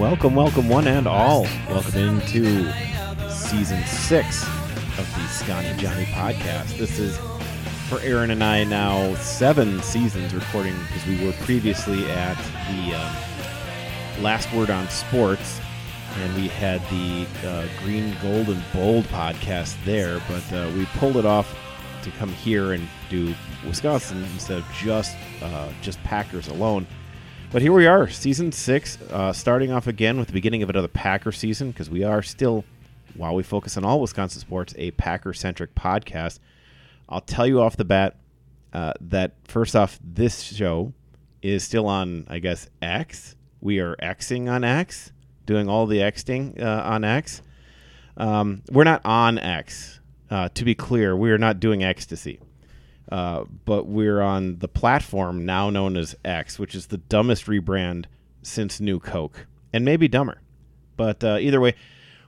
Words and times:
Welcome, 0.00 0.34
welcome, 0.34 0.66
one 0.66 0.88
and 0.88 1.06
all. 1.06 1.42
Welcome 1.68 1.94
into 1.94 2.72
season 3.28 3.84
six 3.84 4.42
of 4.98 5.06
the 5.14 5.26
Scotty 5.28 5.76
Johnny 5.76 6.06
podcast. 6.06 6.78
This 6.78 6.98
is 6.98 7.18
for 7.86 8.00
Aaron 8.00 8.30
and 8.30 8.42
I 8.42 8.64
now 8.64 9.14
seven 9.16 9.82
seasons 9.82 10.34
recording 10.34 10.74
because 10.86 11.06
we 11.06 11.22
were 11.22 11.34
previously 11.44 12.10
at 12.10 12.34
the 12.70 12.94
um, 12.94 14.22
Last 14.22 14.50
Word 14.54 14.70
on 14.70 14.88
Sports 14.88 15.60
and 16.16 16.34
we 16.34 16.48
had 16.48 16.80
the 16.88 17.26
uh, 17.46 17.68
Green, 17.84 18.16
Gold, 18.22 18.48
and 18.48 18.64
Bold 18.72 19.04
podcast 19.04 19.76
there, 19.84 20.18
but 20.30 20.50
uh, 20.54 20.72
we 20.74 20.86
pulled 20.96 21.18
it 21.18 21.26
off 21.26 21.54
to 22.04 22.10
come 22.12 22.32
here 22.32 22.72
and 22.72 22.88
do 23.10 23.34
Wisconsin 23.66 24.24
instead 24.32 24.56
of 24.56 24.64
just 24.72 25.14
uh, 25.42 25.68
just 25.82 26.02
Packers 26.04 26.48
alone. 26.48 26.86
But 27.52 27.62
here 27.62 27.72
we 27.72 27.88
are, 27.88 28.08
season 28.08 28.52
six, 28.52 28.96
uh, 29.10 29.32
starting 29.32 29.72
off 29.72 29.88
again 29.88 30.18
with 30.20 30.28
the 30.28 30.32
beginning 30.32 30.62
of 30.62 30.70
another 30.70 30.86
Packer 30.86 31.32
season 31.32 31.72
because 31.72 31.90
we 31.90 32.04
are 32.04 32.22
still 32.22 32.64
while 33.16 33.34
we 33.34 33.42
focus 33.42 33.76
on 33.76 33.84
all 33.84 34.00
Wisconsin 34.00 34.40
sports, 34.40 34.72
a 34.78 34.92
Packer 34.92 35.32
centric 35.32 35.74
podcast. 35.74 36.38
I'll 37.08 37.20
tell 37.20 37.48
you 37.48 37.60
off 37.60 37.76
the 37.76 37.84
bat 37.84 38.14
uh, 38.72 38.92
that 39.00 39.32
first 39.48 39.74
off, 39.74 39.98
this 40.00 40.42
show 40.44 40.92
is 41.42 41.64
still 41.64 41.88
on, 41.88 42.24
I 42.28 42.38
guess, 42.38 42.68
X. 42.80 43.34
We 43.60 43.80
are 43.80 43.96
Xing 43.96 44.48
on 44.48 44.62
X, 44.62 45.10
doing 45.44 45.68
all 45.68 45.86
the 45.86 45.98
Xing 45.98 46.62
uh, 46.62 46.82
on 46.84 47.02
X. 47.02 47.42
Um, 48.16 48.62
we're 48.70 48.84
not 48.84 49.04
on 49.04 49.38
X. 49.38 49.98
Uh, 50.30 50.50
to 50.50 50.64
be 50.64 50.76
clear, 50.76 51.16
we 51.16 51.32
are 51.32 51.38
not 51.38 51.58
doing 51.58 51.82
ecstasy. 51.82 52.38
Uh, 53.10 53.44
but 53.64 53.86
we're 53.86 54.20
on 54.20 54.58
the 54.58 54.68
platform 54.68 55.44
now 55.44 55.68
known 55.68 55.96
as 55.96 56.14
X, 56.24 56.58
which 56.58 56.74
is 56.74 56.86
the 56.86 56.98
dumbest 56.98 57.46
rebrand 57.46 58.04
since 58.42 58.80
New 58.80 59.00
Coke, 59.00 59.46
and 59.72 59.84
maybe 59.84 60.06
dumber. 60.06 60.40
But 60.96 61.24
uh, 61.24 61.38
either 61.40 61.60
way, 61.60 61.74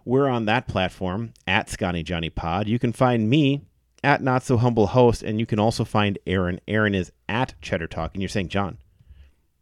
we're 0.05 0.29
on 0.29 0.47
that 0.47 0.67
platform 0.67 1.33
at 1.47 1.71
Scotty 1.71 2.03
Johnny 2.03 2.31
Pod. 2.31 2.67
You 2.67 2.79
can 2.79 2.93
find 2.93 3.31
me 3.31 3.63
at 4.03 4.23
Not 4.23 4.43
So 4.43 4.57
Humble 4.57 4.89
Host, 4.89 5.23
and 5.23 5.39
you 5.39 5.47
can 5.47 5.61
also 5.61 5.85
find 5.85 6.19
Aaron. 6.27 6.61
Aaron 6.67 6.95
is 6.95 7.13
at 7.29 7.55
Cheddar 7.61 7.87
Talk, 7.87 8.15
and 8.15 8.23
you're 8.23 8.29
saying, 8.29 8.49
John, 8.49 8.79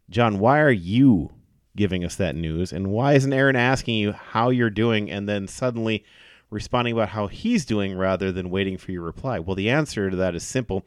John, 0.09 0.39
why 0.39 0.59
are 0.59 0.71
you 0.71 1.31
giving 1.75 2.03
us 2.03 2.15
that 2.15 2.35
news, 2.35 2.73
and 2.73 2.87
why 2.87 3.13
isn't 3.13 3.31
Aaron 3.31 3.55
asking 3.55 3.95
you 3.95 4.11
how 4.11 4.49
you're 4.49 4.69
doing, 4.69 5.11
and 5.11 5.29
then 5.29 5.47
suddenly 5.47 6.03
responding 6.49 6.93
about 6.93 7.09
how 7.09 7.27
he's 7.27 7.63
doing 7.63 7.95
rather 7.95 8.31
than 8.31 8.49
waiting 8.49 8.77
for 8.77 8.91
your 8.91 9.03
reply? 9.03 9.39
Well, 9.39 9.55
the 9.55 9.69
answer 9.69 10.09
to 10.09 10.17
that 10.17 10.35
is 10.35 10.43
simple. 10.43 10.83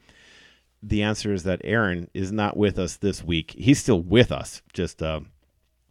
The 0.87 1.01
answer 1.01 1.33
is 1.33 1.43
that 1.43 1.61
Aaron 1.63 2.09
is 2.13 2.31
not 2.31 2.55
with 2.55 2.77
us 2.77 2.97
this 2.97 3.23
week. 3.23 3.55
He's 3.57 3.79
still 3.79 4.01
with 4.01 4.31
us, 4.31 4.61
just 4.71 5.01
uh, 5.01 5.21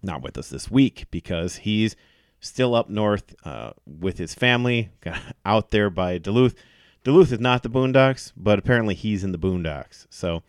not 0.05 0.23
with 0.23 0.39
us 0.39 0.51
this 0.51 0.71
week 0.71 1.07
because 1.11 1.57
he's 1.57 1.97
still 2.39 2.77
up 2.77 2.89
north 2.89 3.35
uh, 3.45 3.73
with 3.87 4.19
his 4.19 4.35
family, 4.35 4.91
out 5.45 5.73
there 5.73 5.91
by 5.91 6.19
Duluth. 6.19 6.55
Duluth 7.03 7.33
is 7.33 7.41
not 7.41 7.65
the 7.65 7.71
Boondocks, 7.71 8.33
but 8.37 8.59
apparently 8.59 8.95
he's 8.95 9.25
in 9.25 9.33
the 9.33 9.39
Boondocks. 9.39 10.07
So 10.11 10.45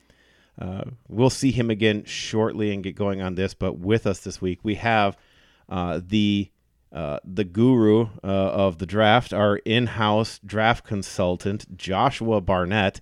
uh, 0.60 0.84
we'll 1.08 1.32
see 1.32 1.52
him 1.52 1.72
again 1.72 2.04
shortly 2.06 2.72
and 2.72 2.84
get 2.84 2.96
going 2.96 3.22
on 3.22 3.34
this. 3.34 3.56
But 3.56 3.80
with 3.80 4.06
us 4.06 4.20
this 4.20 4.42
week, 4.42 4.60
we 4.62 4.76
have 4.76 5.18
uh, 5.68 6.02
the 6.06 6.52
uh, 6.92 7.20
the 7.26 7.44
guru 7.44 8.08
uh, 8.24 8.28
of 8.28 8.78
the 8.78 8.86
draft, 8.86 9.34
our 9.34 9.58
in-house 9.58 10.40
draft 10.46 10.86
consultant, 10.86 11.76
Joshua 11.76 12.40
Barnett. 12.40 13.02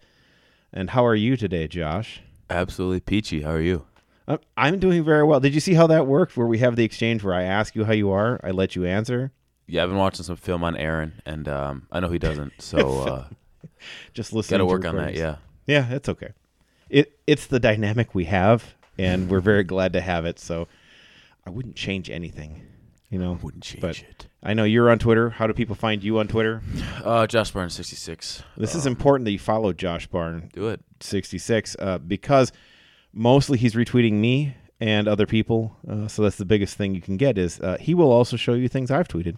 And 0.73 0.89
how 0.89 1.06
are 1.06 1.16
you 1.16 1.38
today, 1.38 1.67
Josh? 1.67 2.22
Absolutely 2.50 3.00
peachy. 3.00 3.41
How 3.41 3.51
are 3.51 3.61
you? 3.61 3.85
Uh, 4.28 4.38
I'm 4.57 4.79
doing 4.79 5.03
very 5.03 5.23
well. 5.23 5.39
Did 5.39 5.53
you 5.53 5.59
see 5.59 5.75
how 5.75 5.85
that 5.88 6.07
worked? 6.07 6.35
Where 6.35 6.47
we 6.47 6.57
have 6.59 6.75
the 6.75 6.84
exchange 6.84 7.23
where 7.23 7.35
I 7.35 7.44
ask 7.44 7.75
you 7.75 7.84
how 7.85 7.94
you 7.94 8.11
are, 8.11 8.39
I 8.44 8.51
let 8.51 8.75
you 8.75 8.85
answer. 8.85 9.31
Yeah, 9.67 9.84
I've 9.84 9.89
been 9.89 9.97
watching 9.97 10.23
some 10.23 10.35
film 10.35 10.63
on 10.63 10.75
Aaron, 10.75 11.22
and 11.25 11.47
um, 11.47 11.88
I 11.91 12.00
know 12.00 12.09
he 12.09 12.19
doesn't. 12.19 12.53
So 12.59 13.00
uh, 13.07 13.25
just 14.13 14.34
listen. 14.34 14.56
Got 14.56 14.59
to 14.59 14.66
work 14.66 14.85
on 14.85 14.95
that. 14.97 15.13
Yeah. 15.13 15.38
Yeah, 15.67 15.91
it's 15.91 16.09
okay. 16.09 16.31
It 16.90 17.17
it's 17.28 17.47
the 17.47 17.59
dynamic 17.59 18.16
we 18.16 18.25
have, 18.25 18.73
and 18.97 19.29
we're 19.29 19.40
very 19.41 19.63
glad 19.73 19.94
to 19.94 20.01
have 20.01 20.25
it. 20.25 20.40
So 20.40 20.67
I 21.45 21.50
wouldn't 21.50 21.75
change 21.75 22.09
anything. 22.09 22.66
You 23.13 23.19
know, 23.19 23.38
wouldn't 23.44 23.63
change 23.63 23.79
but 23.79 24.00
it. 24.00 24.28
I 24.41 24.56
know 24.56 24.63
you're 24.63 24.90
on 24.90 24.97
Twitter. 24.97 25.29
How 25.29 25.46
do 25.46 25.53
people 25.53 25.75
find 25.75 26.03
you 26.03 26.18
on 26.18 26.28
Twitter? 26.28 26.63
Uh, 27.03 27.28
Josh 27.28 27.51
Barn 27.51 27.69
sixty 27.69 27.96
six. 27.96 28.41
This 28.57 28.74
is 28.74 28.88
important 28.88 29.25
that 29.25 29.31
you 29.31 29.38
follow 29.38 29.72
Josh 29.72 30.07
Barn 30.07 30.50
Do 30.51 30.69
it. 30.69 30.81
sixty 31.00 31.38
six 31.38 31.75
uh, 31.78 32.00
because 32.00 32.52
mostly 33.13 33.59
he's 33.59 33.75
retweeting 33.75 34.13
me 34.13 34.56
and 34.79 35.07
other 35.07 35.28
people. 35.28 35.78
Uh, 35.88 36.07
so 36.07 36.23
that's 36.23 36.38
the 36.38 36.46
biggest 36.46 36.75
thing 36.75 36.96
you 36.96 37.02
can 37.02 37.18
get 37.18 37.38
is 37.38 37.59
uh, 37.59 37.78
he 37.79 37.94
will 37.94 38.12
also 38.12 38.35
show 38.35 38.56
you 38.56 38.68
things 38.68 38.90
I've 38.90 39.07
tweeted. 39.07 39.38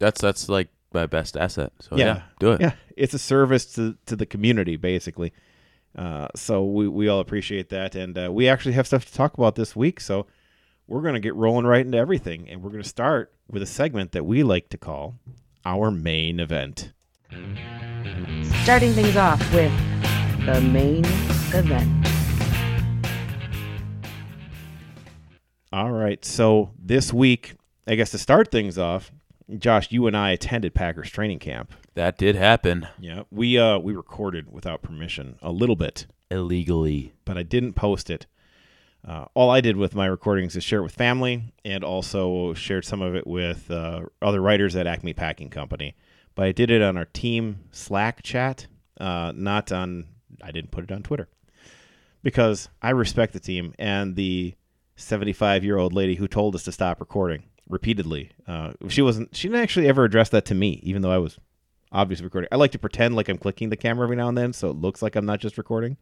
That's 0.00 0.20
that's 0.20 0.48
like 0.48 0.66
my 0.92 1.06
best 1.06 1.36
asset. 1.36 1.72
So 1.78 1.96
yeah, 1.96 2.22
do 2.40 2.50
it. 2.54 2.60
Yeah, 2.60 2.72
it's 2.96 3.14
a 3.14 3.20
service 3.20 3.66
to 3.76 3.96
to 4.06 4.16
the 4.16 4.26
community 4.26 4.76
basically. 4.76 5.32
Uh, 5.96 6.26
so 6.34 6.64
we 6.64 6.88
we 6.88 7.06
all 7.06 7.20
appreciate 7.20 7.68
that, 7.68 7.94
and 7.94 8.18
uh, 8.18 8.32
we 8.32 8.48
actually 8.48 8.72
have 8.72 8.88
stuff 8.88 9.04
to 9.04 9.14
talk 9.14 9.38
about 9.38 9.54
this 9.54 9.76
week. 9.76 10.00
So 10.00 10.26
we're 10.88 11.02
gonna 11.02 11.20
get 11.20 11.34
rolling 11.34 11.66
right 11.66 11.84
into 11.84 11.98
everything, 11.98 12.48
and 12.48 12.62
we're 12.62 12.70
gonna 12.70 12.82
start 12.82 13.32
with 13.48 13.62
a 13.62 13.66
segment 13.66 14.12
that 14.12 14.24
we 14.24 14.42
like 14.42 14.68
to 14.70 14.78
call 14.78 15.16
our 15.64 15.90
main 15.90 16.40
event. 16.40 16.92
Starting 18.62 18.92
things 18.92 19.16
off 19.16 19.38
with 19.52 19.72
the 20.46 20.60
main 20.72 21.04
event. 21.54 22.06
All 25.72 25.90
right. 25.92 26.24
So 26.24 26.70
this 26.78 27.12
week, 27.12 27.54
I 27.86 27.94
guess 27.94 28.10
to 28.12 28.18
start 28.18 28.50
things 28.50 28.78
off, 28.78 29.12
Josh, 29.58 29.92
you 29.92 30.06
and 30.06 30.16
I 30.16 30.30
attended 30.30 30.74
Packers 30.74 31.10
training 31.10 31.38
camp. 31.40 31.74
That 31.94 32.16
did 32.16 32.36
happen 32.36 32.86
Yeah, 32.98 33.24
we 33.30 33.58
uh 33.58 33.78
we 33.78 33.94
recorded 33.94 34.50
without 34.50 34.82
permission 34.82 35.38
a 35.42 35.50
little 35.52 35.76
bit, 35.76 36.06
illegally. 36.30 37.12
but 37.26 37.36
I 37.36 37.42
didn't 37.42 37.74
post 37.74 38.08
it. 38.08 38.26
Uh, 39.06 39.26
all 39.34 39.50
I 39.50 39.60
did 39.60 39.76
with 39.76 39.94
my 39.94 40.06
recordings 40.06 40.56
is 40.56 40.64
share 40.64 40.80
it 40.80 40.82
with 40.82 40.94
family, 40.94 41.54
and 41.64 41.84
also 41.84 42.54
shared 42.54 42.84
some 42.84 43.00
of 43.00 43.14
it 43.14 43.26
with 43.26 43.70
uh, 43.70 44.02
other 44.20 44.40
writers 44.40 44.76
at 44.76 44.86
Acme 44.86 45.12
Packing 45.12 45.50
Company. 45.50 45.94
But 46.34 46.46
I 46.46 46.52
did 46.52 46.70
it 46.70 46.82
on 46.82 46.96
our 46.96 47.06
team 47.06 47.64
Slack 47.72 48.22
chat, 48.22 48.66
uh, 49.00 49.32
not 49.34 49.72
on. 49.72 50.06
I 50.42 50.50
didn't 50.50 50.70
put 50.70 50.84
it 50.84 50.92
on 50.92 51.02
Twitter 51.02 51.28
because 52.22 52.68
I 52.82 52.90
respect 52.90 53.32
the 53.32 53.40
team 53.40 53.74
and 53.78 54.14
the 54.14 54.54
75 54.96 55.64
year 55.64 55.78
old 55.78 55.92
lady 55.92 56.14
who 56.16 56.28
told 56.28 56.54
us 56.54 56.64
to 56.64 56.72
stop 56.72 57.00
recording 57.00 57.44
repeatedly. 57.68 58.30
Uh, 58.46 58.72
she 58.88 59.02
wasn't. 59.02 59.34
She 59.34 59.48
didn't 59.48 59.62
actually 59.62 59.88
ever 59.88 60.04
address 60.04 60.28
that 60.30 60.44
to 60.46 60.54
me, 60.54 60.80
even 60.82 61.02
though 61.02 61.10
I 61.10 61.18
was 61.18 61.38
obviously 61.92 62.24
recording. 62.24 62.48
I 62.52 62.56
like 62.56 62.72
to 62.72 62.78
pretend 62.78 63.16
like 63.16 63.28
I'm 63.28 63.38
clicking 63.38 63.70
the 63.70 63.76
camera 63.76 64.04
every 64.04 64.16
now 64.16 64.28
and 64.28 64.36
then, 64.36 64.52
so 64.52 64.70
it 64.70 64.76
looks 64.76 65.02
like 65.02 65.16
I'm 65.16 65.26
not 65.26 65.40
just 65.40 65.58
recording. 65.58 65.96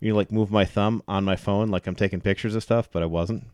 You 0.00 0.10
know, 0.10 0.16
like 0.16 0.32
move 0.32 0.50
my 0.50 0.64
thumb 0.64 1.02
on 1.06 1.24
my 1.24 1.36
phone 1.36 1.68
like 1.68 1.86
I'm 1.86 1.94
taking 1.94 2.20
pictures 2.20 2.54
of 2.54 2.62
stuff, 2.62 2.90
but 2.90 3.02
I 3.02 3.06
wasn't. 3.06 3.44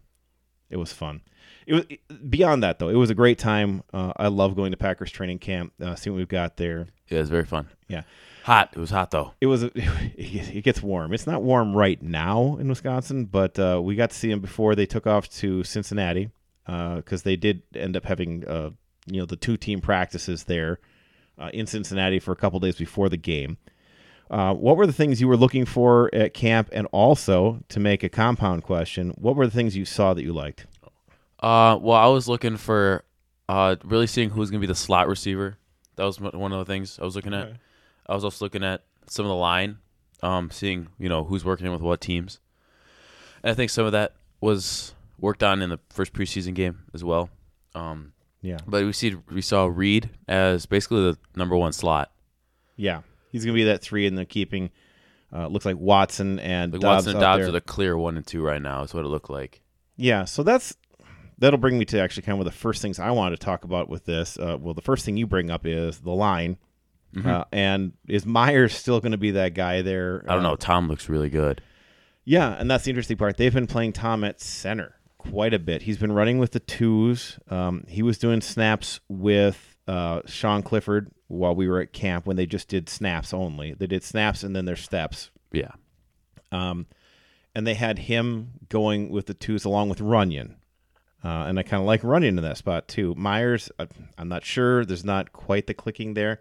It 0.71 0.77
was 0.77 0.93
fun. 0.93 1.23
It 1.67 1.75
was 1.75 2.19
beyond 2.29 2.63
that 2.63 2.79
though. 2.79 2.89
It 2.89 2.95
was 2.95 3.11
a 3.11 3.15
great 3.15 3.39
time. 3.39 3.83
Uh, 3.93 4.13
I 4.17 4.29
love 4.29 4.55
going 4.55 4.71
to 4.71 4.77
Packers 4.77 5.11
training 5.11 5.41
camp. 5.41 5.73
Uh, 5.81 5.95
seeing 5.97 6.15
what 6.15 6.19
we've 6.19 6.29
got 6.29 6.57
there. 6.57 6.87
Yeah, 7.09 7.21
it's 7.21 7.31
very 7.31 7.45
fun. 7.45 7.69
Yeah. 7.89 8.03
Hot. 8.45 8.71
It 8.75 8.79
was 8.79 8.91
hot 8.91 9.11
though. 9.11 9.33
It 9.41 9.47
was. 9.47 9.65
It 10.19 10.65
gets 10.65 10.83
warm. 10.83 11.13
It's 11.13 11.27
not 11.27 11.43
warm 11.43 11.77
right 11.77 12.01
now 12.03 12.57
in 12.59 12.69
Wisconsin, 12.69 13.27
but 13.27 13.59
uh, 13.59 13.81
we 13.83 13.97
got 13.97 14.11
to 14.11 14.17
see 14.17 14.31
them 14.31 14.41
before 14.41 14.75
they 14.75 14.87
took 14.87 15.07
off 15.07 15.29
to 15.31 15.63
Cincinnati 15.63 16.31
because 16.65 17.23
they 17.23 17.37
did 17.37 17.63
end 17.75 17.97
up 17.97 18.05
having 18.05 18.47
uh, 18.47 18.71
you 19.07 19.21
know 19.21 19.27
the 19.27 19.37
two 19.37 19.57
team 19.57 19.81
practices 19.81 20.45
there 20.45 20.79
uh, 21.39 21.51
in 21.53 21.67
Cincinnati 21.67 22.19
for 22.19 22.33
a 22.33 22.37
couple 22.37 22.61
days 22.61 22.77
before 22.77 23.09
the 23.09 23.17
game. 23.17 23.59
Uh, 24.31 24.53
what 24.55 24.77
were 24.77 24.87
the 24.87 24.93
things 24.93 25.21
you 25.21 25.29
were 25.29 25.37
looking 25.37 25.65
for 25.65 26.13
at 26.15 26.35
camp, 26.35 26.69
and 26.73 26.87
also 26.91 27.61
to 27.69 27.79
make 27.79 28.03
a 28.03 28.09
compound 28.09 28.63
question, 28.65 29.11
what 29.11 29.37
were 29.37 29.47
the 29.47 29.53
things 29.53 29.77
you 29.77 29.85
saw 29.85 30.15
that 30.15 30.23
you 30.23 30.33
liked? 30.33 30.67
Uh, 31.41 31.79
well, 31.81 31.97
I 31.97 32.07
was 32.07 32.29
looking 32.29 32.57
for 32.57 33.05
uh 33.49 33.77
really 33.85 34.09
seeing 34.09 34.31
who's 34.31 34.51
gonna 34.51 34.61
be 34.61 34.67
the 34.67 34.75
slot 34.75 35.07
receiver. 35.07 35.57
That 35.95 36.05
was 36.05 36.21
one 36.21 36.53
of 36.53 36.59
the 36.59 36.65
things 36.65 36.99
I 37.01 37.05
was 37.05 37.15
looking 37.15 37.33
at. 37.35 37.47
Okay. 37.47 37.57
I 38.09 38.15
was 38.15 38.25
also 38.25 38.45
looking 38.45 38.65
at 38.65 38.83
some 39.07 39.25
of 39.25 39.31
the 39.31 39.37
line, 39.37 39.79
um, 40.23 40.51
seeing 40.51 40.89
you 40.99 41.09
know 41.09 41.25
who's 41.25 41.45
working 41.45 41.71
with 41.71 41.81
what 41.81 42.01
teams. 42.01 42.41
And 43.43 43.53
I 43.53 43.55
think 43.55 43.71
some 43.71 43.87
of 43.87 43.93
that 43.93 44.15
was 44.41 44.95
worked 45.21 45.43
on 45.43 45.63
in 45.63 45.71
the 45.71 45.79
first 45.91 46.13
preseason 46.13 46.55
game 46.55 46.83
as 46.93 47.05
well. 47.05 47.31
Um, 47.75 48.13
Yeah. 48.43 48.59
But 48.67 48.85
we 48.85 48.93
see 48.93 49.15
we 49.31 49.43
saw 49.43 49.67
Reed 49.67 50.11
as 50.27 50.67
basically 50.67 51.03
the 51.13 51.19
number 51.37 51.57
one 51.57 51.73
slot. 51.73 52.11
Yeah. 52.77 53.03
He's 53.37 53.45
going 53.45 53.55
to 53.55 53.61
be 53.61 53.65
that 53.65 53.83
three 53.83 54.07
in 54.07 54.15
the 54.15 54.25
keeping. 54.25 54.71
Uh, 55.33 55.49
looks 55.49 55.67
like 55.67 55.77
Watson 55.77 56.39
and 56.39 56.73
Like 56.73 56.81
Dobbs 56.81 57.07
Watson 57.07 57.11
and 57.13 57.21
Dobbs 57.21 57.41
there. 57.41 57.49
are 57.49 57.53
the 57.53 57.61
clear 57.61 57.97
one 57.97 58.17
and 58.17 58.27
two 58.27 58.43
right 58.43 58.63
now. 58.63 58.83
Is 58.83 58.95
what 58.95 59.05
it 59.05 59.09
looked 59.09 59.29
like. 59.31 59.61
Yeah, 59.97 60.25
so 60.25 60.43
that's 60.43 60.77
that'll 61.39 61.59
bring 61.59 61.79
me 61.79 61.85
to 61.87 62.01
actually 62.01 62.23
kind 62.23 62.35
of 62.35 62.39
one 62.39 62.47
of 62.47 62.53
the 62.53 62.59
first 62.59 62.81
things 62.81 62.99
I 62.99 63.11
wanted 63.11 63.39
to 63.41 63.45
talk 63.45 63.65
about 63.65 63.89
with 63.89 64.05
this. 64.05 64.39
Uh, 64.39 64.57
well, 64.61 64.73
the 64.75 64.83
first 64.83 65.05
thing 65.05 65.17
you 65.17 65.27
bring 65.27 65.51
up 65.51 65.67
is 65.67 65.99
the 66.01 66.13
line, 66.13 66.59
uh, 67.25 67.45
and 67.53 67.93
is 68.09 68.25
Myers 68.25 68.75
still 68.75 69.01
going 69.01 69.13
to 69.13 69.19
be 69.19 69.33
that 69.33 69.55
guy 69.55 69.83
there? 69.83 70.25
I 70.29 70.35
don't 70.35 70.45
Uh, 70.45 70.51
know. 70.51 70.57
Tom 70.57 70.89
looks 70.89 71.09
really 71.09 71.29
good. 71.31 71.61
Yeah, 72.25 72.51
and 72.59 72.71
that's 72.71 72.85
the 72.85 72.91
interesting 72.91 73.17
part. 73.17 73.37
They've 73.37 73.53
been 73.55 73.67
playing 73.67 73.93
Tom 73.95 74.23
at 74.25 74.41
center 74.41 74.95
quite 75.19 75.55
a 75.55 75.59
bit. 75.59 75.83
He's 75.83 75.99
been 75.99 76.13
running 76.13 76.39
with 76.39 76.53
the 76.53 76.61
twos. 76.61 77.39
Um, 77.49 77.85
he 77.89 78.03
was 78.03 78.19
doing 78.19 78.41
snaps 78.41 79.01
with 79.09 79.77
uh, 79.89 80.23
Sean 80.27 80.63
Clifford 80.63 81.11
while 81.29 81.55
we 81.55 81.69
were 81.69 81.81
at 81.81 81.93
camp 81.93 82.27
when 82.27 82.37
they 82.37 82.47
just 82.47 82.69
did 82.69 82.89
snaps 82.89 83.35
only. 83.35 83.75
They 83.75 83.87
did 83.87 84.05
snaps 84.05 84.43
and 84.43 84.55
then 84.55 84.65
their 84.65 84.77
steps. 84.77 85.31
Yeah. 85.53 85.73
Um, 86.53 86.87
and 87.55 87.67
they 87.67 87.75
had 87.75 87.99
him 87.99 88.53
going 88.69 89.11
with 89.11 89.27
the 89.27 89.35
twos 89.35 89.65
along 89.65 89.89
with 89.89 89.99
Runyan. 89.99 90.55
Uh, 91.25 91.47
and 91.49 91.59
I 91.59 91.63
kind 91.63 91.81
of 91.81 91.87
like 91.87 92.03
Runyan 92.03 92.29
in 92.29 92.43
that 92.43 92.59
spot 92.59 92.87
too. 92.87 93.15
Myers, 93.17 93.71
I, 93.79 93.89
I'm 94.17 94.29
not 94.29 94.45
sure. 94.45 94.85
There's 94.85 95.05
not 95.05 95.33
quite 95.33 95.67
the 95.67 95.75
clicking 95.75 96.15
there. 96.15 96.41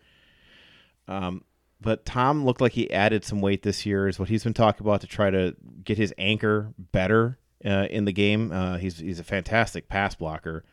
Um, 1.07 1.43
but 1.81 2.05
Tom 2.05 2.45
looked 2.45 2.61
like 2.61 2.73
he 2.73 2.91
added 2.91 3.23
some 3.23 3.41
weight 3.41 3.63
this 3.63 3.85
year, 3.85 4.07
is 4.07 4.19
what 4.19 4.29
he's 4.29 4.43
been 4.43 4.53
talking 4.53 4.85
about 4.85 5.01
to 5.01 5.07
try 5.07 5.29
to 5.29 5.55
get 5.83 5.97
his 5.97 6.13
anchor 6.17 6.73
better 6.77 7.37
uh, 7.65 7.87
in 7.89 8.05
the 8.05 8.11
game. 8.11 8.51
Uh, 8.51 8.77
he's 8.77 8.99
he's 8.99 9.19
a 9.19 9.23
fantastic 9.23 9.87
pass 9.87 10.15
blocker. 10.15 10.63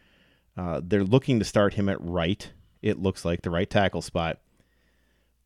Uh, 0.56 0.80
they're 0.82 1.04
looking 1.04 1.38
to 1.38 1.44
start 1.44 1.74
him 1.74 1.88
at 1.88 2.00
right. 2.00 2.52
It 2.82 2.98
looks 2.98 3.24
like 3.24 3.42
the 3.42 3.50
right 3.50 3.68
tackle 3.68 4.02
spot. 4.02 4.38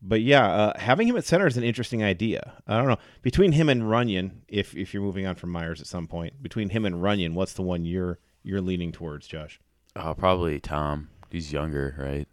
But 0.01 0.21
yeah, 0.21 0.47
uh, 0.47 0.79
having 0.79 1.07
him 1.07 1.17
at 1.17 1.25
center 1.25 1.47
is 1.47 1.57
an 1.57 1.63
interesting 1.63 2.03
idea. 2.03 2.53
I 2.67 2.77
don't 2.77 2.87
know 2.87 2.99
between 3.21 3.53
him 3.53 3.69
and 3.69 3.83
Runyan. 3.83 4.31
If 4.47 4.75
if 4.75 4.93
you're 4.93 5.03
moving 5.03 5.25
on 5.25 5.35
from 5.35 5.51
Myers 5.51 5.81
at 5.81 5.87
some 5.87 6.07
point, 6.07 6.41
between 6.41 6.69
him 6.69 6.85
and 6.85 6.97
Runyan, 6.97 7.33
what's 7.33 7.53
the 7.53 7.63
one 7.63 7.85
you're 7.85 8.19
you're 8.43 8.61
leaning 8.61 8.91
towards, 8.91 9.27
Josh? 9.27 9.59
Uh, 9.95 10.13
probably 10.13 10.59
Tom. 10.59 11.09
He's 11.31 11.51
younger, 11.51 11.95
right? 11.97 12.27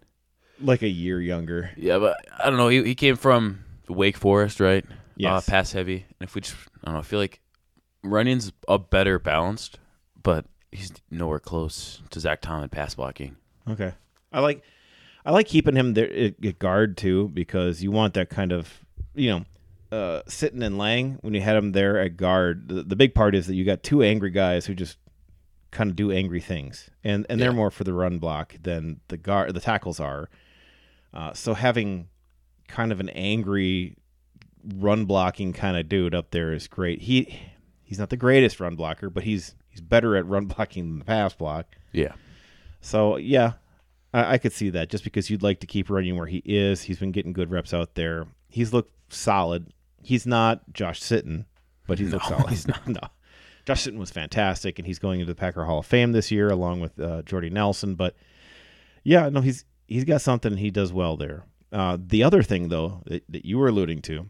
Like 0.60 0.82
a 0.82 0.88
year 0.88 1.20
younger. 1.20 1.70
Yeah, 1.76 1.98
but 1.98 2.16
I 2.38 2.50
don't 2.50 2.58
know. 2.58 2.68
He, 2.68 2.84
he 2.84 2.94
came 2.94 3.16
from 3.16 3.64
Wake 3.88 4.16
Forest, 4.16 4.60
right? 4.60 4.84
Yes. 5.16 5.48
Uh, 5.48 5.50
pass 5.50 5.72
heavy. 5.72 6.06
And 6.20 6.28
if 6.28 6.34
we 6.34 6.42
just, 6.42 6.56
I 6.82 6.86
don't 6.86 6.94
know, 6.94 7.00
I 7.00 7.02
feel 7.02 7.18
like 7.18 7.40
Runyan's 8.04 8.52
a 8.68 8.78
better 8.78 9.18
balanced, 9.18 9.78
but 10.22 10.44
he's 10.70 10.92
nowhere 11.10 11.40
close 11.40 12.02
to 12.10 12.20
Zach 12.20 12.40
Tom 12.40 12.62
in 12.62 12.68
pass 12.68 12.94
blocking. 12.94 13.36
Okay. 13.68 13.92
I 14.32 14.40
like 14.40 14.62
I 15.24 15.30
like 15.30 15.46
keeping 15.46 15.76
him 15.76 15.94
there 15.94 16.12
at 16.12 16.58
guard 16.58 16.96
too 16.96 17.30
because 17.32 17.82
you 17.82 17.90
want 17.90 18.14
that 18.14 18.28
kind 18.28 18.52
of 18.52 18.84
you 19.14 19.30
know 19.30 19.44
uh, 19.96 20.22
sitting 20.26 20.62
and 20.62 20.76
laying 20.76 21.14
when 21.22 21.34
you 21.34 21.40
had 21.40 21.56
him 21.56 21.72
there 21.72 21.98
at 21.98 22.16
guard. 22.16 22.68
The, 22.68 22.82
the 22.82 22.96
big 22.96 23.14
part 23.14 23.34
is 23.34 23.46
that 23.46 23.54
you 23.54 23.64
got 23.64 23.82
two 23.82 24.02
angry 24.02 24.30
guys 24.30 24.66
who 24.66 24.74
just 24.74 24.98
kind 25.70 25.90
of 25.90 25.96
do 25.96 26.10
angry 26.10 26.40
things, 26.40 26.90
and 27.02 27.26
and 27.28 27.40
they're 27.40 27.52
more 27.52 27.70
for 27.70 27.84
the 27.84 27.94
run 27.94 28.18
block 28.18 28.56
than 28.62 29.00
the 29.08 29.16
guard 29.16 29.54
the 29.54 29.60
tackles 29.60 30.00
are. 30.00 30.28
Uh, 31.12 31.32
so 31.32 31.54
having 31.54 32.08
kind 32.66 32.92
of 32.92 33.00
an 33.00 33.08
angry 33.10 33.96
run 34.76 35.04
blocking 35.04 35.52
kind 35.52 35.76
of 35.76 35.88
dude 35.88 36.14
up 36.14 36.30
there 36.30 36.52
is 36.52 36.66
great. 36.66 37.02
He 37.02 37.38
he's 37.82 37.98
not 37.98 38.10
the 38.10 38.16
greatest 38.16 38.60
run 38.60 38.76
blocker, 38.76 39.10
but 39.10 39.22
he's 39.22 39.54
he's 39.68 39.80
better 39.80 40.16
at 40.16 40.26
run 40.26 40.46
blocking 40.46 40.88
than 40.88 40.98
the 40.98 41.04
pass 41.04 41.34
block. 41.34 41.66
Yeah. 41.92 42.14
So 42.80 43.16
yeah, 43.16 43.52
I, 44.14 44.34
I 44.34 44.38
could 44.38 44.52
see 44.52 44.70
that 44.70 44.88
just 44.88 45.04
because 45.04 45.28
you'd 45.28 45.42
like 45.42 45.60
to 45.60 45.66
keep 45.66 45.88
Runyan 45.88 46.16
where 46.16 46.26
he 46.26 46.42
is. 46.46 46.82
He's 46.82 46.98
been 46.98 47.12
getting 47.12 47.34
good 47.34 47.50
reps 47.50 47.74
out 47.74 47.94
there. 47.94 48.26
He's 48.48 48.72
looked 48.72 49.12
solid. 49.12 49.72
He's 50.00 50.26
not 50.26 50.72
Josh 50.72 51.00
Sitton, 51.00 51.44
but 51.86 51.98
he's 51.98 52.12
looked 52.12 52.26
solid. 52.26 52.48
He's 52.48 52.68
not. 52.68 52.80
No, 52.86 53.00
Josh 53.66 53.86
Sitton 53.86 53.98
was 53.98 54.10
fantastic, 54.10 54.78
and 54.78 54.86
he's 54.86 54.98
going 54.98 55.20
into 55.20 55.32
the 55.32 55.38
Packer 55.38 55.64
Hall 55.64 55.80
of 55.80 55.86
Fame 55.86 56.12
this 56.12 56.30
year 56.30 56.48
along 56.48 56.80
with 56.80 56.98
uh, 57.00 57.22
Jordy 57.22 57.50
Nelson. 57.50 57.94
But 57.94 58.14
yeah, 59.02 59.28
no, 59.28 59.40
he's 59.40 59.64
he's 59.88 60.04
got 60.04 60.20
something. 60.20 60.56
He 60.56 60.70
does 60.70 60.92
well 60.92 61.16
there. 61.16 61.44
Uh, 61.72 61.98
the 62.00 62.22
other 62.22 62.42
thing 62.42 62.68
though 62.68 63.02
that, 63.06 63.24
that 63.28 63.44
you 63.44 63.58
were 63.58 63.68
alluding 63.68 64.02
to 64.02 64.28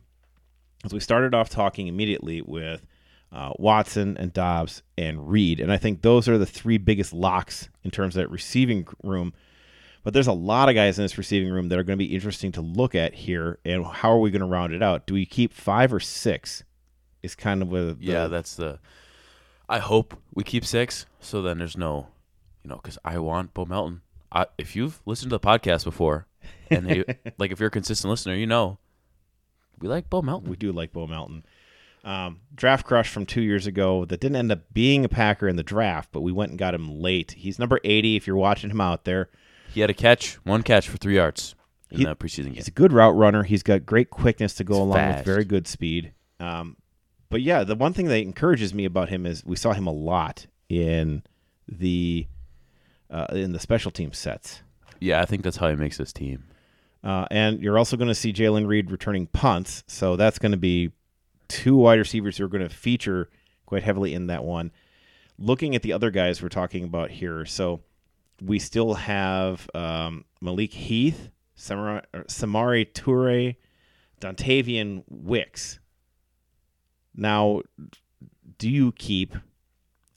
is 0.84 0.94
we 0.94 1.00
started 1.00 1.34
off 1.34 1.50
talking 1.50 1.88
immediately 1.88 2.40
with 2.40 2.86
uh, 3.32 3.52
Watson 3.58 4.16
and 4.16 4.32
Dobbs 4.32 4.82
and 4.96 5.28
Reed, 5.28 5.58
and 5.60 5.72
I 5.72 5.76
think 5.76 6.02
those 6.02 6.28
are 6.28 6.38
the 6.38 6.46
three 6.46 6.78
biggest 6.78 7.12
locks 7.12 7.68
in 7.82 7.90
terms 7.90 8.16
of 8.16 8.22
that 8.22 8.30
receiving 8.30 8.86
room. 9.02 9.34
But 10.04 10.12
there's 10.12 10.26
a 10.26 10.32
lot 10.32 10.68
of 10.68 10.74
guys 10.74 10.98
in 10.98 11.04
this 11.04 11.16
receiving 11.16 11.50
room 11.50 11.70
that 11.70 11.78
are 11.78 11.82
going 11.82 11.98
to 11.98 12.04
be 12.04 12.14
interesting 12.14 12.52
to 12.52 12.60
look 12.60 12.94
at 12.94 13.14
here, 13.14 13.58
and 13.64 13.84
how 13.86 14.12
are 14.12 14.20
we 14.20 14.30
going 14.30 14.40
to 14.40 14.46
round 14.46 14.74
it 14.74 14.82
out? 14.82 15.06
Do 15.06 15.14
we 15.14 15.24
keep 15.24 15.52
five 15.52 15.92
or 15.92 16.00
six? 16.00 16.62
Is 17.22 17.34
kind 17.34 17.62
of 17.62 17.72
a 17.72 17.96
Yeah, 17.98 18.26
that's 18.26 18.54
the. 18.54 18.78
I 19.66 19.78
hope 19.78 20.14
we 20.34 20.44
keep 20.44 20.66
six, 20.66 21.06
so 21.20 21.40
then 21.40 21.56
there's 21.56 21.76
no, 21.76 22.08
you 22.62 22.68
know, 22.68 22.76
because 22.76 22.98
I 23.02 23.18
want 23.18 23.54
Bo 23.54 23.64
Melton. 23.64 24.02
I, 24.30 24.46
if 24.58 24.76
you've 24.76 25.00
listened 25.06 25.30
to 25.30 25.38
the 25.38 25.40
podcast 25.40 25.84
before, 25.84 26.26
and 26.68 26.90
you, 26.90 27.04
like 27.38 27.50
if 27.50 27.58
you're 27.58 27.68
a 27.68 27.70
consistent 27.70 28.10
listener, 28.10 28.34
you 28.34 28.46
know, 28.46 28.76
we 29.80 29.88
like 29.88 30.10
Bo 30.10 30.20
Melton. 30.20 30.50
we 30.50 30.56
do 30.56 30.70
like 30.70 30.92
Bo 30.92 31.06
Melton. 31.06 31.44
Um, 32.04 32.40
draft 32.54 32.84
crush 32.84 33.08
from 33.08 33.24
two 33.24 33.40
years 33.40 33.66
ago 33.66 34.04
that 34.04 34.20
didn't 34.20 34.36
end 34.36 34.52
up 34.52 34.74
being 34.74 35.06
a 35.06 35.08
Packer 35.08 35.48
in 35.48 35.56
the 35.56 35.62
draft, 35.62 36.10
but 36.12 36.20
we 36.20 36.32
went 36.32 36.50
and 36.50 36.58
got 36.58 36.74
him 36.74 37.00
late. 37.00 37.32
He's 37.38 37.58
number 37.58 37.80
80 37.82 38.16
if 38.16 38.26
you're 38.26 38.36
watching 38.36 38.70
him 38.70 38.82
out 38.82 39.04
there. 39.04 39.30
He 39.74 39.80
had 39.80 39.90
a 39.90 39.94
catch, 39.94 40.34
one 40.44 40.62
catch 40.62 40.88
for 40.88 40.96
three 40.96 41.16
yards 41.16 41.56
in 41.90 41.98
He- 41.98 42.04
the 42.04 42.14
preseason 42.14 42.44
game. 42.44 42.54
He's 42.54 42.68
a 42.68 42.72
good 42.72 42.92
route 42.92 43.16
runner. 43.16 43.42
He's 43.42 43.64
got 43.64 43.84
great 43.84 44.08
quickness 44.08 44.54
to 44.54 44.64
go 44.64 44.74
He's 44.74 44.82
along 44.82 45.08
with 45.08 45.24
very 45.24 45.44
good 45.44 45.66
speed. 45.66 46.12
Um, 46.38 46.76
but 47.28 47.42
yeah, 47.42 47.64
the 47.64 47.74
one 47.74 47.92
thing 47.92 48.06
that 48.06 48.18
encourages 48.18 48.72
me 48.72 48.84
about 48.84 49.08
him 49.08 49.26
is 49.26 49.44
we 49.44 49.56
saw 49.56 49.72
him 49.72 49.88
a 49.88 49.92
lot 49.92 50.46
in 50.68 51.24
the 51.66 52.28
uh, 53.10 53.26
in 53.32 53.52
the 53.52 53.58
special 53.58 53.90
team 53.90 54.12
sets. 54.12 54.62
Yeah, 55.00 55.20
I 55.20 55.24
think 55.24 55.42
that's 55.42 55.56
how 55.56 55.68
he 55.68 55.76
makes 55.76 55.98
this 55.98 56.12
team. 56.12 56.44
Uh, 57.02 57.26
and 57.30 57.60
you're 57.60 57.76
also 57.76 57.96
going 57.96 58.08
to 58.08 58.14
see 58.14 58.32
Jalen 58.32 58.66
Reed 58.66 58.90
returning 58.90 59.26
punts, 59.26 59.84
so 59.86 60.16
that's 60.16 60.38
going 60.38 60.52
to 60.52 60.58
be 60.58 60.92
two 61.48 61.76
wide 61.76 61.98
receivers 61.98 62.38
who 62.38 62.44
are 62.44 62.48
going 62.48 62.66
to 62.66 62.74
feature 62.74 63.28
quite 63.66 63.82
heavily 63.82 64.14
in 64.14 64.28
that 64.28 64.44
one. 64.44 64.70
Looking 65.38 65.74
at 65.74 65.82
the 65.82 65.92
other 65.92 66.10
guys 66.10 66.40
we're 66.40 66.48
talking 66.48 66.84
about 66.84 67.10
here, 67.10 67.44
so 67.44 67.80
we 68.42 68.58
still 68.58 68.94
have 68.94 69.68
um, 69.74 70.24
Malik 70.40 70.72
Heath, 70.72 71.30
Samori, 71.58 72.02
Samori 72.28 72.92
Toure, 72.92 73.56
Dontayvion 74.20 75.04
Wicks. 75.08 75.78
Now, 77.14 77.62
do 78.58 78.68
you 78.68 78.92
keep 78.92 79.36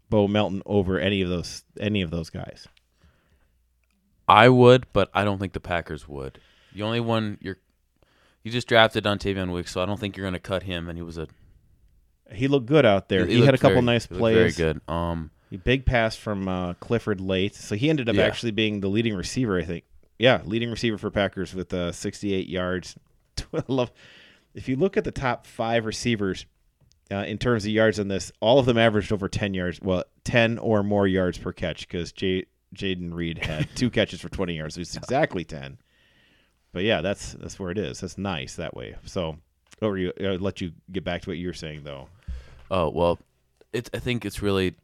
Bo 0.10 0.28
Melton 0.28 0.62
over 0.66 1.00
any 1.00 1.22
of 1.22 1.30
those 1.30 1.64
any 1.80 2.02
of 2.02 2.10
those 2.12 2.30
guys? 2.30 2.68
I 4.28 4.50
would, 4.50 4.88
but 4.94 5.10
I 5.14 5.24
don't 5.24 5.38
think 5.40 5.54
the 5.54 5.60
Packers 5.60 6.08
would. 6.08 6.40
The 6.76 6.84
only 6.84 7.00
one 7.00 7.38
you're, 7.40 7.58
you 8.44 8.52
just 8.52 8.68
drafted 8.68 9.06
Dontayvion 9.06 9.54
Wicks, 9.54 9.72
so 9.72 9.82
I 9.82 9.86
don't 9.86 10.00
think 10.00 10.18
you're 10.18 10.26
going 10.26 10.34
to 10.34 10.40
cut 10.40 10.64
him. 10.64 10.90
And 10.90 10.98
he 10.98 11.02
was 11.02 11.18
a 11.18 11.28
He 12.34 12.48
looked 12.50 12.66
good 12.66 12.86
out 12.86 13.08
there. 13.10 13.26
He, 13.26 13.46
had 13.46 13.54
a 13.54 13.58
couple 13.58 13.76
very- 13.76 13.86
nice 13.86 14.06
he 14.06 14.16
Very 14.16 14.20
plays. 14.20 14.58
good. 14.58 14.82
Um, 14.88 15.32
big 15.56 15.86
pass 15.86 16.16
from 16.16 16.48
uh, 16.50 16.74
Clifford 16.76 17.22
late, 17.22 17.56
so 17.56 17.76
he 17.76 17.90
ended 17.90 18.10
up 18.10 18.16
Yeah. 18.16 18.24
actually 18.26 18.52
being 18.52 18.82
the 18.82 18.90
leading 18.90 19.16
receiver. 19.16 19.58
I 19.58 19.64
think, 19.64 19.86
yeah, 20.20 20.42
leading 20.44 20.70
receiver 20.70 20.98
for 20.98 21.10
Packers 21.10 21.54
with 21.56 21.74
uh, 21.74 21.92
68 21.94 22.50
yards. 22.50 22.96
Love 23.68 23.92
if 24.54 24.68
you 24.68 24.76
look 24.76 24.98
at 24.98 25.04
the 25.04 25.12
top 25.12 25.46
five 25.46 25.86
receivers 25.86 26.46
uh, 27.12 27.18
in 27.18 27.38
terms 27.38 27.64
of 27.64 27.72
yards 27.72 28.00
on 28.00 28.08
this, 28.08 28.32
all 28.40 28.58
of 28.60 28.66
them 28.66 28.78
averaged 28.78 29.14
over 29.14 29.30
10 29.30 29.54
yards. 29.54 29.80
Well, 29.82 30.04
10 30.24 30.58
or 30.58 30.82
more 30.84 31.08
yards 31.08 31.38
per 31.38 31.54
catch 31.54 31.88
because 31.88 32.12
J- 32.12 32.48
Jayden 32.76 33.14
Reed 33.14 33.38
had 33.46 33.70
two 33.76 33.90
catches 33.92 34.20
for 34.20 34.30
20 34.30 34.58
yards. 34.58 34.76
So 34.76 34.82
it's 34.82 34.98
exactly 34.98 35.44
10. 35.46 35.78
But 36.74 36.84
yeah, 36.84 37.02
that's 37.02 37.34
that's 37.34 37.60
where 37.60 37.72
it 37.72 37.78
is. 37.78 38.02
That's 38.02 38.18
nice 38.18 38.56
that 38.56 38.76
way. 38.76 38.96
So, 39.06 39.38
over 39.82 39.98
you, 39.98 40.12
I'll 40.22 40.36
let 40.38 40.60
you 40.60 40.72
get 40.92 41.04
back 41.04 41.22
to 41.22 41.30
what 41.30 41.38
you 41.38 41.48
were 41.48 41.54
saying 41.54 41.84
though. 41.84 42.10
oh 42.70 42.90
well, 42.90 43.20
it's. 43.74 43.90
I 43.94 44.00
think 44.00 44.26
it's 44.26 44.42
really, 44.42 44.76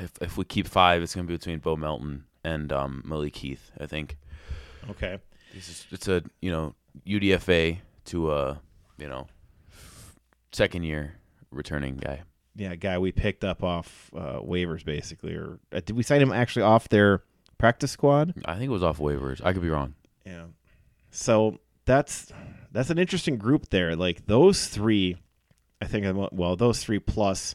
if 0.00 0.12
if 0.20 0.36
we 0.36 0.44
keep 0.44 0.66
five, 0.66 1.02
it's 1.02 1.14
going 1.14 1.26
to 1.26 1.30
be 1.30 1.36
between 1.36 1.58
Bo 1.58 1.76
Melton 1.76 2.24
and 2.44 2.72
um, 2.72 3.02
Malik 3.04 3.36
Heath. 3.36 3.70
I 3.80 3.86
think 3.86 4.16
Okay. 4.90 5.18
this 5.54 5.68
is 5.68 5.86
it's 5.90 6.08
a 6.08 6.22
you 6.40 6.50
know 6.50 6.74
UDFA 7.06 7.78
to 8.06 8.32
a 8.32 8.60
you 8.98 9.08
know 9.08 9.26
second 10.52 10.82
year 10.84 11.14
returning 11.50 11.96
guy. 11.96 12.22
yeah, 12.56 12.74
guy 12.74 12.98
we 12.98 13.12
picked 13.12 13.44
up 13.44 13.62
off 13.62 14.10
uh, 14.16 14.40
waivers 14.40 14.84
basically, 14.84 15.34
or 15.34 15.58
uh, 15.72 15.80
did 15.84 15.96
we 15.96 16.02
sign 16.02 16.20
him 16.20 16.32
actually 16.32 16.62
off 16.62 16.88
their 16.88 17.22
practice 17.58 17.90
squad? 17.90 18.34
I 18.44 18.54
think 18.54 18.64
it 18.68 18.72
was 18.72 18.82
off 18.82 18.98
waivers. 18.98 19.40
I 19.44 19.52
could 19.52 19.62
be 19.62 19.70
wrong. 19.70 19.94
Yeah. 20.26 20.44
So 21.10 21.58
that's 21.84 22.32
that's 22.72 22.90
an 22.90 22.98
interesting 22.98 23.36
group 23.36 23.68
there. 23.70 23.94
Like 23.96 24.26
those 24.26 24.66
three, 24.66 25.16
I 25.80 25.86
think. 25.86 26.06
Well, 26.32 26.56
those 26.56 26.82
three 26.82 26.98
plus 26.98 27.54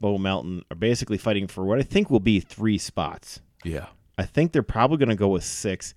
Bo 0.00 0.18
Melton 0.18 0.64
are 0.70 0.76
basically 0.76 1.18
fighting 1.18 1.46
for 1.46 1.64
what 1.64 1.78
I 1.78 1.82
think 1.82 2.10
will 2.10 2.20
be 2.20 2.40
three 2.40 2.78
spots. 2.78 3.40
Yeah. 3.64 3.86
I 4.16 4.24
think 4.24 4.52
they're 4.52 4.62
probably 4.62 4.96
going 4.96 5.08
to 5.10 5.14
go 5.14 5.28
with 5.28 5.44
six, 5.44 5.94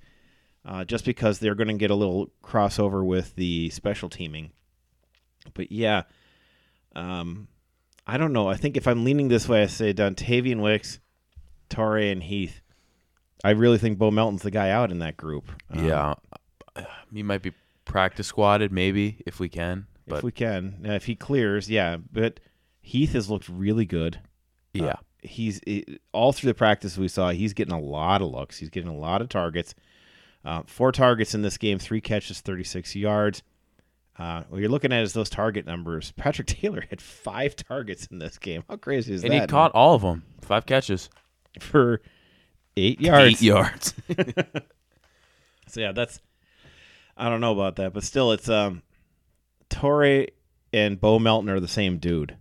uh, 0.65 0.85
just 0.85 1.05
because 1.05 1.39
they're 1.39 1.55
going 1.55 1.67
to 1.67 1.73
get 1.73 1.91
a 1.91 1.95
little 1.95 2.31
crossover 2.43 3.05
with 3.05 3.35
the 3.35 3.69
special 3.71 4.09
teaming. 4.09 4.51
But 5.53 5.71
yeah, 5.71 6.03
um, 6.95 7.47
I 8.05 8.17
don't 8.17 8.33
know. 8.33 8.47
I 8.47 8.55
think 8.55 8.77
if 8.77 8.87
I'm 8.87 9.03
leaning 9.03 9.27
this 9.27 9.49
way, 9.49 9.63
I 9.63 9.67
say 9.67 9.93
Dontayvion 9.93 10.61
Wicks, 10.61 10.99
Toure, 11.69 12.11
and 12.11 12.21
Heath. 12.21 12.61
I 13.43 13.51
really 13.51 13.79
think 13.79 13.97
Bo 13.97 14.11
Melton's 14.11 14.43
the 14.43 14.51
guy 14.51 14.69
out 14.69 14.91
in 14.91 14.99
that 14.99 15.17
group. 15.17 15.51
Um, 15.71 15.87
yeah, 15.87 16.13
he 17.11 17.23
might 17.23 17.41
be 17.41 17.53
practice 17.85 18.27
squatted 18.27 18.71
maybe 18.71 19.23
if 19.25 19.39
we 19.39 19.49
can, 19.49 19.87
but 20.07 20.17
if 20.17 20.23
we 20.23 20.31
can, 20.31 20.77
Now, 20.79 20.93
if 20.93 21.05
he 21.05 21.15
clears, 21.15 21.69
yeah. 21.69 21.97
But 22.11 22.39
Heath 22.81 23.13
has 23.13 23.29
looked 23.29 23.47
really 23.47 23.85
good. 23.85 24.19
yeah, 24.73 24.85
Uh, 24.85 24.95
he's 25.21 25.59
it, 25.67 26.01
all 26.11 26.33
through 26.33 26.49
the 26.49 26.53
practice 26.55 26.97
we 26.97 27.07
saw. 27.07 27.29
He's 27.29 27.53
getting 27.53 27.73
a 27.73 27.79
lot 27.79 28.21
of 28.21 28.29
looks. 28.29 28.57
He's 28.57 28.69
getting 28.69 28.89
a 28.89 28.95
lot 28.97 29.21
of 29.21 29.29
targets. 29.29 29.75
Uh, 30.43 30.63
four 30.65 30.91
targets 30.91 31.35
in 31.35 31.43
this 31.43 31.57
game, 31.57 31.77
three 31.77 32.01
catches, 32.01 32.41
thirty 32.41 32.63
six 32.63 32.95
yards. 32.95 33.43
Uh, 34.17 34.43
what 34.49 34.59
you're 34.59 34.69
looking 34.69 34.91
at 34.91 35.03
is 35.03 35.13
those 35.13 35.29
target 35.29 35.65
numbers. 35.65 36.11
Patrick 36.17 36.47
Taylor 36.47 36.83
had 36.89 37.01
five 37.01 37.55
targets 37.55 38.07
in 38.07 38.19
this 38.19 38.37
game. 38.37 38.63
How 38.69 38.75
crazy 38.77 39.13
is 39.13 39.23
and 39.23 39.31
that? 39.31 39.35
And 39.43 39.43
he 39.43 39.53
caught 39.53 39.71
all 39.73 39.93
of 39.95 40.01
them, 40.01 40.23
five 40.41 40.65
catches, 40.65 41.09
for 41.59 42.01
eight 42.75 42.99
yards. 42.99 43.25
eight 43.33 43.41
yards. 43.41 43.93
So 45.67 45.79
yeah, 45.79 45.93
that's 45.93 46.19
I 47.15 47.29
don't 47.29 47.39
know 47.39 47.53
about 47.53 47.77
that, 47.77 47.93
but 47.93 48.03
still, 48.03 48.33
it's 48.33 48.49
um, 48.49 48.81
Toure 49.69 50.27
and 50.73 50.99
Bo 50.99 51.17
Melton 51.17 51.49
are 51.49 51.59
the 51.61 51.67
same 51.67 51.97
dude. 51.97 52.35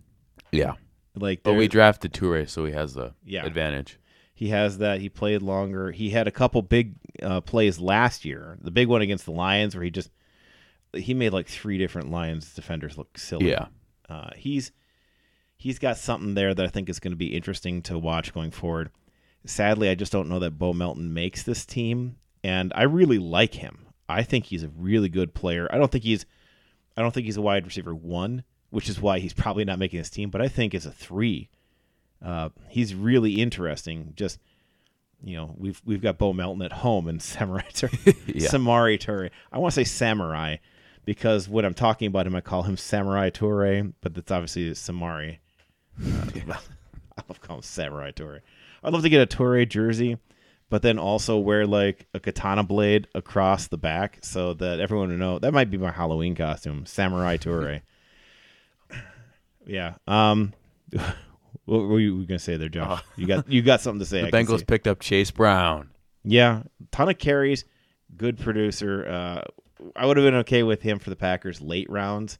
Yeah, 0.51 0.73
Like, 1.15 1.43
but 1.43 1.53
we 1.53 1.67
drafted 1.67 2.13
Toure, 2.13 2.47
so 2.49 2.65
he 2.65 2.71
has 2.73 2.93
the 2.93 3.13
Yeah. 3.25 3.45
advantage. 3.45 3.97
He 4.33 4.49
has 4.49 4.79
that. 4.79 5.01
He 5.01 5.09
played 5.09 5.41
longer. 5.41 5.91
He 5.91 6.09
had 6.09 6.27
a 6.27 6.31
couple 6.31 6.61
big 6.61 6.95
uh, 7.21 7.41
plays 7.41 7.79
last 7.79 8.25
year. 8.25 8.57
The 8.61 8.71
big 8.71 8.87
one 8.87 9.01
against 9.01 9.25
the 9.25 9.31
Lions, 9.31 9.75
where 9.75 9.83
he 9.83 9.91
just 9.91 10.09
he 10.93 11.13
made 11.13 11.31
like 11.31 11.47
three 11.47 11.77
different 11.77 12.09
Lions 12.11 12.53
defenders 12.53 12.97
look 12.97 13.17
silly. 13.17 13.49
Yeah, 13.51 13.67
uh, 14.09 14.31
he's 14.35 14.71
he's 15.57 15.77
got 15.79 15.97
something 15.97 16.33
there 16.33 16.53
that 16.55 16.65
I 16.65 16.69
think 16.69 16.89
is 16.89 16.99
going 16.99 17.11
to 17.11 17.17
be 17.17 17.35
interesting 17.35 17.81
to 17.83 17.99
watch 17.99 18.33
going 18.33 18.49
forward. 18.51 18.89
Sadly, 19.45 19.89
I 19.89 19.95
just 19.95 20.11
don't 20.11 20.27
know 20.29 20.39
that 20.39 20.57
Bo 20.57 20.73
Melton 20.73 21.13
makes 21.13 21.43
this 21.43 21.65
team, 21.65 22.15
and 22.43 22.71
I 22.75 22.83
really 22.83 23.19
like 23.19 23.53
him. 23.55 23.85
I 24.09 24.23
think 24.23 24.45
he's 24.45 24.63
a 24.63 24.69
really 24.69 25.07
good 25.09 25.33
player. 25.35 25.67
I 25.71 25.77
don't 25.77 25.91
think 25.91 26.03
he's 26.03 26.25
I 26.97 27.01
don't 27.03 27.13
think 27.13 27.25
he's 27.25 27.37
a 27.37 27.41
wide 27.41 27.65
receiver 27.65 27.93
one, 27.93 28.43
which 28.71 28.89
is 28.89 28.99
why 28.99 29.19
he's 29.19 29.33
probably 29.33 29.63
not 29.63 29.79
making 29.79 29.99
this 29.99 30.09
team. 30.09 30.29
But 30.29 30.41
I 30.41 30.47
think 30.47 30.73
as 30.73 30.85
a 30.85 30.91
three, 30.91 31.49
uh, 32.25 32.49
he's 32.67 32.95
really 32.95 33.33
interesting. 33.41 34.13
Just 34.15 34.39
you 35.23 35.35
know, 35.35 35.53
we've 35.57 35.81
we've 35.85 36.01
got 36.01 36.17
Bo 36.17 36.33
Melton 36.33 36.63
at 36.63 36.71
home 36.73 37.07
and 37.07 37.21
Samurai 37.21 37.61
Tur- 37.73 37.89
Yeah. 38.27 38.49
Samori 38.49 38.97
Toure. 38.99 39.29
I 39.51 39.59
want 39.59 39.73
to 39.73 39.75
say 39.75 39.83
Samurai 39.83 40.57
because 41.05 41.47
when 41.47 41.65
I'm 41.65 41.73
talking 41.73 42.07
about 42.07 42.27
him, 42.27 42.35
I 42.35 42.41
call 42.41 42.63
him 42.63 42.77
Samurai 42.77 43.29
Toure, 43.29 43.93
but 44.01 44.13
that's 44.13 44.31
obviously 44.31 44.71
Samori. 44.71 45.37
Uh, 46.03 46.25
I 47.17 47.23
love 47.27 47.41
calling 47.41 47.59
him 47.59 47.63
Samurai 47.63 48.11
Toure. 48.11 48.39
I'd 48.83 48.93
love 48.93 49.03
to 49.03 49.09
get 49.09 49.21
a 49.21 49.37
Toure 49.37 49.67
jersey, 49.67 50.17
but 50.69 50.81
then 50.81 50.97
also 50.97 51.37
wear 51.37 51.67
like 51.67 52.07
a 52.13 52.19
katana 52.19 52.63
blade 52.63 53.07
across 53.13 53.67
the 53.67 53.77
back 53.77 54.19
so 54.21 54.53
that 54.55 54.79
everyone 54.79 55.09
would 55.09 55.19
know 55.19 55.37
that 55.39 55.53
might 55.53 55.69
be 55.69 55.77
my 55.77 55.91
Halloween 55.91 56.33
costume, 56.35 56.85
Samurai 56.85 57.37
Toure. 57.37 57.81
Yeah. 59.65 59.95
Um. 60.07 60.53
What 61.65 61.83
were 61.83 61.99
you 61.99 62.25
gonna 62.25 62.39
say 62.39 62.57
there, 62.57 62.69
Josh? 62.69 63.01
You 63.15 63.27
got 63.27 63.49
you 63.49 63.61
got 63.61 63.81
something 63.81 63.99
to 63.99 64.05
say? 64.09 64.21
the 64.21 64.27
I 64.27 64.31
Bengals 64.31 64.65
picked 64.65 64.87
up 64.87 64.99
Chase 64.99 65.31
Brown. 65.31 65.91
Yeah, 66.23 66.63
ton 66.91 67.07
of 67.07 67.17
carries, 67.17 67.65
good 68.17 68.37
producer. 68.39 69.07
Uh, 69.07 69.41
I 69.95 70.05
would 70.05 70.17
have 70.17 70.25
been 70.25 70.35
okay 70.35 70.63
with 70.63 70.81
him 70.81 70.99
for 70.99 71.09
the 71.09 71.15
Packers 71.15 71.61
late 71.61 71.89
rounds, 71.89 72.39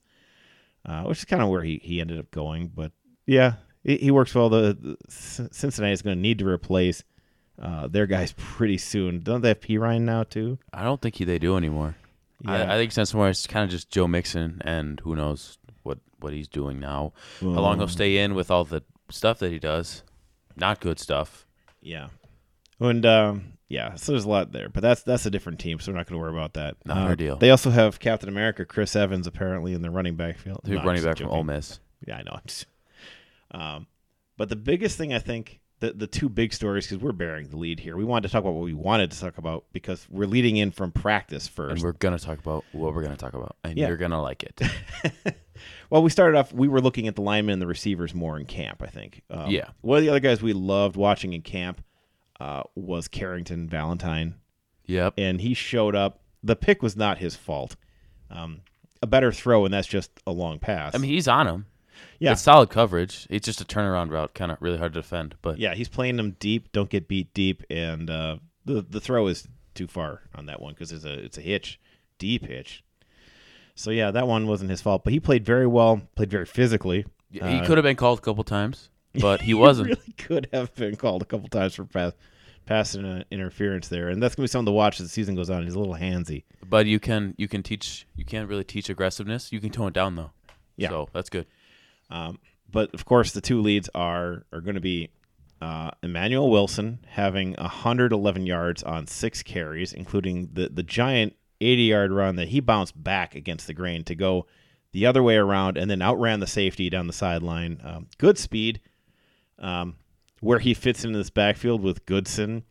uh, 0.86 1.04
which 1.04 1.20
is 1.20 1.26
kind 1.26 1.42
of 1.42 1.50
where 1.50 1.64
he, 1.64 1.80
he 1.84 2.02
ended 2.02 2.20
up 2.20 2.30
going. 2.32 2.68
But 2.68 2.92
yeah, 3.26 3.54
he, 3.84 3.98
he 3.98 4.12
works 4.12 4.36
well. 4.36 4.50
The, 4.50 4.78
the 4.80 4.98
Cincinnati 5.10 5.94
is 5.94 6.02
going 6.02 6.18
to 6.18 6.22
need 6.22 6.40
to 6.40 6.48
replace 6.48 7.04
uh, 7.62 7.88
their 7.88 8.08
guys 8.08 8.34
pretty 8.38 8.78
soon. 8.78 9.22
Don't 9.22 9.42
they 9.42 9.50
have 9.50 9.62
Perine 9.62 10.02
now 10.02 10.24
too? 10.24 10.60
I 10.74 10.84
don't 10.84 11.02
think 11.02 11.16
he, 11.16 11.24
they 11.24 11.40
do 11.40 11.58
anymore. 11.58 11.96
Yeah. 12.42 12.52
I, 12.52 12.76
I 12.76 12.78
think 12.78 12.92
Sense 12.92 13.14
is 13.14 13.48
kind 13.48 13.64
of 13.64 13.70
just 13.70 13.90
Joe 13.90 14.08
Mixon, 14.08 14.62
and 14.66 15.00
who 15.00 15.16
knows 15.16 15.58
what 15.84 16.00
what 16.20 16.34
he's 16.34 16.48
doing 16.48 16.80
now. 16.80 17.14
How 17.40 17.48
long 17.48 17.78
he'll 17.80 17.88
stay 17.88 18.18
in 18.18 18.34
with 18.36 18.50
all 18.52 18.64
the 18.64 18.84
stuff 19.10 19.40
that 19.40 19.52
he 19.52 19.60
does, 19.60 20.04
not 20.56 20.80
good 20.80 21.00
stuff. 21.00 21.46
Yeah, 21.82 22.10
and 22.80 23.06
um, 23.06 23.54
yeah, 23.68 23.96
so 23.96 24.12
there's 24.12 24.26
a 24.26 24.30
lot 24.30 24.52
there, 24.52 24.70
but 24.70 24.82
that's 24.82 25.02
that's 25.04 25.26
a 25.26 25.32
different 25.32 25.60
team, 25.60 25.80
so 25.80 25.92
we're 25.92 25.98
not 25.98 26.08
going 26.08 26.20
to 26.20 26.22
worry 26.22 26.32
about 26.38 26.54
that. 26.54 26.76
Not 26.86 26.98
Uh, 26.98 27.02
our 27.02 27.16
deal. 27.16 27.36
They 27.38 27.50
also 27.50 27.70
have 27.72 28.00
Captain 28.00 28.30
America, 28.30 28.66
Chris 28.66 28.96
Evans, 28.96 29.26
apparently 29.28 29.74
in 29.74 29.82
the 29.82 29.90
running 29.90 30.16
back 30.16 30.38
field. 30.38 30.62
No, 30.66 30.76
running 30.84 31.04
back 31.04 31.18
from 31.18 31.26
joking. 31.28 31.38
Ole 31.38 31.44
Miss. 31.44 31.80
Yeah, 32.08 32.18
I 32.18 32.24
know. 32.24 32.40
Just, 32.46 32.66
um, 33.52 33.88
but 34.38 34.50
the 34.50 34.56
biggest 34.56 34.98
thing 34.98 35.14
I 35.14 35.20
think 35.20 35.60
the 35.80 35.94
the 35.94 36.06
two 36.08 36.30
big 36.30 36.54
stories 36.54 36.86
because 36.86 37.02
we're 37.02 37.12
bearing 37.12 37.50
the 37.50 37.58
lead 37.58 37.80
here. 37.80 37.98
We 37.98 38.04
wanted 38.04 38.28
to 38.28 38.32
talk 38.32 38.42
about 38.42 38.54
what 38.54 38.64
we 38.66 38.74
wanted 38.74 39.10
to 39.12 39.20
talk 39.20 39.40
about 39.40 39.66
because 39.74 40.06
we're 40.12 40.28
leading 40.28 40.58
in 40.58 40.70
from 40.72 40.92
practice 40.92 41.48
And 41.48 41.56
first. 41.56 41.84
we're 41.84 41.94
gonna 41.94 42.20
talk 42.20 42.38
about 42.38 42.64
what 42.74 42.94
we're 42.94 43.02
gonna 43.02 43.18
talk 43.18 43.34
about, 43.34 43.56
and 43.64 43.78
Yeah. 43.78 43.88
you're 43.88 43.98
gonna 43.98 44.22
like 44.22 44.44
it. 44.44 44.62
well, 45.90 46.04
we 46.04 46.10
started 46.10 46.38
off. 46.38 46.54
We 46.54 46.68
were 46.68 46.82
looking 46.82 47.08
at 47.08 47.16
the 47.16 47.22
linemen 47.22 47.54
and 47.54 47.62
the 47.62 47.68
receivers 47.68 48.14
more 48.14 48.38
in 48.40 48.46
camp. 48.46 48.82
I 48.82 48.88
think. 48.88 49.22
Um, 49.30 49.50
Yeah. 49.50 49.70
One 49.82 49.98
of 49.98 50.04
the 50.04 50.10
other 50.10 50.20
guys 50.20 50.42
we 50.42 50.54
loved 50.54 50.96
watching 50.96 51.34
in 51.34 51.42
camp 51.42 51.84
uh, 52.40 52.64
was 52.76 53.08
Carrington 53.08 53.70
Valentine, 53.70 54.36
yep. 54.86 55.14
and 55.18 55.42
he 55.42 55.54
showed 55.54 55.96
up. 55.96 56.22
The 56.44 56.56
pick 56.56 56.82
was 56.82 56.98
not 56.98 57.20
his 57.20 57.36
fault. 57.36 57.76
Um, 58.32 58.62
a 59.02 59.08
better 59.08 59.32
throw, 59.32 59.66
and 59.66 59.74
that's 59.74 59.88
just 59.88 60.12
a 60.26 60.32
long 60.32 60.60
pass. 60.60 60.96
I 60.96 60.98
mean, 60.98 61.12
he's 61.12 61.28
on 61.28 61.48
him. 61.48 61.66
yeah, 62.20 62.32
It's 62.32 62.42
solid 62.42 62.70
coverage. 62.70 63.28
It's 63.30 63.46
just 63.46 63.62
a 63.62 63.66
turnaround 63.66 64.10
route, 64.10 64.34
kind 64.34 64.52
of 64.52 64.58
really 64.60 64.78
hard 64.78 64.94
to 64.94 65.02
defend. 65.02 65.36
But 65.42 65.60
Yeah, 65.60 65.76
he's 65.76 65.90
playing 65.90 66.18
them 66.18 66.36
deep. 66.40 66.72
Don't 66.72 66.90
get 66.90 67.08
beat 67.08 67.34
deep, 67.34 67.64
and 67.70 68.10
uh, 68.10 68.38
the 68.66 68.82
the 68.82 69.00
throw 69.00 69.28
is 69.28 69.48
too 69.74 69.88
far 69.88 70.22
on 70.36 70.48
that 70.48 70.62
one 70.62 70.74
because 70.74 70.92
it's 70.92 71.06
a 71.06 71.14
it's 71.14 71.38
a 71.38 71.42
hitch, 71.42 71.80
deep 72.18 72.46
hitch. 72.46 72.84
So 73.82 73.92
yeah, 73.92 74.12
that 74.12 74.28
one 74.28 74.48
wasn't 74.48 74.70
his 74.70 74.82
fault, 74.82 75.04
but 75.04 75.12
he 75.14 75.20
played 75.20 75.46
very 75.46 75.68
well. 75.68 76.02
Played 76.16 76.32
very 76.32 76.46
physically. 76.46 77.06
he 77.32 77.40
Uh, 77.42 77.66
could 77.66 77.78
have 77.78 77.84
been 77.84 77.96
called 77.96 78.20
a 78.20 78.22
couple 78.22 78.44
times, 78.44 78.90
but 79.20 79.42
he 79.42 79.54
wasn't. 79.54 79.90
really 79.90 80.14
could 80.18 80.48
have 80.54 80.74
been 80.76 80.96
called 80.96 81.22
a 81.22 81.26
couple 81.26 81.48
times 81.50 81.76
for 81.76 81.86
pass 81.86 82.14
pass 82.66 82.94
inter- 82.96 83.24
interference 83.32 83.88
there, 83.88 84.10
and 84.10 84.22
that's 84.22 84.36
gonna 84.36 84.44
be 84.46 84.48
something 84.48 84.68
to 84.68 84.72
watch 84.72 85.00
as 85.00 85.08
the 85.08 85.10
season 85.10 85.36
goes 85.36 85.50
on. 85.50 85.64
He's 85.64 85.74
a 85.74 85.80
little 85.80 85.96
handsy. 85.96 86.44
But 86.70 86.86
you 86.86 87.00
can 87.00 87.34
you 87.38 87.48
can 87.48 87.64
teach 87.64 88.06
you 88.16 88.24
can't 88.26 88.48
really 88.48 88.64
teach 88.64 88.90
aggressiveness. 88.90 89.52
You 89.52 89.60
can 89.60 89.72
tone 89.72 89.88
it 89.90 89.94
down 89.94 90.16
though. 90.16 90.32
Yeah. 90.78 90.90
So 90.90 91.10
that's 91.12 91.30
good. 91.30 91.48
Um, 92.10 92.40
but 92.72 92.94
of 92.94 93.04
course, 93.06 93.32
the 93.32 93.42
two 93.42 93.62
leads 93.62 93.90
are 93.96 94.46
are 94.54 94.62
going 94.62 94.76
to 94.76 94.82
be 94.82 95.10
uh, 95.62 95.92
Emmanuel 96.04 96.50
Wilson 96.50 97.00
having 97.08 97.54
111 97.56 98.46
yards 98.46 98.82
on 98.84 99.08
six 99.08 99.42
carries, 99.44 99.92
including 99.94 100.50
the 100.54 100.70
the 100.70 100.84
giant 100.84 101.34
80 101.62 101.84
yard 101.84 102.12
run 102.12 102.36
that 102.36 102.50
he 102.50 102.60
bounced 102.60 103.02
back 103.02 103.36
against 103.36 103.68
the 103.68 103.74
grain 103.74 104.04
to 104.06 104.16
go 104.16 104.48
the 104.92 105.06
other 105.06 105.24
way 105.24 105.36
around 105.38 105.78
and 105.78 105.90
then 105.90 106.02
outran 106.02 106.40
the 106.40 106.48
safety 106.48 106.90
down 106.90 107.08
the 107.08 107.14
sideline. 107.14 107.80
Um, 107.84 108.08
good 108.18 108.38
speed. 108.38 108.82
Um, 109.60 109.96
where 110.42 110.60
he 110.60 110.74
fits 110.74 111.06
into 111.06 111.18
this 111.18 111.30
backfield 111.30 111.82
with 111.82 112.06
Goodson 112.06 112.64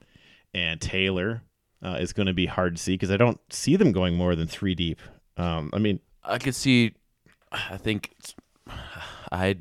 and 0.52 0.80
Taylor 0.80 1.42
uh, 1.82 1.96
is 2.00 2.12
going 2.12 2.26
to 2.26 2.34
be 2.34 2.46
hard 2.46 2.76
to 2.76 2.82
see 2.82 2.94
because 2.94 3.10
I 3.10 3.16
don't 3.16 3.40
see 3.50 3.76
them 3.76 3.92
going 3.92 4.16
more 4.16 4.34
than 4.34 4.48
three 4.48 4.74
deep. 4.74 5.00
Um, 5.36 5.70
I 5.72 5.78
mean, 5.78 6.00
I 6.24 6.38
could 6.38 6.54
see. 6.54 6.94
I 7.52 7.76
think 7.76 8.12
I. 9.32 9.58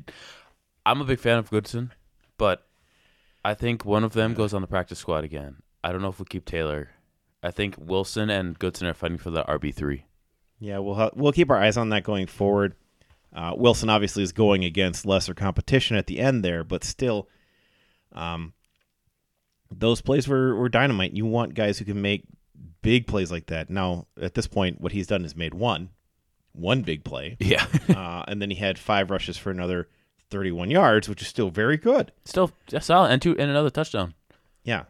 I'm 0.84 1.00
a 1.00 1.04
big 1.04 1.20
fan 1.20 1.38
of 1.38 1.50
Goodson, 1.50 1.92
but 2.38 2.66
I 3.44 3.54
think 3.54 3.84
one 3.84 4.02
of 4.02 4.12
them 4.12 4.34
goes 4.34 4.54
on 4.54 4.62
the 4.62 4.66
practice 4.66 4.98
squad 4.98 5.24
again. 5.24 5.56
I 5.84 5.92
don't 5.92 6.02
know 6.02 6.08
if 6.08 6.18
we 6.18 6.24
keep 6.24 6.44
Taylor. 6.46 6.90
I 7.42 7.50
think 7.50 7.74
Wilson 7.78 8.28
and 8.30 8.58
Goodson 8.58 8.86
are 8.86 8.94
fighting 8.94 9.18
for 9.18 9.30
the 9.30 9.42
RB 9.44 9.74
three. 9.74 10.04
Yeah, 10.58 10.78
we'll 10.78 10.94
ha- 10.94 11.10
we'll 11.14 11.32
keep 11.32 11.50
our 11.50 11.56
eyes 11.56 11.76
on 11.76 11.88
that 11.90 12.04
going 12.04 12.26
forward. 12.26 12.74
Uh, 13.34 13.54
Wilson 13.56 13.88
obviously 13.88 14.22
is 14.22 14.32
going 14.32 14.64
against 14.64 15.06
lesser 15.06 15.34
competition 15.34 15.96
at 15.96 16.06
the 16.06 16.18
end 16.18 16.44
there, 16.44 16.64
but 16.64 16.84
still, 16.84 17.28
um, 18.12 18.52
those 19.70 20.00
plays 20.00 20.26
were, 20.26 20.54
were 20.56 20.68
dynamite. 20.68 21.12
You 21.12 21.24
want 21.26 21.54
guys 21.54 21.78
who 21.78 21.84
can 21.84 22.02
make 22.02 22.24
big 22.82 23.06
plays 23.06 23.30
like 23.30 23.46
that. 23.46 23.70
Now, 23.70 24.06
at 24.20 24.34
this 24.34 24.46
point, 24.48 24.80
what 24.80 24.92
he's 24.92 25.06
done 25.06 25.24
is 25.24 25.36
made 25.36 25.54
one, 25.54 25.90
one 26.52 26.82
big 26.82 27.04
play, 27.04 27.36
Yeah, 27.40 27.66
uh, 27.88 28.24
and 28.26 28.42
then 28.42 28.50
he 28.50 28.56
had 28.56 28.78
five 28.78 29.10
rushes 29.10 29.36
for 29.38 29.50
another 29.50 29.88
31 30.30 30.70
yards, 30.70 31.08
which 31.08 31.22
is 31.22 31.28
still 31.28 31.50
very 31.50 31.76
good. 31.76 32.12
still 32.24 32.50
solid 32.80 33.12
and 33.12 33.22
two 33.22 33.36
and 33.38 33.50
another 33.50 33.70
touchdown. 33.70 34.14
Yeah. 34.64 34.84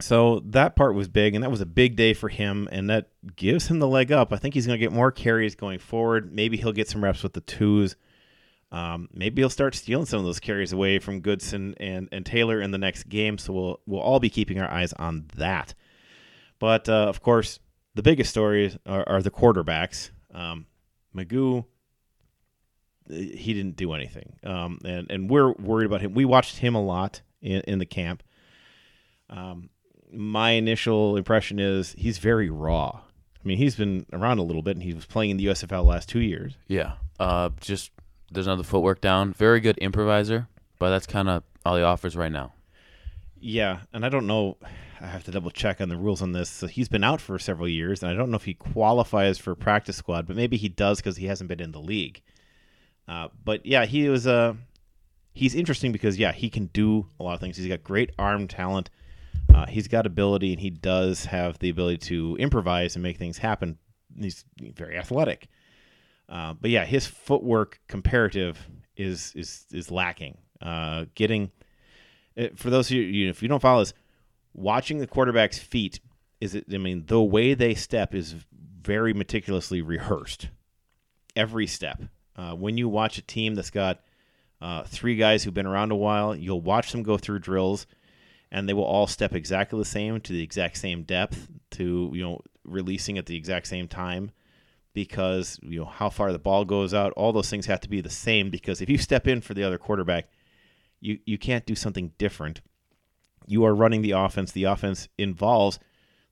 So 0.00 0.40
that 0.46 0.76
part 0.76 0.94
was 0.94 1.08
big, 1.08 1.34
and 1.34 1.44
that 1.44 1.50
was 1.50 1.60
a 1.60 1.66
big 1.66 1.96
day 1.96 2.14
for 2.14 2.28
him, 2.28 2.68
and 2.72 2.88
that 2.90 3.10
gives 3.36 3.68
him 3.68 3.78
the 3.78 3.88
leg 3.88 4.10
up. 4.12 4.32
I 4.32 4.36
think 4.36 4.54
he's 4.54 4.66
going 4.66 4.78
to 4.78 4.84
get 4.84 4.92
more 4.92 5.10
carries 5.12 5.54
going 5.54 5.78
forward. 5.78 6.32
Maybe 6.32 6.56
he'll 6.56 6.72
get 6.72 6.88
some 6.88 7.04
reps 7.04 7.22
with 7.22 7.32
the 7.32 7.40
twos. 7.42 7.96
Um, 8.72 9.08
maybe 9.12 9.42
he'll 9.42 9.50
start 9.50 9.74
stealing 9.74 10.06
some 10.06 10.20
of 10.20 10.24
those 10.24 10.40
carries 10.40 10.72
away 10.72 11.00
from 11.00 11.20
Goodson 11.20 11.74
and, 11.78 12.08
and 12.12 12.24
Taylor 12.24 12.60
in 12.60 12.70
the 12.70 12.78
next 12.78 13.08
game. 13.08 13.36
So 13.36 13.52
we'll 13.52 13.80
we'll 13.86 14.00
all 14.00 14.20
be 14.20 14.30
keeping 14.30 14.60
our 14.60 14.70
eyes 14.70 14.92
on 14.92 15.26
that. 15.36 15.74
But 16.58 16.88
uh, 16.88 17.06
of 17.08 17.20
course, 17.20 17.58
the 17.94 18.02
biggest 18.02 18.30
stories 18.30 18.76
are, 18.86 19.06
are 19.08 19.22
the 19.22 19.30
quarterbacks. 19.30 20.10
Um, 20.32 20.66
McGough, 21.16 21.64
he 23.08 23.52
didn't 23.52 23.76
do 23.76 23.92
anything, 23.92 24.38
um, 24.44 24.78
and 24.84 25.10
and 25.10 25.28
we're 25.28 25.52
worried 25.52 25.86
about 25.86 26.00
him. 26.00 26.14
We 26.14 26.24
watched 26.24 26.58
him 26.58 26.76
a 26.76 26.82
lot 26.82 27.22
in, 27.42 27.62
in 27.62 27.78
the 27.80 27.86
camp. 27.86 28.22
Um, 29.28 29.70
my 30.12 30.50
initial 30.50 31.16
impression 31.16 31.58
is 31.58 31.94
he's 31.98 32.18
very 32.18 32.50
raw. 32.50 33.00
I 33.42 33.48
mean, 33.48 33.58
he's 33.58 33.76
been 33.76 34.06
around 34.12 34.38
a 34.38 34.42
little 34.42 34.62
bit, 34.62 34.76
and 34.76 34.82
he 34.82 34.92
was 34.92 35.06
playing 35.06 35.30
in 35.30 35.36
the 35.36 35.46
USFL 35.46 35.84
last 35.84 36.08
two 36.08 36.20
years. 36.20 36.54
Yeah. 36.68 36.92
Uh, 37.18 37.50
just 37.60 37.90
there's 38.30 38.46
another 38.46 38.62
footwork 38.62 39.00
down. 39.00 39.32
Very 39.32 39.60
good 39.60 39.78
improviser, 39.78 40.48
but 40.78 40.90
that's 40.90 41.06
kind 41.06 41.28
of 41.28 41.42
all 41.64 41.76
he 41.76 41.82
offers 41.82 42.16
right 42.16 42.32
now. 42.32 42.52
Yeah, 43.38 43.80
and 43.92 44.04
I 44.04 44.10
don't 44.10 44.26
know. 44.26 44.58
I 45.00 45.06
have 45.06 45.24
to 45.24 45.30
double 45.30 45.50
check 45.50 45.80
on 45.80 45.88
the 45.88 45.96
rules 45.96 46.20
on 46.20 46.32
this. 46.32 46.50
So 46.50 46.66
he's 46.66 46.88
been 46.88 47.02
out 47.02 47.22
for 47.22 47.38
several 47.38 47.68
years, 47.68 48.02
and 48.02 48.12
I 48.12 48.14
don't 48.14 48.30
know 48.30 48.36
if 48.36 48.44
he 48.44 48.52
qualifies 48.52 49.38
for 49.38 49.54
practice 49.54 49.96
squad, 49.96 50.26
but 50.26 50.36
maybe 50.36 50.58
he 50.58 50.68
does 50.68 50.98
because 50.98 51.16
he 51.16 51.26
hasn't 51.26 51.48
been 51.48 51.60
in 51.60 51.72
the 51.72 51.80
league. 51.80 52.20
Uh, 53.08 53.28
but 53.42 53.64
yeah, 53.64 53.86
he 53.86 54.08
was 54.10 54.26
uh, 54.26 54.54
he's 55.32 55.54
interesting 55.54 55.90
because 55.90 56.18
yeah, 56.18 56.32
he 56.32 56.50
can 56.50 56.66
do 56.66 57.06
a 57.18 57.22
lot 57.22 57.34
of 57.34 57.40
things. 57.40 57.56
He's 57.56 57.66
got 57.66 57.82
great 57.82 58.12
arm 58.18 58.46
talent. 58.46 58.90
Uh, 59.54 59.66
he's 59.66 59.88
got 59.88 60.06
ability, 60.06 60.52
and 60.52 60.60
he 60.60 60.70
does 60.70 61.24
have 61.26 61.58
the 61.58 61.70
ability 61.70 61.98
to 61.98 62.36
improvise 62.38 62.96
and 62.96 63.02
make 63.02 63.18
things 63.18 63.38
happen. 63.38 63.78
He's 64.18 64.44
very 64.58 64.96
athletic. 64.96 65.48
Uh, 66.28 66.54
but 66.54 66.70
yeah, 66.70 66.84
his 66.84 67.06
footwork 67.06 67.80
comparative 67.88 68.58
is 68.96 69.32
is 69.34 69.66
is 69.72 69.90
lacking. 69.90 70.38
Uh, 70.60 71.06
getting 71.14 71.50
uh, 72.38 72.48
for 72.54 72.70
those 72.70 72.90
of 72.90 72.96
you, 72.96 73.28
if 73.28 73.42
you 73.42 73.48
don't 73.48 73.60
follow 73.60 73.80
this, 73.80 73.94
watching 74.54 74.98
the 74.98 75.06
quarterback's 75.06 75.58
feet 75.58 76.00
is 76.40 76.54
it? 76.54 76.64
I 76.72 76.78
mean, 76.78 77.04
the 77.06 77.22
way 77.22 77.54
they 77.54 77.74
step 77.74 78.14
is 78.14 78.34
very 78.80 79.12
meticulously 79.12 79.82
rehearsed. 79.82 80.48
Every 81.36 81.66
step. 81.66 82.02
Uh, 82.34 82.54
when 82.54 82.78
you 82.78 82.88
watch 82.88 83.18
a 83.18 83.22
team 83.22 83.54
that's 83.54 83.70
got 83.70 84.00
uh, 84.60 84.84
three 84.84 85.16
guys 85.16 85.44
who've 85.44 85.54
been 85.54 85.66
around 85.66 85.92
a 85.92 85.96
while, 85.96 86.34
you'll 86.34 86.60
watch 86.60 86.92
them 86.92 87.02
go 87.02 87.18
through 87.18 87.40
drills, 87.40 87.86
and 88.52 88.68
they 88.68 88.72
will 88.72 88.84
all 88.84 89.06
step 89.06 89.34
exactly 89.34 89.78
the 89.78 89.84
same 89.84 90.20
to 90.20 90.32
the 90.32 90.42
exact 90.42 90.76
same 90.76 91.02
depth 91.02 91.48
to 91.70 92.10
you 92.14 92.22
know 92.22 92.40
releasing 92.64 93.18
at 93.18 93.26
the 93.26 93.36
exact 93.36 93.66
same 93.66 93.88
time 93.88 94.30
because 94.92 95.58
you 95.62 95.78
know 95.78 95.84
how 95.86 96.10
far 96.10 96.32
the 96.32 96.38
ball 96.38 96.64
goes 96.64 96.92
out 96.92 97.12
all 97.12 97.32
those 97.32 97.48
things 97.48 97.66
have 97.66 97.80
to 97.80 97.88
be 97.88 98.00
the 98.00 98.10
same 98.10 98.50
because 98.50 98.80
if 98.80 98.88
you 98.90 98.98
step 98.98 99.26
in 99.28 99.40
for 99.40 99.54
the 99.54 99.62
other 99.62 99.78
quarterback 99.78 100.28
you 101.00 101.18
you 101.24 101.38
can't 101.38 101.64
do 101.64 101.74
something 101.74 102.12
different. 102.18 102.60
You 103.46 103.64
are 103.64 103.74
running 103.74 104.02
the 104.02 104.10
offense. 104.12 104.52
The 104.52 104.64
offense 104.64 105.08
involves 105.16 105.78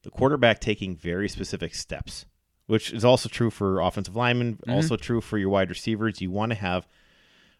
the 0.02 0.10
quarterback 0.10 0.60
taking 0.60 0.94
very 0.96 1.28
specific 1.28 1.74
steps 1.74 2.26
which 2.66 2.92
is 2.92 3.02
also 3.02 3.30
true 3.30 3.48
for 3.50 3.80
offensive 3.80 4.14
linemen 4.14 4.56
Mm-hmm. 4.56 4.72
also 4.72 4.96
true 4.96 5.22
for 5.22 5.38
your 5.38 5.48
wide 5.48 5.70
receivers. 5.70 6.20
You 6.20 6.30
want 6.30 6.50
to 6.50 6.56
have 6.58 6.86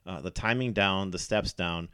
uh, 0.06 0.20
the 0.20 0.30
timing 0.30 0.74
down 0.74 1.10
the 1.12 1.18
steps 1.18 1.54
down 1.54 1.88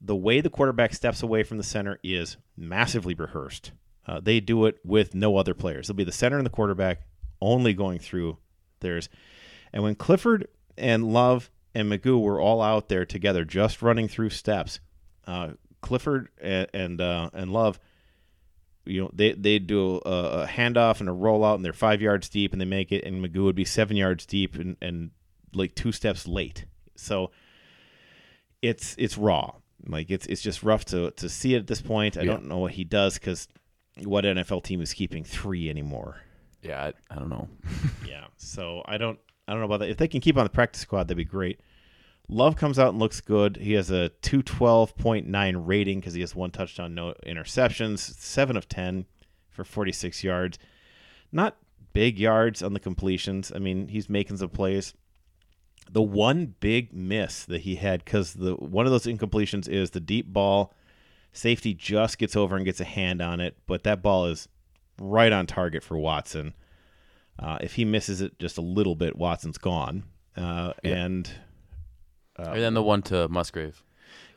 the 0.00 0.16
way 0.16 0.40
the 0.40 0.50
quarterback 0.50 0.94
steps 0.94 1.22
away 1.22 1.42
from 1.42 1.56
the 1.56 1.62
center 1.62 1.98
is 2.02 2.36
massively 2.56 3.14
rehearsed 3.14 3.72
uh, 4.06 4.20
they 4.20 4.40
do 4.40 4.66
it 4.66 4.78
with 4.84 5.14
no 5.14 5.36
other 5.36 5.54
players 5.54 5.86
it'll 5.86 5.96
be 5.96 6.04
the 6.04 6.12
center 6.12 6.36
and 6.36 6.46
the 6.46 6.50
quarterback 6.50 7.02
only 7.40 7.72
going 7.74 7.98
through 7.98 8.38
theirs. 8.80 9.08
And 9.72 9.82
when 9.82 9.94
Clifford 9.94 10.48
and 10.76 11.12
Love 11.12 11.50
and 11.74 11.90
McGough 11.90 12.20
were 12.20 12.40
all 12.40 12.60
out 12.60 12.88
there 12.88 13.06
together, 13.06 13.44
just 13.44 13.82
running 13.82 14.08
through 14.08 14.30
steps, 14.30 14.80
uh, 15.26 15.50
Clifford 15.80 16.28
and 16.40 16.66
and, 16.74 17.00
uh, 17.00 17.30
and 17.32 17.52
Love, 17.52 17.78
you 18.84 19.02
know, 19.02 19.10
they 19.12 19.32
they 19.32 19.58
do 19.58 20.00
a, 20.04 20.42
a 20.42 20.46
handoff 20.46 21.00
and 21.00 21.08
a 21.08 21.12
rollout, 21.12 21.56
and 21.56 21.64
they're 21.64 21.72
five 21.72 22.02
yards 22.02 22.28
deep, 22.28 22.52
and 22.52 22.60
they 22.60 22.66
make 22.66 22.92
it, 22.92 23.04
and 23.04 23.24
McGough 23.24 23.44
would 23.44 23.56
be 23.56 23.64
seven 23.64 23.96
yards 23.96 24.26
deep 24.26 24.56
and, 24.56 24.76
and 24.82 25.10
like 25.54 25.74
two 25.74 25.92
steps 25.92 26.26
late. 26.26 26.64
So 26.96 27.30
it's 28.60 28.94
it's 28.98 29.16
raw. 29.16 29.52
Like 29.86 30.10
it's 30.10 30.26
it's 30.26 30.42
just 30.42 30.62
rough 30.62 30.84
to 30.86 31.10
to 31.12 31.28
see 31.28 31.54
it 31.54 31.58
at 31.58 31.66
this 31.66 31.80
point. 31.82 32.16
I 32.16 32.22
Yeah. 32.22 32.32
don't 32.32 32.46
know 32.46 32.58
what 32.58 32.72
he 32.72 32.84
does 32.84 33.14
because 33.14 33.48
what 34.04 34.24
NFL 34.24 34.62
team 34.64 34.80
is 34.80 34.92
keeping 34.94 35.24
three 35.24 35.68
anymore? 35.70 36.22
Yeah, 36.62 36.84
I, 37.10 37.14
I 37.14 37.18
don't 37.18 37.28
know. 37.30 37.48
Yeah. 38.06 38.26
So 38.36 38.82
I 38.86 38.98
don't 38.98 39.18
I 39.48 39.52
don't 39.52 39.60
know 39.60 39.66
about 39.66 39.80
that. 39.80 39.90
If 39.90 39.96
they 39.96 40.08
can 40.08 40.20
keep 40.20 40.36
on 40.36 40.44
the 40.44 40.50
practice 40.50 40.82
squad, 40.82 41.04
that'd 41.04 41.16
be 41.16 41.24
great. 41.24 41.60
Love 42.28 42.54
comes 42.56 42.78
out 42.78 42.90
and 42.90 42.98
looks 43.00 43.20
good. 43.20 43.56
He 43.56 43.72
has 43.72 43.90
a 43.90 44.10
212.9 44.22 45.62
rating 45.66 45.98
because 46.00 46.14
he 46.14 46.20
has 46.20 46.34
one 46.34 46.50
touchdown, 46.52 46.94
no 46.94 47.14
interceptions, 47.26 47.98
7 47.98 48.56
of 48.56 48.68
10 48.68 49.06
for 49.48 49.64
46 49.64 50.22
yards. 50.22 50.58
Not 51.32 51.56
big 51.92 52.18
yards 52.20 52.62
on 52.62 52.72
the 52.72 52.78
completions. 52.80 53.50
I 53.54 53.58
mean, 53.58 53.88
he's 53.88 54.08
making 54.08 54.36
some 54.36 54.50
plays. 54.50 54.94
The 55.92 56.02
one 56.02 56.54
big 56.60 56.92
miss 56.92 57.44
that 57.46 57.62
he 57.62 57.76
had 57.76 58.04
because 58.04 58.34
the 58.34 58.54
one 58.54 58.86
of 58.86 58.92
those 58.92 59.06
incompletions 59.06 59.68
is 59.68 59.90
the 59.90 60.00
deep 60.00 60.32
ball. 60.32 60.72
Safety 61.32 61.74
just 61.74 62.18
gets 62.18 62.36
over 62.36 62.56
and 62.56 62.64
gets 62.64 62.80
a 62.80 62.84
hand 62.84 63.20
on 63.22 63.40
it, 63.40 63.56
but 63.66 63.82
that 63.84 64.02
ball 64.02 64.26
is 64.26 64.48
right 65.00 65.32
on 65.32 65.46
target 65.46 65.82
for 65.82 65.96
Watson. 65.98 66.54
Uh, 67.38 67.58
if 67.60 67.74
he 67.74 67.84
misses 67.84 68.20
it 68.20 68.38
just 68.38 68.58
a 68.58 68.62
little 68.62 68.94
bit, 68.94 69.16
Watson's 69.16 69.58
gone. 69.58 70.04
Uh, 70.36 70.72
Yeah. 70.84 70.94
And 70.94 71.30
uh, 72.38 72.50
and 72.52 72.62
then 72.62 72.74
the 72.74 72.82
one 72.82 73.02
to 73.02 73.28
Musgrave. 73.28 73.82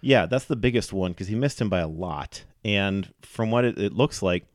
yeah, 0.02 0.26
that's 0.26 0.46
the 0.46 0.56
biggest 0.56 0.92
one 0.92 1.12
because 1.12 1.28
he 1.28 1.36
missed 1.36 1.62
him 1.62 1.70
by 1.70 1.80
a 1.80 1.88
lot. 1.88 2.44
And 2.66 3.13
from 3.22 3.52
what 3.52 3.66
it, 3.66 3.78
it 3.78 3.94
looks 3.94 4.22
like, 4.22 4.46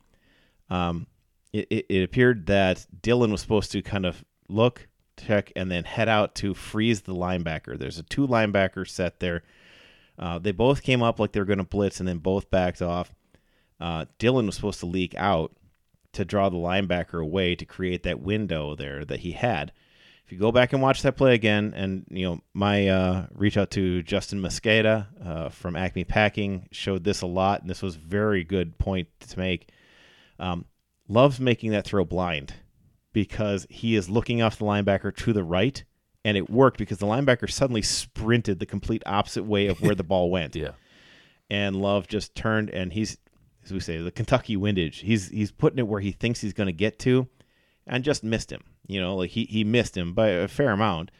um, 0.69 1.07
it, 1.53 1.67
it, 1.69 1.85
it 1.89 2.03
appeared 2.03 2.45
that 2.47 2.85
Dylan 3.01 3.31
was 3.31 3.41
supposed 3.41 3.71
to 3.71 3.81
kind 3.81 4.05
of 4.05 4.23
look, 4.49 4.87
check, 5.25 5.51
and 5.55 5.71
then 5.71 5.83
head 5.83 6.09
out 6.09 6.35
to 6.35 6.53
freeze 6.53 7.01
the 7.01 7.13
linebacker. 7.13 7.77
There's 7.77 7.99
a 7.99 8.03
two 8.03 8.27
linebacker 8.27 8.87
set 8.87 9.19
there. 9.19 9.43
Uh, 10.17 10.37
they 10.37 10.51
both 10.51 10.83
came 10.83 11.01
up 11.01 11.19
like 11.19 11.31
they 11.31 11.39
were 11.39 11.45
going 11.45 11.59
to 11.59 11.63
blitz 11.63 11.99
and 11.99 12.07
then 12.07 12.17
both 12.17 12.51
backed 12.51 12.81
off. 12.81 13.13
Uh, 13.79 14.05
Dylan 14.19 14.45
was 14.45 14.55
supposed 14.55 14.81
to 14.81 14.85
leak 14.85 15.15
out 15.15 15.53
to 16.11 16.25
draw 16.25 16.49
the 16.49 16.57
linebacker 16.57 17.21
away 17.21 17.55
to 17.55 17.65
create 17.65 18.03
that 18.03 18.19
window 18.19 18.75
there 18.75 19.05
that 19.05 19.21
he 19.21 19.31
had. 19.31 19.71
If 20.25 20.33
you 20.33 20.37
go 20.37 20.51
back 20.51 20.73
and 20.73 20.81
watch 20.81 21.01
that 21.01 21.17
play 21.17 21.33
again, 21.33 21.73
and 21.75 22.05
you 22.09 22.25
know 22.25 22.41
my 22.53 22.87
uh, 22.87 23.25
reach 23.33 23.57
out 23.57 23.71
to 23.71 24.03
Justis 24.03 24.39
Mosqueda 24.39 25.07
uh, 25.25 25.49
from 25.49 25.75
Acme 25.75 26.03
Packing 26.03 26.67
showed 26.71 27.03
this 27.03 27.21
a 27.21 27.27
lot, 27.27 27.61
and 27.61 27.69
this 27.69 27.81
was 27.81 27.95
very 27.95 28.43
good 28.43 28.77
point 28.77 29.07
to 29.21 29.39
make. 29.39 29.71
Um, 30.37 30.65
Love's 31.07 31.39
making 31.39 31.71
that 31.71 31.85
throw 31.85 32.05
blind 32.05 32.53
because 33.13 33.65
he 33.69 33.95
is 33.95 34.09
looking 34.09 34.41
off 34.41 34.57
the 34.59 34.65
linebacker 34.65 35.15
to 35.17 35.33
the 35.33 35.43
right, 35.43 35.83
and 36.23 36.37
it 36.37 36.49
worked 36.49 36.77
because 36.77 36.97
the 36.99 37.05
linebacker 37.07 37.49
suddenly 37.49 37.81
sprinted 37.81 38.59
the 38.59 38.65
complete 38.65 39.03
opposite 39.05 39.43
way 39.45 39.67
of 39.67 39.81
where 39.81 39.95
the 39.95 40.03
ball 40.03 40.29
went 40.31 40.55
Yeah. 40.55 40.71
and 41.49 41.75
Love 41.75 42.07
just 42.07 42.35
turned 42.35 42.69
and 42.69 42.93
he's 42.93 43.17
as 43.65 43.73
we 43.73 43.79
say 43.79 43.97
the 43.97 44.11
Kentucky 44.11 44.55
windage. 44.55 44.99
He's 44.99 45.29
he's 45.29 45.51
putting 45.51 45.79
it 45.79 45.87
where 45.87 46.01
he 46.01 46.11
thinks 46.11 46.41
he's 46.41 46.53
going 46.53 46.67
to 46.67 46.73
get 46.73 46.97
to, 46.99 47.27
and 47.87 48.03
just 48.03 48.23
missed 48.23 48.51
him. 48.51 48.63
You 48.87 48.99
know, 49.01 49.15
like 49.17 49.31
he 49.31 49.45
he 49.45 49.63
missed 49.63 49.95
him 49.97 50.13
by 50.13 50.29
a 50.29 50.47
fair 50.47 50.71
amount, 50.71 51.11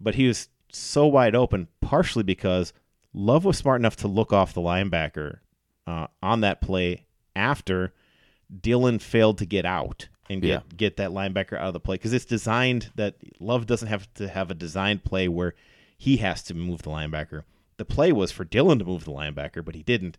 but 0.00 0.14
he 0.16 0.26
was 0.26 0.48
so 0.72 1.06
wide 1.06 1.34
open, 1.34 1.68
partially 1.80 2.22
because 2.22 2.72
Love 3.12 3.44
was 3.44 3.56
smart 3.58 3.80
enough 3.80 3.96
to 3.96 4.08
look 4.08 4.32
off 4.32 4.52
the 4.54 4.60
linebacker 4.60 5.38
uh, 5.86 6.06
on 6.22 6.40
that 6.42 6.60
play 6.60 7.06
after 7.34 7.92
Dylan 8.54 9.00
failed 9.00 9.38
to 9.38 9.46
get 9.46 9.64
out 9.64 10.08
and 10.30 10.40
get 10.40 10.48
Yeah. 10.48 10.60
get 10.76 10.96
that 10.96 11.10
linebacker 11.10 11.58
out 11.58 11.66
of 11.68 11.72
the 11.74 11.80
play 11.80 11.96
because 11.96 12.12
it's 12.14 12.24
designed 12.24 12.90
that 12.94 13.16
Love 13.40 13.66
doesn't 13.66 13.88
have 13.88 14.12
to 14.14 14.28
have 14.28 14.50
a 14.50 14.54
designed 14.54 15.04
play 15.04 15.28
where 15.28 15.54
he 15.98 16.16
has 16.18 16.42
to 16.44 16.54
move 16.54 16.82
the 16.82 16.90
linebacker. 16.90 17.42
The 17.76 17.84
play 17.84 18.12
was 18.12 18.30
for 18.32 18.44
Dylan 18.44 18.78
to 18.78 18.84
move 18.84 19.04
the 19.04 19.10
linebacker, 19.12 19.64
but 19.64 19.74
he 19.74 19.82
didn't. 19.82 20.16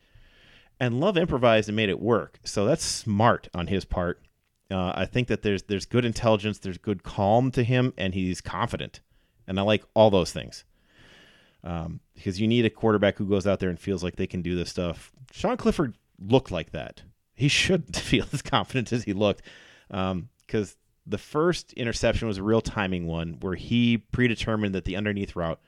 And 0.79 0.99
Love 0.99 1.17
improvised 1.17 1.69
and 1.69 1.75
made 1.75 1.89
it 1.89 1.99
work. 1.99 2.39
So 2.43 2.65
that's 2.65 2.83
smart 2.83 3.47
on 3.53 3.67
his 3.67 3.85
part. 3.85 4.21
Uh, 4.69 4.93
I 4.95 5.05
think 5.05 5.27
that 5.27 5.41
there's 5.43 5.63
there's 5.63 5.85
good 5.85 6.05
intelligence, 6.05 6.59
there's 6.59 6.77
good 6.77 7.03
calm 7.03 7.49
to 7.51 7.63
him, 7.63 7.93
and 7.97 8.13
he's 8.13 8.41
confident. 8.41 8.99
And 9.47 9.59
I 9.59 9.63
like 9.63 9.83
all 9.93 10.09
those 10.11 10.31
things. 10.31 10.63
Um, 11.63 11.99
because 12.15 12.39
you 12.41 12.47
need 12.47 12.65
a 12.65 12.69
quarterback 12.69 13.17
who 13.17 13.25
goes 13.27 13.45
out 13.45 13.59
there 13.59 13.69
and 13.69 13.79
feels 13.79 14.03
like 14.03 14.15
they 14.15 14.27
can 14.27 14.41
do 14.41 14.55
this 14.55 14.69
stuff. 14.69 15.11
Sean 15.31 15.57
Clifford 15.57 15.95
looked 16.19 16.51
like 16.51 16.71
that. 16.71 17.03
He 17.35 17.47
shouldn't 17.47 17.95
feel 18.11 18.25
as 18.33 18.41
confident 18.41 18.91
as 18.91 19.03
he 19.03 19.13
looked. 19.13 19.41
Um, 19.91 20.29
because 20.45 20.75
the 21.05 21.17
first 21.17 21.73
interception 21.73 22.27
was 22.27 22.37
a 22.37 22.43
real 22.43 22.61
timing 22.61 23.07
one 23.07 23.37
where 23.41 23.55
he 23.55 23.97
predetermined 23.97 24.75
that 24.75 24.85
the 24.85 24.95
underneath 24.95 25.35
route. 25.35 25.59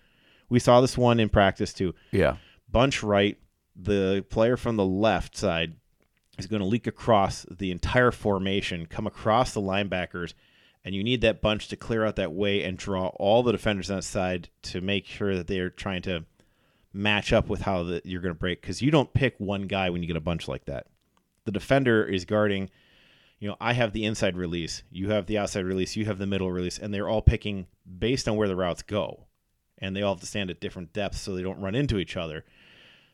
We 0.50 0.60
saw 0.60 0.82
this 0.82 0.98
one 0.98 1.20
in 1.20 1.30
practice 1.30 1.74
too 1.74 1.96
Yeah. 2.12 2.38
bunch 2.70 3.02
right. 3.02 3.38
The 3.76 4.26
player 4.30 4.58
from 4.58 4.76
the 4.76 4.86
left 4.86 5.36
side 5.38 5.76
is 6.38 6.48
going 6.48 6.62
to 6.62 6.68
leak 6.68 6.86
across 6.88 7.46
the 7.50 7.72
entire 7.72 8.12
formation, 8.12 8.86
come 8.86 9.08
across 9.08 9.54
the 9.54 9.62
linebackers, 9.62 10.34
and 10.86 10.94
you 10.94 11.04
need 11.04 11.22
that 11.22 11.42
bunch 11.42 11.70
to 11.70 11.76
clear 11.76 12.06
out 12.06 12.18
that 12.18 12.34
way 12.34 12.64
and 12.64 12.78
draw 12.78 13.08
all 13.16 13.42
the 13.42 13.52
defenders 13.54 13.90
on 13.90 13.98
that 13.98 14.04
side 14.04 14.50
to 14.64 14.82
make 14.82 15.06
sure 15.06 15.36
that 15.36 15.48
they're 15.48 15.70
trying 15.70 16.02
to 16.04 16.26
match 16.92 17.34
up 17.34 17.50
with 17.50 17.62
how 17.62 17.84
the, 17.84 18.02
you're 18.04 18.22
going 18.22 18.34
to 18.34 18.40
break 18.40 18.62
because 18.62 18.82
you 18.82 18.92
don't 18.92 19.14
pick 19.14 19.36
one 19.40 19.64
guy 19.64 19.90
when 19.90 20.02
you 20.04 20.08
get 20.08 20.18
a 20.18 20.22
bunch 20.22 20.48
like 20.48 20.66
that. 20.66 20.88
The 21.46 21.52
defender 21.52 22.04
is 22.06 22.26
guarding. 22.26 22.70
You 23.44 23.50
know, 23.50 23.58
I 23.60 23.74
have 23.74 23.92
the 23.92 24.06
inside 24.06 24.38
release, 24.38 24.84
you 24.90 25.10
have 25.10 25.26
the 25.26 25.38
outside 25.38 25.66
release, 25.66 25.98
you 25.98 26.06
have 26.06 26.18
the 26.18 26.26
middle 26.26 26.50
release, 26.50 26.80
and 26.80 26.94
they're 26.94 27.10
all 27.10 27.22
picking 27.22 27.68
based 28.00 28.30
on 28.30 28.38
where 28.38 28.48
the 28.48 28.56
routes 28.56 28.84
go, 28.84 29.26
and 29.80 29.94
they 29.94 30.02
all 30.02 30.14
have 30.14 30.22
to 30.22 30.26
stand 30.26 30.50
at 30.50 30.62
different 30.62 30.94
depths 30.94 31.20
so 31.20 31.36
they 31.36 31.44
don't 31.44 31.60
run 31.60 31.76
into 31.76 31.98
each 31.98 32.16
other. 32.16 32.46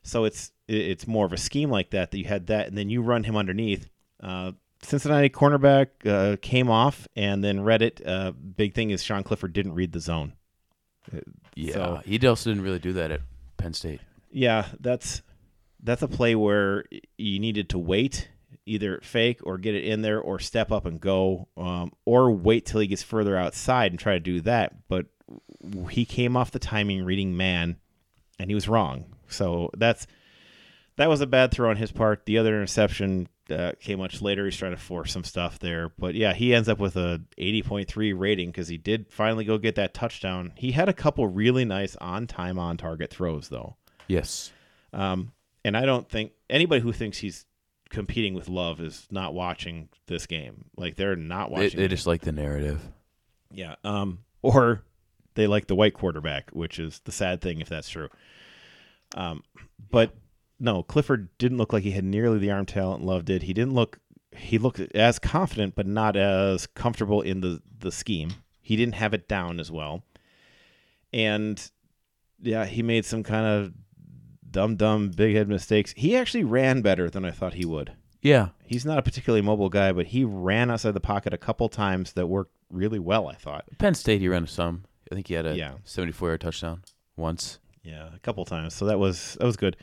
So 0.03 0.25
it's 0.25 0.51
it's 0.67 1.07
more 1.07 1.25
of 1.25 1.33
a 1.33 1.37
scheme 1.37 1.71
like 1.71 1.89
that 1.89 2.11
that 2.11 2.17
you 2.19 2.25
had 2.25 2.45
that, 2.45 2.67
and 2.67 2.77
then 2.77 2.91
you 2.91 3.01
run 3.01 3.23
him 3.23 3.35
underneath. 3.35 3.89
Uh, 4.21 4.51
Cincinnati 4.83 5.31
cornerback 5.31 5.87
uh, 6.05 6.37
came 6.43 6.69
off 6.69 7.07
and 7.15 7.43
then 7.43 7.61
read 7.61 7.81
it. 7.81 7.99
Uh, 8.05 8.31
big 8.31 8.75
thing 8.75 8.91
is 8.91 9.01
Sean 9.01 9.23
Clifford 9.23 9.53
didn't 9.53 9.73
read 9.73 9.93
the 9.93 9.99
zone. 9.99 10.33
Yeah, 11.55 11.73
So- 11.73 12.01
he 12.05 12.27
also 12.27 12.51
didn't 12.51 12.63
really 12.63 12.77
do 12.77 12.93
that 12.93 13.09
at 13.09 13.21
Penn 13.57 13.73
State. 13.73 14.01
Yeah, 14.31 14.67
that's 14.79 15.23
that's 15.81 16.03
a 16.03 16.07
play 16.07 16.35
where 16.35 16.85
you 17.17 17.39
needed 17.39 17.69
to 17.69 17.79
wait, 17.79 18.29
either 18.69 18.99
fake 19.01 19.39
or 19.43 19.57
get 19.57 19.75
it 19.75 19.83
in 19.83 20.01
there, 20.01 20.19
or 20.19 20.39
step 20.39 20.71
up 20.71 20.85
and 20.85 20.99
go, 20.99 21.47
um, 21.57 21.91
or 22.05 22.31
wait 22.31 22.65
till 22.65 22.79
he 22.79 22.87
gets 22.87 23.03
further 23.03 23.35
outside 23.35 23.91
and 23.91 23.99
try 23.99 24.13
to 24.13 24.19
do 24.19 24.41
that. 24.41 24.87
But 24.87 25.07
he 25.89 26.05
came 26.05 26.37
off 26.37 26.51
the 26.51 26.59
timing 26.59 27.03
reading 27.03 27.35
man, 27.35 27.77
and 28.37 28.49
he 28.49 28.55
was 28.55 28.69
wrong. 28.69 29.05
So 29.27 29.69
that's 29.77 30.07
that 30.97 31.09
was 31.09 31.21
a 31.21 31.27
bad 31.27 31.51
throw 31.51 31.69
on 31.69 31.77
his 31.77 31.91
part. 31.91 32.25
The 32.25 32.37
other 32.37 32.55
interception 32.55 33.29
uh, 33.49 33.71
came 33.79 33.99
much 33.99 34.21
later. 34.21 34.45
He's 34.45 34.57
trying 34.57 34.71
to 34.71 34.77
force 34.77 35.13
some 35.13 35.23
stuff 35.23 35.57
there, 35.59 35.89
but 35.97 36.13
yeah, 36.13 36.33
he 36.33 36.53
ends 36.53 36.69
up 36.69 36.79
with 36.79 36.97
a 36.97 37.21
80.3 37.37 38.13
rating 38.17 38.49
because 38.49 38.67
he 38.67 38.77
did 38.77 39.07
finally 39.09 39.45
go 39.45 39.57
get 39.57 39.75
that 39.75 39.93
touchdown. 39.93 40.51
He 40.55 40.71
had 40.71 40.89
a 40.89 40.93
couple 40.93 41.27
really 41.27 41.65
nice 41.65 41.95
on 41.97 42.27
time, 42.27 42.59
on 42.59 42.77
target 42.77 43.11
throws 43.11 43.49
though. 43.49 43.75
Yes. 44.07 44.51
Um, 44.91 45.31
and 45.63 45.77
I 45.77 45.85
don't 45.85 46.07
think 46.09 46.33
anybody 46.49 46.81
who 46.81 46.91
thinks 46.91 47.17
he's 47.17 47.45
competing 47.89 48.33
with 48.33 48.47
Love 48.47 48.79
is 48.79 49.07
not 49.11 49.33
watching 49.33 49.89
this 50.07 50.25
game. 50.25 50.65
Like 50.77 50.95
they're 50.95 51.15
not 51.15 51.51
watching. 51.51 51.77
they 51.77 51.85
it. 51.85 51.89
just 51.89 52.07
like 52.07 52.21
the 52.21 52.31
narrative. 52.31 52.81
yeah. 53.51 53.75
Um, 53.83 54.19
or 54.41 54.83
they 55.35 55.47
like 55.47 55.67
the 55.67 55.75
white 55.75 55.93
quarterback, 55.93 56.49
which 56.51 56.79
is 56.79 57.01
the 57.05 57.11
sad 57.11 57.41
thing 57.41 57.61
if 57.61 57.69
that's 57.69 57.89
true. 57.89 58.09
Um, 59.15 59.43
but 59.89 60.13
no, 60.59 60.83
Clifford 60.83 61.29
didn't 61.37 61.57
look 61.57 61.73
like 61.73 61.83
he 61.83 61.91
had 61.91 62.03
nearly 62.03 62.37
the 62.37 62.51
arm 62.51 62.65
talent 62.65 63.03
Love 63.03 63.25
did. 63.25 63.43
He 63.43 63.53
didn't 63.53 63.73
look. 63.73 63.99
He 64.35 64.57
looked 64.57 64.79
as 64.95 65.17
confident, 65.17 65.75
but 65.75 65.87
not 65.87 66.15
as 66.15 66.67
comfortable 66.67 67.21
in 67.21 67.41
the 67.41 67.61
the 67.79 67.91
scheme. 67.91 68.31
He 68.61 68.75
didn't 68.75 68.95
have 68.95 69.13
it 69.13 69.27
down 69.27 69.59
as 69.59 69.71
well, 69.71 70.03
and 71.11 71.71
yeah, 72.41 72.65
he 72.65 72.83
made 72.83 73.05
some 73.05 73.23
kind 73.23 73.45
of 73.45 73.73
dumb, 74.51 74.75
dumb, 74.75 75.09
big 75.11 75.35
head 75.35 75.47
mistakes. 75.47 75.93
He 75.97 76.15
actually 76.15 76.43
ran 76.43 76.81
better 76.81 77.09
than 77.09 77.25
I 77.25 77.31
thought 77.31 77.53
he 77.55 77.65
would. 77.65 77.93
Yeah. 78.21 78.49
He's 78.65 78.85
not 78.85 78.97
a 78.97 79.01
particularly 79.01 79.41
mobile 79.41 79.69
guy, 79.69 79.91
but 79.91 80.07
he 80.07 80.23
ran 80.23 80.69
outside 80.69 80.93
the 80.93 80.99
pocket 80.99 81.33
a 81.33 81.37
couple 81.37 81.69
times 81.69 82.13
that 82.13 82.27
worked 82.27 82.53
really 82.69 82.99
well. 82.99 83.27
I 83.27 83.35
thought. 83.35 83.65
Penn 83.77 83.95
State, 83.95 84.21
he 84.21 84.27
ran 84.27 84.45
some. 84.47 84.83
I 85.11 85.15
think 85.15 85.27
he 85.27 85.33
had 85.33 85.45
a 85.45 85.55
Yeah. 85.55 85.73
74 85.85 86.29
yard 86.29 86.41
touchdown 86.41 86.83
once. 87.15 87.59
Yeah, 87.83 88.09
a 88.13 88.19
couple 88.19 88.43
times. 88.45 88.73
So 88.73 88.85
that 88.85 88.99
was 88.99 89.35
that 89.39 89.45
was 89.45 89.55
good. 89.57 89.77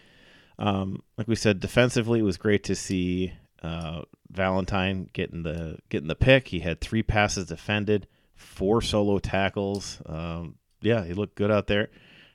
Um, 0.58 1.02
like 1.18 1.28
we 1.28 1.34
said, 1.34 1.60
defensively, 1.60 2.20
it 2.20 2.24
was 2.24 2.36
great 2.36 2.62
to 2.64 2.74
see 2.74 3.32
uh, 3.62 4.02
Valentine 4.30 5.08
getting 5.12 5.42
the 5.42 5.78
getting 5.88 6.08
the 6.08 6.14
pick. 6.14 6.48
He 6.48 6.60
had 6.60 6.80
three 6.80 7.02
passes 7.02 7.46
defended, 7.46 8.06
four 8.34 8.80
solo 8.82 9.18
tackles. 9.18 10.00
Um, 10.06 10.56
yeah, 10.82 11.04
he 11.04 11.14
looked 11.14 11.34
good 11.36 11.50
out 11.50 11.66
there. 11.66 11.88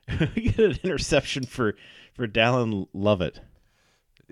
we 0.35 0.49
get 0.49 0.59
an 0.59 0.79
interception 0.83 1.43
for 1.45 1.75
for 2.13 2.27
Dallin 2.27 2.87
Leavitt. 2.93 3.39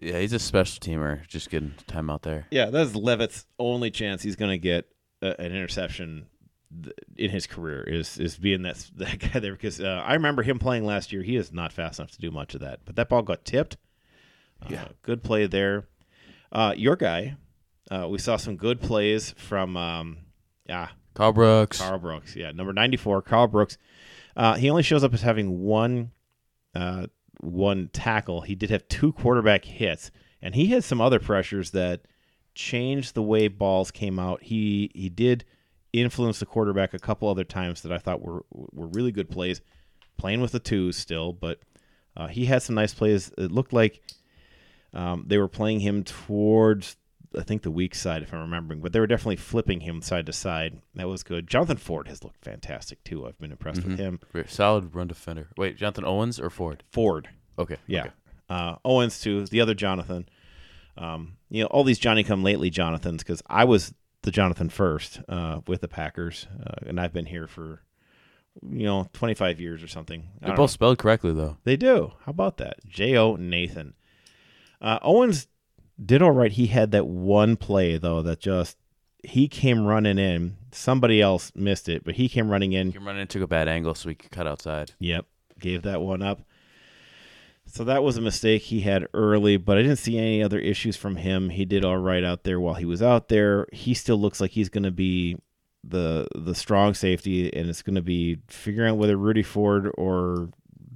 Yeah, 0.01 0.19
he's 0.19 0.33
a 0.33 0.39
special 0.39 0.79
teamer. 0.79 1.27
Just 1.27 1.49
getting 1.49 1.73
time 1.87 2.09
out 2.09 2.21
there. 2.21 2.47
Yeah, 2.51 2.69
that's 2.69 2.95
Leavitt's 2.95 3.45
only 3.57 3.91
chance 3.91 4.21
he's 4.23 4.37
going 4.37 4.51
to 4.51 4.57
get 4.57 4.85
a, 5.21 5.39
an 5.41 5.51
interception 5.51 6.27
th- 6.83 6.95
in 7.17 7.29
his 7.31 7.45
career 7.47 7.83
is 7.83 8.17
is 8.17 8.37
being 8.37 8.61
that 8.61 8.89
that 8.95 9.19
guy 9.19 9.39
there 9.39 9.51
because 9.53 9.81
uh, 9.81 10.01
I 10.05 10.13
remember 10.13 10.41
him 10.43 10.57
playing 10.59 10.85
last 10.85 11.11
year. 11.11 11.21
He 11.21 11.35
is 11.35 11.51
not 11.51 11.73
fast 11.73 11.99
enough 11.99 12.11
to 12.11 12.19
do 12.19 12.31
much 12.31 12.53
of 12.55 12.61
that, 12.61 12.79
but 12.85 12.95
that 12.95 13.09
ball 13.09 13.21
got 13.23 13.43
tipped. 13.43 13.75
Uh, 14.63 14.67
Yeah. 14.69 14.87
good 15.01 15.21
play 15.23 15.47
there. 15.47 15.87
Uh, 16.51 16.73
your 16.77 16.95
guy, 16.95 17.35
uh, 17.91 18.07
we 18.09 18.17
saw 18.19 18.37
some 18.37 18.55
good 18.55 18.79
plays 18.81 19.31
from 19.37 19.75
um, 19.75 20.17
yeah 20.65 20.89
Karl 21.13 21.33
Brooks. 21.33 21.79
Karl 21.81 21.99
Brooks. 21.99 22.35
Yeah, 22.37 22.51
number 22.51 22.71
ninety 22.71 22.95
four, 22.97 23.21
Karl 23.21 23.47
Brooks. 23.47 23.77
Uh, 24.37 24.55
he 24.55 24.69
only 24.69 24.83
shows 24.83 25.03
up 25.03 25.13
as 25.13 25.21
having 25.21 25.59
one 25.59 26.11
uh, 26.73 27.07
one 27.39 27.89
tackle. 27.93 28.41
He 28.41 28.55
did 28.55 28.69
have 28.69 28.87
two 28.87 29.13
quarterback 29.13 29.65
hits, 29.65 30.11
and 30.41 30.55
he 30.55 30.67
had 30.67 30.83
some 30.83 31.01
other 31.01 31.19
pressures 31.19 31.71
that 31.71 32.01
changed 32.55 33.13
the 33.13 33.23
way 33.23 33.47
balls 33.47 33.91
came 33.91 34.19
out. 34.19 34.43
He 34.43 34.91
he 34.93 35.09
did 35.09 35.45
influence 35.93 36.39
the 36.39 36.45
quarterback 36.45 36.93
a 36.93 36.99
couple 36.99 37.29
other 37.29 37.43
times 37.43 37.81
that 37.81 37.91
I 37.91 37.97
thought 37.97 38.21
were 38.21 38.45
were 38.51 38.87
really 38.87 39.11
good 39.11 39.29
plays. 39.29 39.61
Playing 40.17 40.41
with 40.41 40.51
the 40.51 40.59
twos 40.59 40.97
still, 40.97 41.31
but 41.31 41.59
uh, 42.17 42.27
he 42.27 42.45
had 42.45 42.61
some 42.61 42.75
nice 42.75 42.93
plays. 42.93 43.31
It 43.37 43.51
looked 43.51 43.71
like 43.71 44.01
um, 44.93 45.23
they 45.27 45.37
were 45.37 45.47
playing 45.47 45.79
him 45.79 46.03
towards 46.03 46.97
I 47.37 47.43
think 47.43 47.61
the 47.61 47.69
weak 47.71 47.93
side, 47.93 48.23
if 48.23 48.33
I'm 48.33 48.39
remembering, 48.39 48.79
but 48.81 48.91
they 48.91 48.99
were 48.99 49.05
definitely 49.07 49.35
flipping 49.35 49.81
him 49.81 50.01
side 50.01 50.25
to 50.25 50.33
side. 50.33 50.81
That 50.95 51.07
was 51.07 51.21
good. 51.23 51.47
Jonathan 51.47 51.77
Ford 51.77 52.07
has 52.07 52.23
looked 52.23 52.43
fantastic 52.43 53.03
too. 53.03 53.27
I've 53.27 53.37
been 53.37 53.51
impressed 53.51 53.83
with 53.83 53.93
Mhm. 53.97 53.99
him. 53.99 54.19
Very 54.33 54.47
Solid 54.47 54.95
run 54.95 55.07
defender. 55.07 55.49
Wait, 55.55 55.77
Jonathan 55.77 56.05
Owens 56.05 56.39
or 56.39 56.49
Ford? 56.49 56.83
Ford, 56.91 57.29
Okay. 57.59 57.77
yeah. 57.85 58.01
okay. 58.05 58.11
Uh, 58.49 58.75
Owens 58.83 59.19
too. 59.19 59.45
The 59.45 59.61
other 59.61 59.75
Jonathan. 59.75 60.27
Um, 60.97 61.37
you 61.49 61.61
know, 61.61 61.67
all 61.67 61.83
these 61.83 61.99
Johnny 61.99 62.23
come 62.23 62.43
lately 62.43 62.69
Jonathans 62.71 63.23
because 63.23 63.41
I 63.47 63.63
was 63.63 63.93
the 64.23 64.31
Jonathan 64.31 64.69
first 64.69 65.21
uh, 65.29 65.61
with 65.67 65.81
the 65.81 65.87
Packers, 65.87 66.47
uh, 66.65 66.85
and 66.87 66.99
I've 66.99 67.13
been 67.13 67.27
here 67.27 67.45
for 67.47 67.83
you 68.61 68.85
know 68.85 69.07
25 69.13 69.61
years 69.61 69.81
or 69.83 69.87
something. 69.87 70.27
They're 70.41 70.49
both 70.55 70.57
know. 70.57 70.67
spelled 70.67 70.97
correctly 70.97 71.31
though. 71.31 71.57
They 71.63 71.77
do. 71.77 72.13
How 72.25 72.31
about 72.31 72.57
that? 72.57 72.77
J 72.87 73.15
O 73.15 73.35
Nathan. 73.35 73.93
Uh, 74.81 74.97
Owens 75.03 75.47
did 76.03 76.21
all 76.21 76.31
right. 76.31 76.51
He 76.51 76.67
had 76.67 76.91
that 76.91 77.07
one 77.07 77.55
play 77.55 77.97
though 77.97 78.21
that 78.21 78.39
just 78.39 78.77
he 79.23 79.47
came 79.47 79.85
running 79.85 80.17
in. 80.17 80.57
Somebody 80.71 81.21
else 81.21 81.51
missed 81.55 81.89
it, 81.89 82.03
but 82.03 82.15
he 82.15 82.29
came 82.29 82.49
running 82.49 82.73
in. 82.73 82.91
He 82.91 82.97
run 82.97 83.17
into 83.17 83.41
a 83.43 83.47
bad 83.47 83.67
angle 83.67 83.95
so 83.95 84.09
he 84.09 84.15
could 84.15 84.31
cut 84.31 84.47
outside. 84.47 84.91
Yep, 84.99 85.25
gave 85.59 85.81
that 85.83 86.01
one 86.01 86.21
up. 86.21 86.41
So 87.65 87.83
that 87.83 88.03
was 88.03 88.17
a 88.17 88.21
mistake 88.21 88.63
he 88.63 88.81
had 88.81 89.07
early, 89.13 89.57
but 89.57 89.77
I 89.77 89.83
didn't 89.83 89.97
see 89.97 90.17
any 90.17 90.41
other 90.41 90.59
issues 90.59 90.97
from 90.97 91.17
him. 91.17 91.49
He 91.49 91.65
did 91.65 91.85
all 91.85 91.97
right 91.97 92.23
out 92.23 92.43
there 92.43 92.59
while 92.59 92.73
he 92.73 92.85
was 92.85 93.01
out 93.01 93.27
there. 93.27 93.67
He 93.71 93.93
still 93.93 94.19
looks 94.19 94.41
like 94.41 94.51
he's 94.51 94.69
going 94.69 94.83
to 94.83 94.91
be 94.91 95.37
the 95.83 96.27
the 96.35 96.55
strong 96.55 96.93
safety, 96.93 97.53
and 97.53 97.69
it's 97.69 97.83
going 97.83 97.95
to 97.95 98.01
be 98.01 98.39
figuring 98.47 98.89
out 98.89 98.97
whether 98.97 99.15
Rudy 99.17 99.43
Ford 99.43 99.91
or 99.97 100.49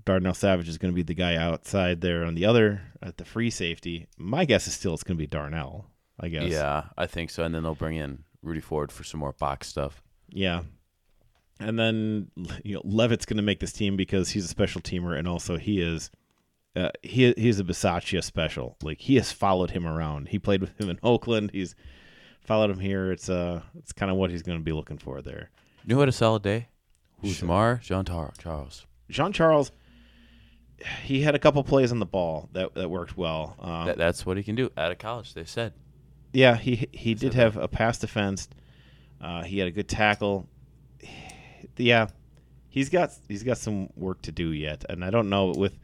Darnell 0.06 0.34
Savage 0.34 0.68
is 0.70 0.78
going 0.78 0.92
to 0.92 0.96
be 0.96 1.04
the 1.04 1.14
guy 1.14 1.36
outside 1.36 2.02
there 2.02 2.24
on 2.24 2.36
the 2.36 2.46
other 2.46 2.82
at 3.02 3.18
the 3.18 3.26
free 3.26 3.50
safety. 3.50 4.08
My 4.18 4.46
guess 4.46 4.68
is 4.68 4.74
still 4.74 4.94
it's 4.94 5.04
going 5.04 5.18
to 5.18 5.22
be 5.22 5.28
Darnell. 5.28 5.88
I 6.20 6.30
guess. 6.30 6.50
Yeah, 6.50 6.86
I 6.98 7.08
think 7.08 7.30
so. 7.30 7.44
And 7.44 7.54
then 7.56 7.64
they'll 7.64 7.76
bring 7.76 7.96
in 7.98 8.24
Rudy 8.42 8.62
Ford 8.62 8.92
for 8.92 9.04
some 9.04 9.20
more 9.20 9.34
box 9.34 9.68
stuff. 9.68 10.04
Yeah. 10.30 10.62
And 11.60 11.80
then 11.80 12.32
you 12.64 12.76
know 12.76 12.82
Leavitt's 12.84 13.26
going 13.26 13.38
to 13.38 13.44
make 13.44 13.60
this 13.60 13.74
team 13.74 13.96
because 13.96 14.30
he's 14.30 14.46
a 14.46 14.50
special 14.50 14.82
teamer 14.82 15.18
and 15.18 15.28
also 15.28 15.58
he 15.58 15.82
is 15.82 16.12
uh, 16.76 16.90
he 17.02 17.34
he's 17.38 17.60
a 17.60 17.64
Bisaccia 17.64 18.24
special. 18.24 18.78
Like 18.84 19.00
he 19.00 19.16
has 19.16 19.32
followed 19.32 19.72
him 19.72 19.86
around. 19.86 20.30
He 20.30 20.40
played 20.40 20.62
with 20.62 20.80
him 20.80 20.90
in 20.90 21.00
Oakland. 21.04 21.52
He's 21.54 21.76
followed 22.42 22.70
him 22.70 22.80
here. 22.80 23.12
It's 23.12 23.30
uh 23.30 23.62
it's 23.78 23.94
kind 23.94 24.12
of 24.12 24.18
what 24.18 24.32
he's 24.32 24.44
going 24.44 24.58
to 24.58 24.64
be 24.64 24.74
looking 24.74 24.98
for 24.98 25.22
there. 25.22 25.50
You 25.84 25.90
know 25.90 25.96
who 25.96 26.02
had 26.02 26.10
a 26.10 26.14
solid 26.14 26.42
day? 26.44 26.68
Who's? 27.22 27.40
Shemar 27.40 27.82
Jean 27.82 28.06
Tar- 28.06 28.34
Charles. 28.38 28.86
Jean 29.10 29.32
Charles 29.32 29.72
he 31.04 31.22
had 31.22 31.36
a 31.36 31.40
couple 31.40 31.64
plays 31.64 31.92
on 31.92 32.00
the 32.00 32.06
ball 32.06 32.50
that 32.54 32.74
that 32.76 32.90
worked 32.90 33.18
well. 33.18 33.56
Um, 33.60 33.86
That, 33.88 33.98
that's 33.98 34.26
what 34.26 34.38
he 34.38 34.44
can 34.44 34.56
do 34.56 34.70
out 34.78 34.92
of 34.92 34.98
college. 34.98 35.34
They 35.34 35.46
said. 35.46 35.74
Yeah, 36.34 36.56
he 36.58 36.88
he 36.92 37.14
did 37.14 37.34
have 37.36 37.58
a 37.58 37.68
pass 37.68 38.00
defense. 38.00 38.48
Uh, 39.22 39.44
he 39.44 39.60
had 39.60 39.68
a 39.68 39.72
good 39.72 39.88
tackle. 39.88 40.48
Yeah, 41.78 42.08
he's 42.70 42.90
got 42.90 43.12
he's 43.28 43.42
got 43.44 43.58
some 43.58 43.90
work 43.96 44.22
to 44.24 44.32
do 44.32 44.52
yet, 44.52 44.86
and 44.90 45.04
I 45.04 45.10
don't 45.10 45.30
know 45.30 45.54
with 45.58 45.78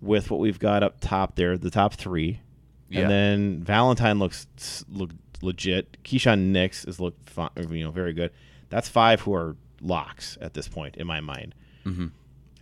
with 0.00 0.28
what 0.30 0.40
we've 0.40 0.58
got 0.58 0.82
up 0.82 0.96
top 1.00 1.36
there, 1.36 1.56
the 1.56 1.70
top 1.70 1.94
three, 1.94 2.40
Yeah. 2.88 3.02
and 3.02 3.10
then 3.10 3.62
Valentine 3.62 4.18
looks 4.18 4.46
look 4.88 5.10
legit. 5.40 6.02
Keisean 6.02 6.46
Nix 6.50 6.84
is 6.84 6.98
looked 6.98 7.30
you 7.70 7.84
know 7.84 7.92
very 7.92 8.12
good. 8.12 8.32
That's 8.70 8.88
five 8.88 9.20
who 9.20 9.34
are 9.34 9.56
locks 9.80 10.36
at 10.40 10.54
this 10.54 10.66
point 10.68 10.96
in 10.96 11.06
my 11.06 11.20
mind. 11.20 11.54
hmm 11.84 12.06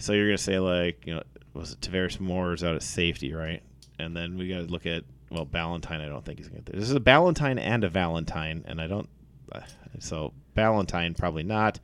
So 0.00 0.14
you're 0.14 0.26
gonna 0.26 0.38
say 0.38 0.58
like 0.58 1.06
you 1.06 1.14
know 1.14 1.22
was 1.52 1.72
it 1.72 1.80
Tavares 1.80 2.18
Moore 2.18 2.54
is 2.54 2.64
out 2.64 2.74
at 2.74 2.82
safety 2.82 3.32
right, 3.32 3.62
and 3.98 4.16
then 4.16 4.38
we 4.38 4.48
got 4.48 4.56
to 4.56 4.62
look 4.62 4.86
at 4.86 5.04
well 5.30 5.44
Valentine 5.44 6.00
I 6.00 6.08
don't 6.08 6.24
think 6.24 6.38
he's 6.38 6.48
gonna. 6.48 6.62
This 6.64 6.84
is 6.84 6.92
a 6.92 7.00
Valentine 7.00 7.58
and 7.58 7.84
a 7.84 7.88
Valentine, 7.88 8.64
and 8.66 8.80
I 8.80 8.86
don't 8.86 9.08
uh, 9.52 9.60
so 9.98 10.32
Ballentine 10.56 11.16
probably 11.16 11.42
not. 11.42 11.80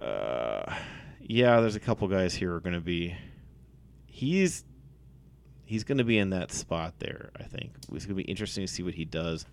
Uh, 0.00 0.74
yeah, 1.20 1.60
there's 1.60 1.76
a 1.76 1.80
couple 1.80 2.06
guys 2.08 2.34
here 2.34 2.54
are 2.54 2.60
to 2.74 2.80
be. 2.80 3.16
He's 4.06 4.64
he's 5.64 5.84
to 5.98 6.04
be 6.04 6.18
in 6.18 6.30
that 6.30 6.52
spot 6.52 6.94
there. 6.98 7.30
I 7.38 7.44
think 7.44 7.72
it's 7.92 8.04
to 8.16 8.22
be 8.22 8.30
interesting 8.30 8.66
to 8.66 8.72
see 8.72 8.82
what 8.82 8.94
he 8.94 9.04
does. 9.04 9.46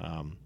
Um, 0.00 0.36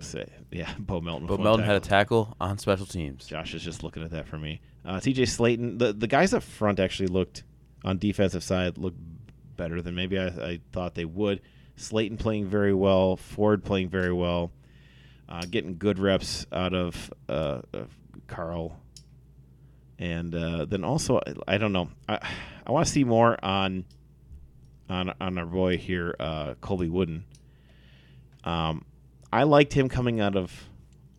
say, 0.00 0.26
yeah, 0.50 0.72
Bo 0.78 1.00
Melton. 1.00 1.26
One 1.26 1.42
Melton 1.42 1.64
had 1.64 1.76
a 1.76 1.80
tackle. 1.80 2.36
on 2.40 2.58
special 2.58 2.86
teams. 2.86 3.26
Josh 3.26 3.54
is 3.54 3.62
just 3.62 3.82
looking 3.82 4.02
at 4.02 4.10
that 4.10 4.26
for 4.26 4.38
me. 4.38 4.60
Uh, 4.84 5.00
T.J. 5.00 5.22
Slaton, 5.24 5.78
the 5.78 5.92
the 5.92 6.06
guys 6.06 6.34
up 6.34 6.42
front 6.42 6.78
actually 6.78 7.06
looked 7.06 7.42
on 7.84 7.98
defensive 7.98 8.42
side 8.42 8.78
looked 8.78 8.98
better 9.56 9.80
than 9.80 9.94
maybe 9.94 10.18
I, 10.18 10.26
I 10.26 10.60
thought 10.72 10.94
they 10.94 11.04
would. 11.04 11.40
Slayton 11.76 12.16
playing 12.18 12.46
very 12.46 12.74
well, 12.74 13.16
Ford 13.16 13.64
playing 13.64 13.88
very 13.88 14.12
well, 14.12 14.52
uh, 15.28 15.42
getting 15.50 15.76
good 15.78 15.98
reps 15.98 16.46
out 16.52 16.74
of 16.74 17.12
uh, 17.28 17.62
uh, 17.72 17.84
Karl, 18.26 18.78
and 19.98 20.34
uh, 20.34 20.64
then 20.66 20.84
also 20.84 21.20
I 21.48 21.58
don't 21.58 21.72
know 21.72 21.88
I 22.08 22.18
I 22.66 22.72
want 22.72 22.86
to 22.86 22.92
see 22.92 23.04
more 23.04 23.42
on 23.44 23.84
on 24.88 25.12
on 25.20 25.38
our 25.38 25.46
boy 25.46 25.78
here 25.78 26.14
uh, 26.20 26.54
Colby 26.60 26.88
Wooden. 26.88 27.24
Um, 28.44 28.84
I 29.34 29.42
liked 29.42 29.72
him 29.72 29.88
coming 29.88 30.20
out 30.20 30.36
of 30.36 30.68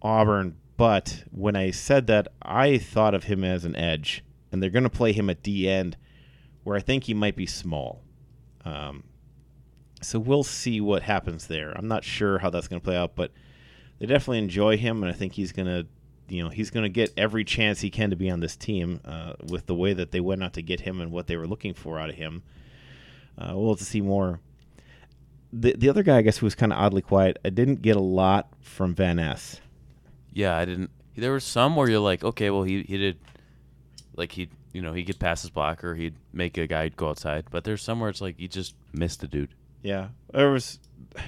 Auburn, 0.02 0.56
but 0.78 1.26
when 1.32 1.58
I 1.58 1.72
said 1.72 2.08
that, 2.08 2.30
I 2.42 2.78
thought 2.78 3.14
of 3.14 3.26
him 3.26 3.44
as 3.44 3.66
an 3.66 3.76
edge, 3.76 4.24
and 4.54 4.64
they're 4.64 4.70
going 4.70 4.84
to 4.84 4.90
play 4.90 5.12
him 5.12 5.30
at 5.30 5.44
D 5.44 5.68
end, 5.68 5.98
where 6.64 6.78
I 6.78 6.80
think 6.80 7.04
he 7.04 7.14
might 7.14 7.36
be 7.36 7.46
small. 7.46 8.04
Um, 8.64 9.04
so 10.02 10.18
we'll 10.18 10.46
see 10.46 10.80
what 10.80 11.04
happens 11.04 11.48
there. 11.48 11.78
I'm 11.78 11.90
not 11.90 12.06
sure 12.06 12.40
how 12.40 12.50
that's 12.50 12.70
going 12.70 12.80
to 12.80 12.86
play 12.86 12.96
out, 12.96 13.18
but 13.18 13.34
they 14.00 14.06
definitely 14.06 14.40
enjoy 14.40 14.78
him, 14.78 15.04
and 15.04 15.12
I 15.12 15.14
think 15.14 15.34
he's 15.34 15.52
going 15.52 15.68
to, 15.68 15.86
you 16.30 16.42
know, 16.42 16.50
he's 16.50 16.70
going 16.70 16.84
to 16.84 16.90
get 16.90 17.12
every 17.18 17.44
chance 17.44 17.82
he 17.82 17.90
can 17.90 18.12
to 18.12 18.16
be 18.16 18.30
on 18.30 18.40
this 18.40 18.56
team 18.56 19.02
uh, 19.04 19.34
with 19.50 19.66
the 19.66 19.76
way 19.76 19.92
that 19.92 20.12
they 20.12 20.22
went 20.22 20.42
out 20.42 20.54
to 20.54 20.62
get 20.62 20.80
him 20.80 21.02
and 21.02 21.12
what 21.12 21.28
they 21.28 21.36
were 21.36 21.48
looking 21.48 21.74
for 21.74 22.00
out 22.00 22.10
of 22.10 22.16
him. 22.16 22.44
Uh, 23.38 23.52
we'll 23.56 23.72
have 23.72 23.80
to 23.80 23.84
see 23.84 24.00
more. 24.00 24.40
The 25.58 25.74
the 25.78 25.90
other 25.90 26.04
guy, 26.04 26.18
I 26.18 26.22
guess, 26.22 26.38
who 26.40 26.46
was 26.46 26.56
kind 26.56 26.74
of 26.74 26.80
oddly 26.80 27.02
quiet. 27.02 27.38
I 27.46 27.50
didn't 27.50 27.82
get 27.82 27.96
a 27.96 28.02
lot 28.02 28.50
from 28.60 28.94
Van 28.94 29.16
Ness. 29.16 29.62
Yeah, 30.34 30.58
I 30.58 30.66
didn't. 30.66 30.90
There 31.16 31.32
were 31.32 31.40
some 31.40 31.76
where 31.78 31.90
you're 31.90 32.00
like, 32.00 32.24
okay, 32.24 32.50
well, 32.50 32.64
he 32.64 32.84
he 32.84 32.98
did, 32.98 33.18
like 34.18 34.34
he 34.34 34.50
you 34.74 34.82
know 34.82 34.92
he 34.92 35.04
could 35.06 35.18
pass 35.20 35.42
his 35.44 35.50
blocker, 35.52 35.96
he'd 35.96 36.16
make 36.34 36.58
a 36.58 36.68
guy 36.68 36.90
go 36.90 37.10
outside. 37.10 37.46
But 37.50 37.64
there's 37.64 37.82
some 37.82 38.02
where 38.02 38.10
it's 38.10 38.20
like 38.20 38.38
he 38.38 38.50
just 38.50 38.76
missed 38.92 39.22
the 39.22 39.28
dude. 39.28 39.50
Yeah, 39.82 40.10
there 40.34 40.52
was 40.52 40.80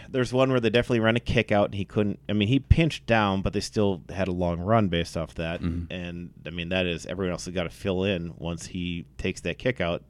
there's 0.09 0.33
one 0.33 0.49
where 0.51 0.59
they 0.59 0.69
definitely 0.69 0.99
ran 0.99 1.15
a 1.15 1.21
kick 1.21 1.53
out 1.53 1.65
and 1.67 1.75
he 1.75 1.85
couldn't. 1.85 2.19
I 2.27 2.33
mean, 2.33 2.49
he 2.49 2.59
pinched 2.59 3.05
down, 3.05 3.41
but 3.41 3.53
they 3.53 3.61
still 3.61 4.01
had 4.09 4.27
a 4.27 4.33
long 4.33 4.59
run 4.59 4.89
based 4.89 5.15
off 5.15 5.35
that. 5.35 5.61
Mhm. 5.61 5.87
And 5.89 6.31
I 6.45 6.49
mean, 6.49 6.67
that 6.69 6.85
is 6.85 7.05
everyone 7.05 7.31
else 7.31 7.45
has 7.45 7.53
got 7.53 7.63
to 7.63 7.69
fill 7.69 8.03
in 8.03 8.33
once 8.37 8.65
he 8.67 9.05
takes 9.17 9.39
that 9.41 9.57
kick 9.57 9.79
out. 9.79 10.03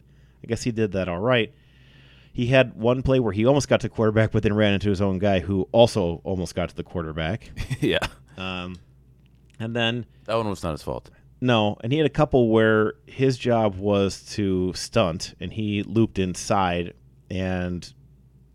I 0.43 0.47
guess 0.47 0.63
he 0.63 0.71
did 0.71 0.93
that 0.93 1.07
all 1.07 1.19
right. 1.19 1.53
He 2.37 2.45
had 2.45 2.75
one 2.75 3.01
play 3.01 3.19
where 3.19 3.33
he 3.33 3.47
almost 3.47 3.67
got 3.67 3.81
to 3.81 3.89
quarterback, 3.89 4.31
but 4.31 4.43
then 4.43 4.53
ran 4.53 4.75
into 4.75 4.89
his 4.89 5.01
own 5.01 5.17
guy 5.17 5.39
who 5.39 5.67
also 5.71 6.21
almost 6.23 6.53
got 6.53 6.69
to 6.69 6.75
the 6.75 6.83
quarterback. 6.83 7.49
yeah, 7.81 7.97
Um, 8.37 8.77
and 9.59 9.75
then 9.75 10.05
that 10.25 10.35
one 10.35 10.47
was 10.47 10.61
not 10.61 10.73
his 10.73 10.83
fault. 10.83 11.09
no, 11.41 11.77
and 11.81 11.91
he 11.91 11.97
had 11.97 12.05
a 12.05 12.11
couple 12.11 12.49
where 12.49 12.93
his 13.07 13.39
job 13.39 13.75
was 13.75 14.21
to 14.35 14.71
stunt, 14.73 15.33
and 15.39 15.51
he 15.51 15.81
looped 15.81 16.19
inside, 16.19 16.93
and 17.31 17.91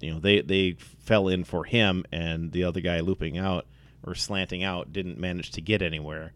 you 0.00 0.12
know 0.12 0.20
they 0.20 0.42
they 0.42 0.76
fell 1.00 1.26
in 1.26 1.42
for 1.42 1.64
him, 1.64 2.04
and 2.12 2.52
the 2.52 2.62
other 2.62 2.80
guy 2.80 3.00
looping 3.00 3.36
out 3.36 3.66
or 4.04 4.14
slanting 4.14 4.62
out 4.62 4.92
didn't 4.92 5.18
manage 5.18 5.50
to 5.50 5.60
get 5.60 5.82
anywhere. 5.82 6.32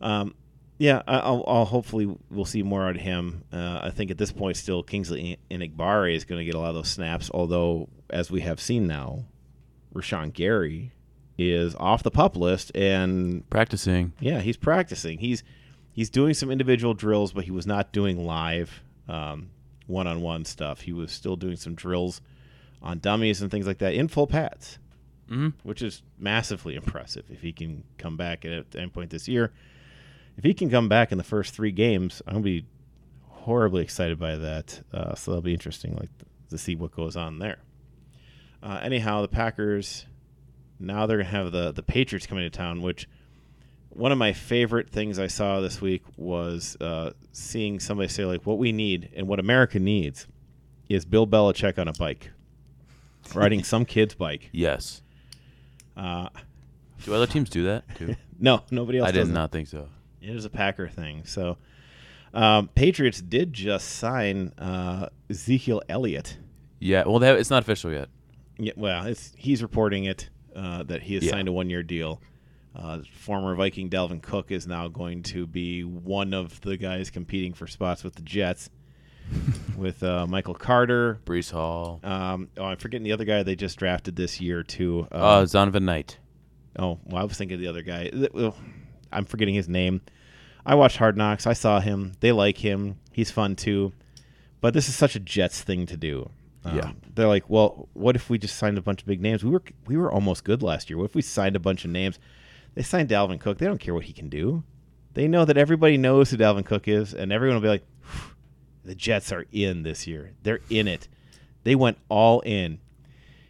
Um, 0.00 0.34
yeah, 0.78 1.02
I'll, 1.06 1.44
I'll 1.46 1.64
hopefully 1.64 2.12
we'll 2.30 2.44
see 2.44 2.62
more 2.62 2.86
out 2.88 2.96
of 2.96 3.02
him. 3.02 3.44
Uh, 3.52 3.80
I 3.84 3.90
think 3.90 4.10
at 4.10 4.18
this 4.18 4.32
point, 4.32 4.56
still 4.56 4.82
Kingsley 4.82 5.38
Enagbare 5.50 6.14
is 6.14 6.24
going 6.24 6.40
to 6.40 6.44
get 6.44 6.54
a 6.54 6.58
lot 6.58 6.70
of 6.70 6.74
those 6.74 6.88
snaps. 6.90 7.30
Although, 7.32 7.88
as 8.10 8.30
we 8.30 8.40
have 8.40 8.60
seen 8.60 8.86
now, 8.86 9.24
Rashan 9.94 10.32
Gary 10.32 10.90
is 11.38 11.74
off 11.76 12.02
the 12.02 12.10
pup 12.10 12.36
list, 12.36 12.70
and 12.74 13.48
Practicing. 13.50 14.12
yeah, 14.20 14.40
he's 14.40 14.56
practicing. 14.56 15.18
He's 15.18 15.42
he's 15.92 16.10
doing 16.10 16.34
some 16.34 16.50
individual 16.50 16.94
drills, 16.94 17.32
but 17.32 17.44
he 17.44 17.50
was 17.50 17.66
not 17.66 17.92
doing 17.92 18.24
live 18.24 18.82
um, 19.08 19.50
one-on-one 19.86 20.44
stuff. 20.44 20.80
He 20.82 20.92
was 20.92 21.12
still 21.12 21.36
doing 21.36 21.56
some 21.56 21.74
drills 21.74 22.20
on 22.82 22.98
dummies 22.98 23.40
and 23.42 23.50
things 23.50 23.66
like 23.66 23.78
that 23.78 23.94
in 23.94 24.08
full 24.08 24.26
pads, 24.26 24.78
hmm 25.28 25.48
which 25.62 25.82
is 25.82 26.02
massively 26.18 26.74
impressive. 26.74 27.24
If 27.30 27.40
he 27.42 27.52
can 27.52 27.84
come 27.98 28.16
back 28.16 28.44
at 28.44 28.66
any 28.76 28.88
point 28.90 29.10
this 29.10 29.26
year, 29.28 29.52
if 30.36 30.44
he 30.44 30.54
can 30.54 30.70
come 30.70 30.88
back 30.88 31.12
in 31.12 31.18
the 31.18 31.24
first 31.24 31.54
three 31.54 31.72
games, 31.72 32.22
I'm 32.26 32.34
gonna 32.34 32.44
be 32.44 32.66
horribly 33.28 33.82
excited 33.82 34.18
by 34.18 34.36
that. 34.36 34.80
Uh, 34.92 35.14
so 35.14 35.30
that'll 35.30 35.42
be 35.42 35.52
interesting, 35.52 35.94
like 35.96 36.10
to 36.50 36.58
see 36.58 36.74
what 36.74 36.92
goes 36.92 37.16
on 37.16 37.38
there. 37.38 37.58
Uh, 38.62 38.80
anyhow, 38.82 39.22
the 39.22 39.28
Packers 39.28 40.06
now 40.80 41.06
they're 41.06 41.18
gonna 41.18 41.28
have 41.28 41.52
the 41.52 41.72
the 41.72 41.82
Patriots 41.82 42.26
coming 42.26 42.44
to 42.44 42.50
town, 42.50 42.82
which 42.82 43.08
one 43.90 44.10
of 44.10 44.18
my 44.18 44.32
favorite 44.32 44.90
things 44.90 45.18
I 45.18 45.28
saw 45.28 45.60
this 45.60 45.80
week 45.80 46.02
was 46.16 46.76
uh, 46.80 47.10
seeing 47.32 47.78
somebody 47.80 48.08
say 48.08 48.24
like, 48.24 48.44
"What 48.46 48.58
we 48.58 48.72
need 48.72 49.10
and 49.14 49.28
what 49.28 49.38
America 49.38 49.78
needs 49.78 50.26
is 50.88 51.04
Bill 51.04 51.26
Belichick 51.26 51.78
on 51.78 51.88
a 51.88 51.92
bike, 51.92 52.30
riding 53.34 53.62
some 53.64 53.84
kid's 53.84 54.14
bike." 54.14 54.48
Yes. 54.52 55.02
Uh, 55.96 56.28
Do 57.04 57.14
other 57.14 57.26
teams 57.28 57.48
do 57.50 57.64
that 57.64 57.84
too? 57.96 58.16
no, 58.40 58.62
nobody 58.70 58.98
else. 58.98 59.08
I 59.08 59.12
did 59.12 59.28
not 59.28 59.52
think 59.52 59.68
so. 59.68 59.88
It 60.26 60.34
is 60.34 60.44
a 60.44 60.50
Packer 60.50 60.88
thing. 60.88 61.22
So, 61.24 61.58
um, 62.32 62.68
Patriots 62.74 63.20
did 63.20 63.52
just 63.52 63.88
sign 63.90 64.52
uh, 64.58 65.08
Ezekiel 65.30 65.82
Elliott. 65.88 66.38
Yeah. 66.80 67.04
Well, 67.06 67.18
that, 67.20 67.36
it's 67.38 67.50
not 67.50 67.62
official 67.62 67.92
yet. 67.92 68.08
Yeah, 68.58 68.72
well, 68.76 69.06
it's, 69.06 69.32
he's 69.36 69.62
reporting 69.62 70.04
it 70.04 70.30
uh, 70.54 70.82
that 70.84 71.02
he 71.02 71.14
has 71.14 71.24
Yeah. 71.24 71.32
signed 71.32 71.48
a 71.48 71.52
one-year 71.52 71.82
deal. 71.82 72.20
Uh, 72.74 73.00
former 73.12 73.54
Viking 73.54 73.88
Dalvin 73.88 74.20
Cook 74.22 74.50
is 74.50 74.66
now 74.66 74.88
going 74.88 75.22
to 75.24 75.46
be 75.46 75.82
one 75.84 76.34
of 76.34 76.60
the 76.62 76.76
guys 76.76 77.10
competing 77.10 77.52
for 77.52 77.66
spots 77.66 78.02
with 78.02 78.14
the 78.16 78.22
Jets, 78.22 78.70
with 79.76 80.02
uh, 80.02 80.26
Michael 80.26 80.54
Carter. 80.54 81.20
Breece 81.24 81.52
Hall. 81.52 82.00
Um, 82.02 82.48
oh, 82.56 82.64
I'm 82.64 82.76
forgetting 82.76 83.04
the 83.04 83.12
other 83.12 83.24
guy 83.24 83.42
they 83.42 83.56
just 83.56 83.78
drafted 83.78 84.16
this 84.16 84.40
year 84.40 84.62
too. 84.62 85.06
Uh, 85.12 85.42
Zonovan 85.42 85.82
Knight. 85.82 86.18
Oh, 86.76 86.98
well, 87.04 87.22
I 87.22 87.24
was 87.24 87.36
thinking 87.36 87.54
of 87.56 87.60
the 87.60 87.68
other 87.68 87.82
guy. 87.82 88.10
I'm 89.14 89.24
forgetting 89.24 89.54
his 89.54 89.68
name. 89.68 90.00
I 90.66 90.74
watched 90.74 90.96
Hard 90.96 91.16
Knocks. 91.16 91.46
I 91.46 91.52
saw 91.52 91.80
him. 91.80 92.12
They 92.20 92.32
like 92.32 92.58
him. 92.58 92.98
He's 93.12 93.30
fun 93.30 93.54
too. 93.56 93.92
But 94.60 94.72
this 94.74 94.88
is 94.88 94.94
such 94.94 95.14
a 95.14 95.20
Jets 95.20 95.60
thing 95.62 95.86
to 95.86 95.96
do. 95.96 96.30
Um, 96.64 96.76
Yeah. 96.76 96.92
They're 97.14 97.28
like, 97.28 97.48
well, 97.50 97.88
what 97.92 98.16
if 98.16 98.30
we 98.30 98.38
just 98.38 98.56
signed 98.56 98.78
a 98.78 98.82
bunch 98.82 99.02
of 99.02 99.06
big 99.06 99.20
names? 99.20 99.44
We 99.44 99.50
were 99.50 99.62
we 99.86 99.96
were 99.96 100.10
almost 100.10 100.44
good 100.44 100.62
last 100.62 100.88
year. 100.88 100.96
What 100.98 101.04
if 101.04 101.14
we 101.14 101.22
signed 101.22 101.56
a 101.56 101.60
bunch 101.60 101.84
of 101.84 101.90
names? 101.90 102.18
They 102.74 102.82
signed 102.82 103.08
Dalvin 103.08 103.38
Cook. 103.40 103.58
They 103.58 103.66
don't 103.66 103.78
care 103.80 103.94
what 103.94 104.04
he 104.04 104.12
can 104.12 104.28
do. 104.28 104.64
They 105.12 105.28
know 105.28 105.44
that 105.44 105.56
everybody 105.56 105.96
knows 105.96 106.30
who 106.30 106.36
Dalvin 106.36 106.64
Cook 106.64 106.88
is, 106.88 107.14
and 107.14 107.30
everyone 107.30 107.56
will 107.56 107.62
be 107.62 107.68
like, 107.68 107.86
the 108.84 108.94
Jets 108.96 109.30
are 109.30 109.46
in 109.52 109.82
this 109.84 110.06
year. 110.08 110.32
They're 110.42 110.60
in 110.70 110.88
it. 110.88 111.06
They 111.62 111.74
went 111.76 111.98
all 112.08 112.40
in. 112.40 112.80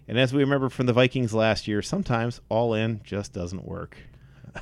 And 0.07 0.19
as 0.19 0.35
we 0.35 0.41
remember 0.41 0.69
from 0.69 0.85
the 0.87 0.93
Vikings 0.93 1.33
last 1.33 1.67
year, 1.67 1.81
sometimes 1.81 2.41
all 2.51 2.75
in 2.75 3.01
just 3.03 3.33
doesn't 3.33 3.65
work. 3.65 3.97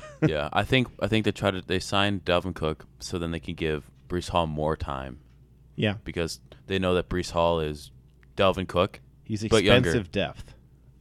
yeah, 0.27 0.49
I 0.53 0.63
think 0.63 0.87
I 1.01 1.07
think 1.07 1.25
they 1.25 1.31
tried 1.31 1.51
to 1.51 1.61
they 1.61 1.79
signed 1.79 2.25
Dalvin 2.25 2.53
Cook 2.55 2.85
so 2.99 3.17
then 3.17 3.31
they 3.31 3.39
can 3.39 3.55
give 3.55 3.89
Breece 4.09 4.29
Hall 4.29 4.47
more 4.47 4.75
time 4.75 5.19
Yeah, 5.75 5.95
because 6.03 6.39
they 6.67 6.79
know 6.79 6.93
that 6.95 7.09
Breece 7.09 7.31
Hall 7.31 7.59
is 7.59 7.91
Dalvin 8.37 8.67
Cook. 8.67 8.99
he's 9.23 9.43
expensive 9.43 10.11
depth. 10.11 10.53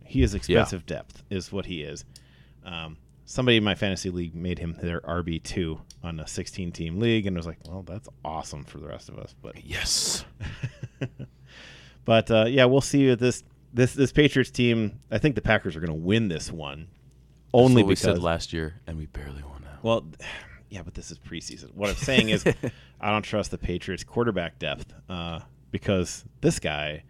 He 0.04 0.22
is 0.22 0.34
expensive 0.34 0.84
depth, 0.86 1.22
is 1.30 1.50
what 1.50 1.66
he 1.66 1.82
is. 1.82 2.04
Um, 2.64 2.98
somebody 3.24 3.56
in 3.56 3.64
my 3.64 3.74
fantasy 3.74 4.10
league 4.10 4.34
made 4.34 4.58
him 4.58 4.76
their 4.82 5.00
RB 5.00 5.42
two 5.42 5.80
on 6.02 6.20
a 6.20 6.26
16 6.26 6.72
team 6.72 6.98
league, 6.98 7.26
and 7.26 7.36
it 7.36 7.38
was 7.38 7.46
like, 7.46 7.58
"Well, 7.66 7.82
that's 7.82 8.08
awesome 8.24 8.64
for 8.64 8.78
the 8.78 8.88
rest 8.88 9.08
of 9.08 9.18
us." 9.18 9.34
But 9.40 9.64
Yes. 9.64 10.24
but 12.04 12.30
uh, 12.30 12.44
yeah, 12.48 12.64
we'll 12.66 12.80
see 12.80 13.08
with 13.08 13.20
this 13.20 13.42
this 13.72 13.94
this 13.94 14.12
Patriots 14.12 14.50
team. 14.50 14.98
I 15.10 15.18
think 15.18 15.34
the 15.34 15.42
Packers 15.42 15.76
are 15.76 15.80
going 15.80 15.88
to 15.88 15.94
win 16.06 16.28
this 16.28 16.50
one, 16.52 16.88
only 17.54 17.82
That's 17.82 17.84
what 17.84 17.88
we 17.88 17.92
because 17.94 18.00
said 18.02 18.18
last 18.22 18.52
year 18.52 18.80
and 18.86 18.96
we 18.98 19.06
barely 19.06 19.42
won 19.42 19.64
out. 19.70 19.82
Well, 19.82 20.06
yeah, 20.70 20.82
but 20.82 20.94
this 20.94 21.10
is 21.10 21.18
preseason. 21.18 21.74
What 21.74 21.90
I'm 21.90 21.96
saying 21.96 22.28
is, 22.30 22.44
I 23.00 23.10
don't 23.10 23.22
trust 23.22 23.50
the 23.50 23.58
Patriots' 23.58 24.04
quarterback 24.04 24.58
depth 24.58 24.92
uh, 25.08 25.40
because 25.70 26.24
this 26.40 26.58
guy 26.58 27.04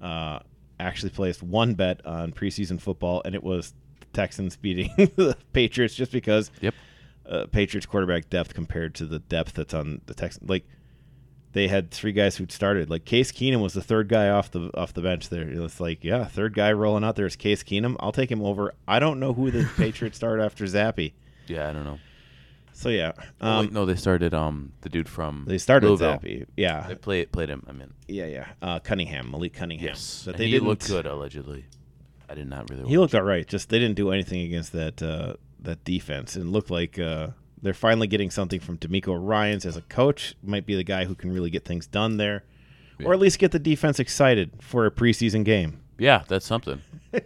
uh, 0.00 0.40
actually 0.80 1.10
placed 1.10 1.42
one 1.42 1.74
bet 1.74 2.04
on 2.06 2.32
preseason 2.32 2.80
football, 2.80 3.22
and 3.24 3.34
it 3.34 3.42
was 3.42 3.74
the 4.00 4.06
Texans 4.12 4.56
beating 4.56 4.90
the 4.96 5.36
Patriots 5.52 5.94
just 5.94 6.12
because 6.12 6.50
Yep. 6.60 6.74
uh, 7.28 7.46
Patriots 7.46 7.86
quarterback 7.86 8.28
depth 8.30 8.54
compared 8.54 8.94
to 8.96 9.06
the 9.06 9.18
depth 9.20 9.54
that's 9.54 9.74
on 9.74 10.00
the 10.06 10.14
Texans. 10.14 10.48
Like 10.48 10.66
they 11.56 11.68
had 11.68 11.90
three 11.90 12.12
guys 12.12 12.36
who'd 12.36 12.52
started. 12.52 12.90
Like 12.90 13.04
Case 13.06 13.32
Keenum 13.32 13.62
was 13.62 13.72
the 13.72 13.80
third 13.82 14.08
guy 14.08 14.28
off 14.28 14.50
the 14.50 14.70
off 14.76 14.92
the 14.92 15.00
bench 15.00 15.30
there. 15.30 15.48
It's 15.48 15.80
like, 15.80 16.04
yeah, 16.04 16.24
third 16.24 16.52
guy 16.54 16.72
rolling 16.72 17.02
out 17.02 17.16
there 17.16 17.24
is 17.26 17.34
Case 17.34 17.62
Keenum. 17.62 17.96
I'll 17.98 18.12
take 18.12 18.30
him 18.30 18.42
over. 18.42 18.74
I 18.86 18.98
don't 18.98 19.18
know 19.18 19.32
who 19.32 19.50
the 19.50 19.68
Patriots 19.76 20.16
start 20.18 20.38
after 20.40 20.64
Zappe. 20.64 21.12
Yeah, 21.46 21.68
I 21.68 21.72
don't 21.72 21.84
know. 21.84 21.98
So 22.74 22.90
yeah, 22.90 23.12
Oh, 23.40 23.48
um, 23.48 23.64
wait, 23.66 23.72
no, 23.72 23.86
they 23.86 23.94
started 23.94 24.34
um 24.34 24.72
the 24.82 24.90
dude 24.90 25.08
from 25.08 25.44
they 25.48 25.56
started 25.56 25.86
Louisville. 25.88 26.18
Zappe. 26.18 26.44
Yeah, 26.58 26.86
They 26.86 26.94
played 26.94 27.32
played 27.32 27.48
him. 27.48 27.64
I 27.66 27.72
mean, 27.72 27.94
yeah, 28.06 28.26
yeah. 28.26 28.46
Uh, 28.60 28.78
Cunningham, 28.80 29.30
Malik 29.30 29.54
Cunningham. 29.54 29.86
yes, 29.88 30.24
But 30.26 30.34
and 30.34 30.40
they 30.40 30.46
he 30.46 30.50
didn't 30.52 30.68
looked 30.68 30.86
good 30.86 31.06
allegedly. 31.06 31.64
I 32.28 32.34
did 32.34 32.48
not 32.48 32.68
really. 32.68 32.86
He 32.86 32.98
looked 32.98 33.14
all 33.14 33.22
right. 33.22 33.46
Just 33.46 33.70
they 33.70 33.78
didn't 33.78 33.96
do 33.96 34.10
anything 34.10 34.42
against 34.42 34.72
that 34.72 35.02
uh, 35.02 35.34
that 35.60 35.84
defense, 35.84 36.36
and 36.36 36.52
looked 36.52 36.70
like 36.70 36.98
uh, 36.98 37.28
they're 37.66 37.74
finally 37.74 38.06
getting 38.06 38.30
something 38.30 38.60
from 38.60 38.78
DeMeco 38.78 39.18
Ryans 39.20 39.66
as 39.66 39.76
a 39.76 39.82
coach. 39.82 40.36
Might 40.42 40.66
be 40.66 40.76
the 40.76 40.84
guy 40.84 41.04
who 41.04 41.14
can 41.14 41.32
really 41.32 41.50
get 41.50 41.64
things 41.64 41.86
done 41.86 42.16
there, 42.16 42.44
or 43.04 43.12
at 43.12 43.18
least 43.18 43.38
get 43.38 43.50
the 43.50 43.58
defense 43.58 43.98
excited 43.98 44.52
for 44.60 44.86
a 44.86 44.90
preseason 44.90 45.44
game. 45.44 45.80
Yeah, 45.98 46.22
that's 46.28 46.46
something. 46.46 46.80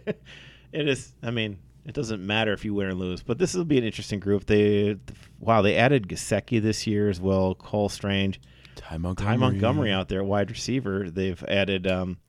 It 0.71 0.87
is. 0.87 1.13
I 1.21 1.31
mean, 1.31 1.59
it 1.85 1.93
doesn't 1.93 2.25
matter 2.25 2.53
if 2.53 2.63
you 2.63 2.73
win 2.73 2.87
or 2.87 2.93
lose, 2.93 3.21
but 3.21 3.37
this 3.37 3.53
will 3.53 3.65
be 3.65 3.77
an 3.77 3.83
interesting 3.83 4.19
group. 4.19 4.45
They 4.45 4.97
wow, 5.39 5.61
they 5.61 5.75
added 5.75 6.07
Gesicki 6.07 6.61
this 6.61 6.87
year 6.87 7.09
as 7.09 7.19
well. 7.19 7.55
Cole 7.55 7.89
Strange, 7.89 8.39
Ty 8.75 8.97
Montgomery. 8.97 9.33
Ty 9.33 9.37
Montgomery 9.37 9.91
out 9.91 10.07
there, 10.07 10.23
wide 10.23 10.49
receiver. 10.49 11.09
They've 11.09 11.43
added. 11.43 11.87
Um, 11.87 12.19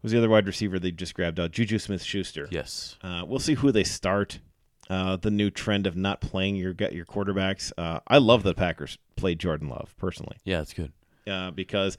who's 0.00 0.12
the 0.12 0.18
other 0.18 0.30
wide 0.30 0.46
receiver 0.46 0.78
they 0.78 0.90
just 0.90 1.14
grabbed 1.14 1.38
out? 1.38 1.50
Juju 1.50 1.78
Smith 1.78 2.02
Schuster. 2.02 2.48
Yes. 2.50 2.96
Uh, 3.02 3.24
we'll 3.26 3.40
see 3.40 3.54
who 3.54 3.72
they 3.72 3.84
start. 3.84 4.38
Uh, 4.90 5.14
the 5.16 5.30
new 5.30 5.50
trend 5.50 5.86
of 5.86 5.96
not 5.96 6.20
playing 6.20 6.56
your 6.56 6.74
your 6.90 7.06
quarterbacks. 7.06 7.72
Uh, 7.78 8.00
I 8.08 8.18
love 8.18 8.42
that 8.42 8.56
Packers 8.56 8.98
played 9.16 9.38
Jordan 9.38 9.68
Love 9.68 9.94
personally 9.96 10.36
Yeah, 10.44 10.60
it's 10.62 10.72
good. 10.74 10.92
uh, 11.28 11.52
because 11.52 11.96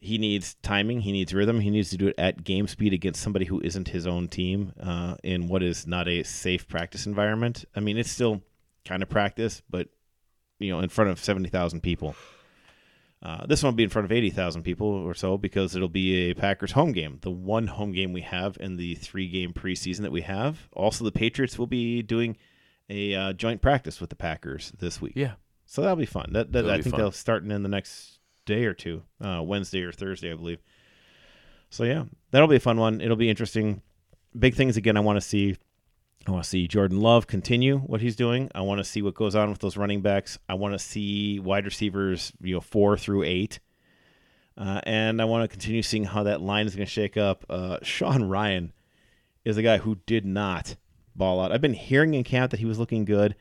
he 0.00 0.18
needs 0.18 0.56
timing, 0.62 1.00
he 1.02 1.12
needs 1.12 1.32
rhythm, 1.32 1.60
he 1.60 1.70
needs 1.70 1.88
to 1.90 1.96
do 1.96 2.08
it 2.08 2.14
at 2.18 2.42
game 2.44 2.66
speed 2.66 2.92
against 2.92 3.22
somebody 3.22 3.44
who 3.46 3.60
isn't 3.60 3.88
his 3.88 4.06
own 4.06 4.26
team 4.28 4.72
uh, 4.82 5.14
in 5.22 5.46
what 5.48 5.62
is 5.62 5.86
not 5.86 6.08
a 6.08 6.22
safe 6.24 6.66
practice 6.68 7.06
environment. 7.06 7.64
I 7.76 7.80
mean, 7.80 7.96
it's 7.96 8.10
still 8.10 8.42
kind 8.84 9.02
of 9.02 9.08
practice, 9.08 9.62
but 9.70 9.88
you 10.58 10.70
know, 10.72 10.80
in 10.80 10.88
front 10.88 11.10
of 11.10 11.22
seventy 11.22 11.48
thousand 11.48 11.80
people. 11.82 12.16
Uh, 13.22 13.46
this 13.46 13.62
one 13.62 13.72
will 13.72 13.76
be 13.76 13.82
in 13.82 13.88
front 13.88 14.04
of 14.04 14.12
80,000 14.12 14.62
people 14.62 14.88
or 14.88 15.14
so 15.14 15.38
because 15.38 15.74
it'll 15.74 15.88
be 15.88 16.30
a 16.30 16.34
Packers 16.34 16.72
home 16.72 16.92
game, 16.92 17.18
the 17.22 17.30
one 17.30 17.66
home 17.66 17.92
game 17.92 18.12
we 18.12 18.20
have 18.20 18.56
in 18.60 18.76
the 18.76 18.94
three 18.94 19.28
game 19.28 19.52
preseason 19.52 20.02
that 20.02 20.12
we 20.12 20.20
have. 20.22 20.68
Also, 20.72 21.04
the 21.04 21.12
Patriots 21.12 21.58
will 21.58 21.66
be 21.66 22.02
doing 22.02 22.36
a 22.88 23.14
uh, 23.14 23.32
joint 23.32 23.62
practice 23.62 24.00
with 24.00 24.10
the 24.10 24.16
Packers 24.16 24.72
this 24.78 25.00
week. 25.00 25.14
Yeah. 25.16 25.32
So 25.64 25.82
that'll 25.82 25.96
be 25.96 26.06
fun. 26.06 26.30
That, 26.32 26.52
that 26.52 26.70
I 26.70 26.80
think 26.80 26.94
fun. 26.94 27.00
they'll 27.00 27.10
start 27.10 27.44
in 27.44 27.62
the 27.62 27.68
next 27.68 28.18
day 28.44 28.64
or 28.64 28.74
two, 28.74 29.02
uh, 29.20 29.42
Wednesday 29.42 29.82
or 29.82 29.92
Thursday, 29.92 30.30
I 30.30 30.36
believe. 30.36 30.60
So 31.70 31.84
yeah, 31.84 32.04
that'll 32.30 32.48
be 32.48 32.56
a 32.56 32.60
fun 32.60 32.78
one. 32.78 33.00
It'll 33.00 33.16
be 33.16 33.28
interesting. 33.28 33.82
Big 34.38 34.54
things 34.54 34.76
again. 34.76 34.96
I 34.96 35.00
want 35.00 35.16
to 35.16 35.20
see. 35.20 35.56
I 36.26 36.32
want 36.32 36.42
to 36.42 36.50
see 36.50 36.66
Jordan 36.66 37.00
Love 37.00 37.26
continue 37.26 37.78
what 37.78 38.00
he's 38.00 38.16
doing. 38.16 38.50
I 38.54 38.62
want 38.62 38.78
to 38.78 38.84
see 38.84 39.00
what 39.00 39.14
goes 39.14 39.36
on 39.36 39.48
with 39.48 39.60
those 39.60 39.76
running 39.76 40.00
backs. 40.00 40.38
I 40.48 40.54
want 40.54 40.74
to 40.74 40.78
see 40.78 41.38
wide 41.38 41.64
receivers, 41.64 42.32
you 42.40 42.54
know, 42.54 42.60
four 42.60 42.96
through 42.96 43.22
eight. 43.22 43.60
Uh, 44.58 44.80
and 44.84 45.20
I 45.20 45.26
want 45.26 45.44
to 45.44 45.48
continue 45.48 45.82
seeing 45.82 46.04
how 46.04 46.24
that 46.24 46.40
line 46.40 46.66
is 46.66 46.74
going 46.74 46.86
to 46.86 46.90
shake 46.92 47.16
up. 47.16 47.44
Uh, 47.48 47.78
Sean 47.82 48.22
Rhyan 48.22 48.72
is 49.44 49.56
a 49.56 49.62
guy 49.62 49.78
who 49.78 49.98
did 50.06 50.24
not 50.24 50.76
ball 51.14 51.40
out. 51.40 51.52
I've 51.52 51.60
been 51.60 51.74
hearing 51.74 52.14
in 52.14 52.24
camp 52.24 52.50
that 52.50 52.60
he 52.60 52.66
was 52.66 52.78
looking 52.78 53.04
good. 53.04 53.36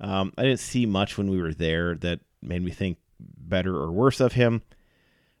Um, 0.00 0.32
I 0.38 0.42
didn't 0.42 0.60
see 0.60 0.86
much 0.86 1.18
when 1.18 1.28
we 1.28 1.40
were 1.40 1.52
there 1.52 1.96
that 1.96 2.20
made 2.40 2.62
me 2.62 2.70
think 2.70 2.98
better 3.20 3.76
or 3.76 3.92
worse 3.92 4.20
of 4.20 4.32
him, 4.32 4.62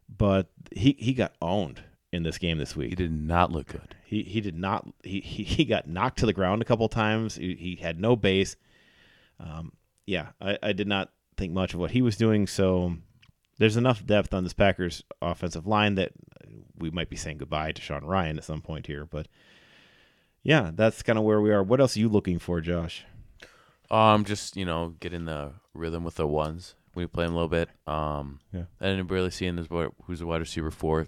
but 0.08 0.48
he, 0.70 0.96
he 0.98 1.14
got 1.14 1.34
owned 1.40 1.82
in 2.12 2.22
this 2.22 2.38
game 2.38 2.58
this 2.58 2.76
week. 2.76 2.90
He 2.90 2.94
did 2.96 3.12
not 3.12 3.50
look 3.52 3.68
good. 3.68 3.94
He 4.04 4.22
he 4.22 4.40
did 4.40 4.56
not. 4.56 4.86
He 5.02 5.20
he, 5.24 5.42
he 5.44 5.64
got 5.64 5.88
knocked 5.88 6.18
to 6.20 6.26
the 6.26 6.32
ground 6.32 6.62
a 6.62 6.64
couple 6.64 6.88
times. 6.88 7.36
He, 7.36 7.54
he 7.54 7.76
had 7.76 7.98
no 8.00 8.16
base. 8.16 8.56
Um, 9.40 9.72
yeah, 10.06 10.28
I, 10.40 10.58
I 10.62 10.72
did 10.72 10.86
not 10.86 11.10
think 11.36 11.52
much 11.52 11.74
of 11.74 11.80
what 11.80 11.92
he 11.92 12.02
was 12.02 12.16
doing. 12.16 12.46
So 12.46 12.96
there's 13.58 13.76
enough 13.76 14.04
depth 14.04 14.34
on 14.34 14.44
this 14.44 14.52
Packers 14.52 15.02
offensive 15.20 15.66
line 15.66 15.94
that 15.96 16.12
we 16.78 16.90
might 16.90 17.08
be 17.08 17.16
saying 17.16 17.38
goodbye 17.38 17.72
to 17.72 17.80
Sean 17.82 18.02
Rhyan 18.02 18.36
at 18.36 18.44
some 18.44 18.60
point 18.60 18.86
here. 18.86 19.04
But 19.06 19.26
yeah, 20.42 20.70
that's 20.74 21.02
kind 21.02 21.18
of 21.18 21.24
where 21.24 21.40
we 21.40 21.50
are. 21.52 21.62
What 21.62 21.80
else 21.80 21.96
are 21.96 22.00
you 22.00 22.08
looking 22.08 22.38
for, 22.38 22.60
Josh? 22.60 23.04
Um, 23.90 24.24
just 24.24 24.56
you 24.56 24.64
know, 24.64 24.94
getting 25.00 25.24
the 25.24 25.52
rhythm 25.74 26.04
with 26.04 26.16
the 26.16 26.26
ones. 26.26 26.74
We 26.94 27.06
play 27.06 27.24
him 27.24 27.32
a 27.32 27.34
little 27.34 27.48
bit. 27.48 27.70
Um, 27.86 28.40
Yeah. 28.52 28.64
I 28.80 28.86
didn't 28.86 29.06
really 29.10 29.30
see 29.30 29.46
in 29.46 29.56
this 29.56 29.66
wi- 29.68 29.92
who's 30.04 30.20
a 30.20 30.26
wide 30.26 30.40
receiver 30.40 30.70
four, 30.70 31.06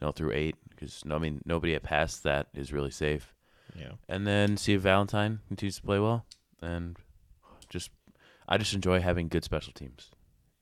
you 0.00 0.06
know, 0.06 0.12
through 0.12 0.32
eight 0.32 0.56
because 0.70 1.04
no, 1.04 1.16
I 1.16 1.18
mean 1.18 1.40
nobody 1.44 1.74
at 1.74 1.82
past 1.82 2.22
that 2.24 2.48
is 2.54 2.72
really 2.72 2.90
safe. 2.90 3.34
Yeah, 3.78 3.92
And 4.08 4.26
then 4.26 4.56
see 4.56 4.72
if 4.74 4.80
Valentine 4.80 5.40
continues 5.48 5.76
to 5.76 5.82
play 5.82 5.98
well, 5.98 6.24
and 6.62 6.96
just 7.68 7.90
I 8.48 8.56
just 8.58 8.72
enjoy 8.74 9.00
having 9.00 9.28
good 9.28 9.44
special 9.44 9.72
teams. 9.72 10.10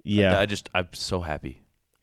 yeah. 0.03 0.37
I, 0.39 0.43
I 0.43 0.47
just 0.47 0.69
I'm 0.75 0.89
so 0.93 1.21
happy. 1.21 1.63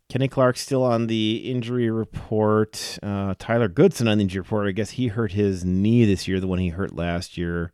Kenny 0.09 0.27
Clark 0.27 0.57
still 0.57 0.83
on 0.83 1.07
the 1.07 1.37
injury 1.49 1.89
report. 1.89 2.99
Uh, 3.01 3.33
Tyler 3.39 3.67
Goodson 3.67 4.07
on 4.07 4.17
the 4.17 4.23
injury 4.23 4.41
report. 4.41 4.67
I 4.67 4.71
guess 4.71 4.91
he 4.91 5.07
hurt 5.07 5.31
his 5.31 5.65
knee 5.65 6.05
this 6.05 6.27
year, 6.27 6.39
the 6.39 6.47
one 6.47 6.59
he 6.59 6.69
hurt 6.69 6.95
last 6.95 7.37
year. 7.37 7.71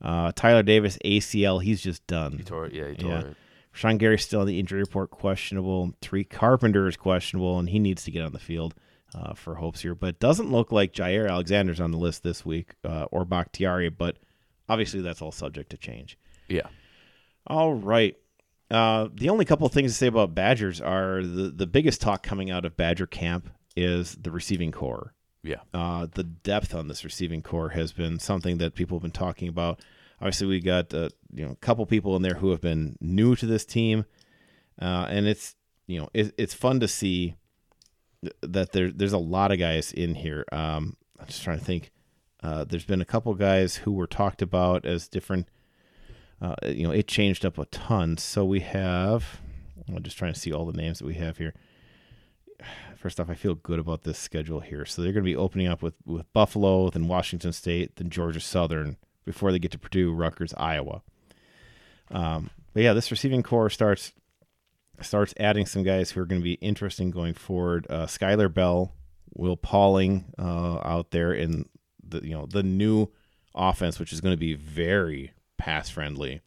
Uh, 0.00 0.32
Tyler 0.34 0.62
Davis 0.62 0.98
ACL. 1.04 1.62
He's 1.62 1.80
just 1.82 2.06
done. 2.06 2.32
He 2.38 2.42
tore 2.42 2.66
it. 2.66 2.72
Yeah, 2.74 2.88
he 2.88 2.94
tore 2.96 3.10
Yeah. 3.10 3.20
it. 3.20 3.36
Rashan 3.74 3.98
Gary 3.98 4.18
still 4.18 4.40
on 4.40 4.46
the 4.46 4.58
injury 4.58 4.80
report, 4.80 5.10
questionable. 5.10 5.92
Three 6.00 6.24
Carpenter 6.24 6.86
is 6.88 6.96
questionable, 6.96 7.58
and 7.58 7.68
he 7.68 7.78
needs 7.78 8.04
to 8.04 8.10
get 8.10 8.24
on 8.24 8.32
the 8.32 8.38
field 8.38 8.74
uh, 9.14 9.34
for 9.34 9.56
hopes 9.56 9.82
here. 9.82 9.94
But 9.94 10.08
it 10.08 10.20
doesn't 10.20 10.50
look 10.50 10.72
like 10.72 10.92
Jaire 10.92 11.28
Alexander's 11.28 11.80
on 11.80 11.90
the 11.90 11.98
list 11.98 12.22
this 12.22 12.44
week 12.44 12.74
uh, 12.84 13.06
or 13.10 13.24
Bakhtiari, 13.24 13.88
but 13.88 14.18
obviously 14.68 15.00
that's 15.00 15.22
all 15.22 15.32
subject 15.32 15.70
to 15.70 15.76
change. 15.76 16.18
Yeah. 16.48 16.68
All 17.46 17.74
right. 17.74 18.16
Uh, 18.70 19.08
the 19.12 19.28
only 19.28 19.44
couple 19.44 19.66
of 19.66 19.72
things 19.72 19.92
to 19.92 19.96
say 19.96 20.06
about 20.06 20.34
Badgers 20.34 20.80
are 20.80 21.22
the, 21.22 21.52
the 21.54 21.66
biggest 21.66 22.00
talk 22.00 22.22
coming 22.22 22.50
out 22.50 22.64
of 22.64 22.76
Badger 22.76 23.06
camp 23.06 23.50
is 23.76 24.16
the 24.16 24.30
receiving 24.30 24.72
corps. 24.72 25.14
Yeah. 25.42 25.60
Uh, 25.74 26.06
the 26.12 26.24
depth 26.24 26.74
on 26.74 26.88
this 26.88 27.04
receiving 27.04 27.42
corps 27.42 27.70
has 27.70 27.92
been 27.92 28.18
something 28.18 28.58
that 28.58 28.74
people 28.74 28.96
have 28.96 29.02
been 29.02 29.10
talking 29.10 29.48
about. 29.48 29.80
Obviously, 30.20 30.46
we 30.46 30.60
got 30.60 30.94
uh, 30.94 31.10
you 31.34 31.44
know 31.44 31.52
a 31.52 31.56
couple 31.56 31.84
people 31.84 32.16
in 32.16 32.22
there 32.22 32.34
who 32.34 32.50
have 32.50 32.60
been 32.60 32.96
new 33.00 33.36
to 33.36 33.46
this 33.46 33.66
team, 33.66 34.06
uh, 34.80 35.06
and 35.10 35.26
it's 35.26 35.54
you 35.86 36.00
know 36.00 36.08
it, 36.14 36.32
it's 36.38 36.54
fun 36.54 36.80
to 36.80 36.88
see 36.88 37.34
that 38.42 38.72
there 38.72 38.90
there's 38.90 39.12
a 39.12 39.18
lot 39.18 39.52
of 39.52 39.58
guys 39.58 39.92
in 39.92 40.14
here. 40.14 40.44
Um, 40.52 40.96
I'm 41.18 41.26
just 41.26 41.42
trying 41.42 41.58
to 41.58 41.64
think. 41.64 41.90
Uh, 42.42 42.64
there's 42.64 42.84
been 42.84 43.00
a 43.00 43.06
couple 43.06 43.32
guys 43.34 43.76
who 43.76 43.92
were 43.92 44.06
talked 44.06 44.42
about 44.42 44.84
as 44.84 45.08
different. 45.08 45.48
Uh, 46.42 46.54
you 46.66 46.86
know, 46.86 46.92
it 46.92 47.08
changed 47.08 47.46
up 47.46 47.56
a 47.56 47.64
ton. 47.66 48.18
So 48.18 48.44
we 48.44 48.60
have. 48.60 49.40
I'm 49.88 50.02
just 50.02 50.18
trying 50.18 50.34
to 50.34 50.38
see 50.38 50.52
all 50.52 50.66
the 50.66 50.76
names 50.76 50.98
that 50.98 51.06
we 51.06 51.14
have 51.14 51.38
here. 51.38 51.54
First 52.96 53.18
off, 53.18 53.30
I 53.30 53.34
feel 53.34 53.54
good 53.54 53.78
about 53.78 54.02
this 54.02 54.18
schedule 54.18 54.60
here. 54.60 54.84
So 54.84 55.02
they're 55.02 55.12
going 55.12 55.24
to 55.24 55.30
be 55.30 55.36
opening 55.36 55.68
up 55.68 55.82
with, 55.82 55.94
with 56.06 56.30
Buffalo, 56.32 56.90
then 56.90 57.08
Washington 57.08 57.52
State, 57.52 57.96
then 57.96 58.10
Georgia 58.10 58.40
Southern 58.40 58.96
before 59.24 59.52
they 59.52 59.58
get 59.58 59.70
to 59.72 59.78
Purdue, 59.78 60.12
Rutgers, 60.12 60.54
Iowa. 60.56 61.02
Um, 62.10 62.50
but 62.72 62.82
yeah, 62.82 62.92
this 62.92 63.10
receiving 63.10 63.42
corps 63.42 63.70
starts 63.70 64.12
starts 65.00 65.34
adding 65.38 65.66
some 65.66 65.82
guys 65.82 66.10
who 66.10 66.20
are 66.20 66.26
going 66.26 66.40
to 66.40 66.44
be 66.44 66.54
interesting 66.54 67.10
going 67.10 67.34
forward. 67.34 67.86
Uh, 67.90 68.06
Skyler 68.06 68.52
Bell, 68.52 68.92
Will 69.34 69.56
Pauling 69.56 70.26
uh, 70.38 70.78
out 70.84 71.10
there 71.10 71.32
in 71.32 71.68
the 72.02 72.24
you 72.24 72.34
know 72.34 72.46
the 72.46 72.62
new 72.62 73.08
offense, 73.54 73.98
which 73.98 74.12
is 74.12 74.20
going 74.20 74.32
to 74.32 74.40
be 74.40 74.54
very 74.54 75.32
pass 75.58 75.88
friendly. 75.88 76.40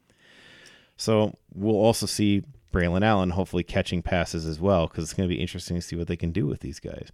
So 0.95 1.33
we'll 1.53 1.75
also 1.75 2.05
see 2.05 2.43
Braelon 2.73 3.03
Allen 3.03 3.31
hopefully 3.31 3.63
catching 3.63 4.01
passes 4.01 4.45
as 4.45 4.59
well 4.59 4.87
because 4.87 5.03
it's 5.03 5.13
going 5.13 5.29
to 5.29 5.33
be 5.35 5.41
interesting 5.41 5.75
to 5.75 5.81
see 5.81 5.95
what 5.95 6.07
they 6.07 6.15
can 6.15 6.31
do 6.31 6.45
with 6.45 6.61
these 6.61 6.79
guys. 6.79 7.11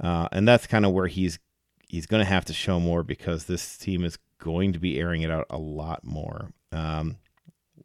Uh, 0.00 0.28
and 0.32 0.46
that's 0.46 0.66
kind 0.66 0.84
of 0.84 0.92
where 0.92 1.06
he's 1.06 1.38
he's 1.88 2.06
going 2.06 2.20
to 2.22 2.28
have 2.28 2.44
to 2.46 2.52
show 2.52 2.80
more 2.80 3.02
because 3.02 3.44
this 3.44 3.76
team 3.76 4.04
is 4.04 4.18
going 4.38 4.72
to 4.72 4.78
be 4.78 4.98
airing 4.98 5.22
it 5.22 5.30
out 5.30 5.46
a 5.50 5.58
lot 5.58 6.04
more. 6.04 6.50
Um, 6.72 7.18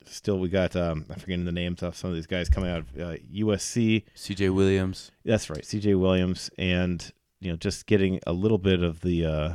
still, 0.09 0.39
we 0.39 0.49
got 0.49 0.75
um, 0.75 1.05
I'm 1.09 1.19
forgetting 1.19 1.45
the 1.45 1.51
names 1.51 1.83
of 1.83 1.95
some 1.95 2.09
of 2.09 2.15
these 2.15 2.27
guys 2.27 2.49
coming 2.49 2.69
out 2.69 2.79
of 2.79 2.87
uh, 2.99 3.15
USC. 3.33 4.03
C.J. 4.13 4.49
Williams. 4.49 5.11
That's 5.23 5.49
right, 5.49 5.65
C.J. 5.65 5.95
Williams, 5.95 6.49
and 6.57 7.11
you 7.39 7.51
know 7.51 7.57
just 7.57 7.85
getting 7.85 8.19
a 8.27 8.33
little 8.33 8.57
bit 8.57 8.83
of 8.83 9.01
the 9.01 9.25
uh, 9.25 9.53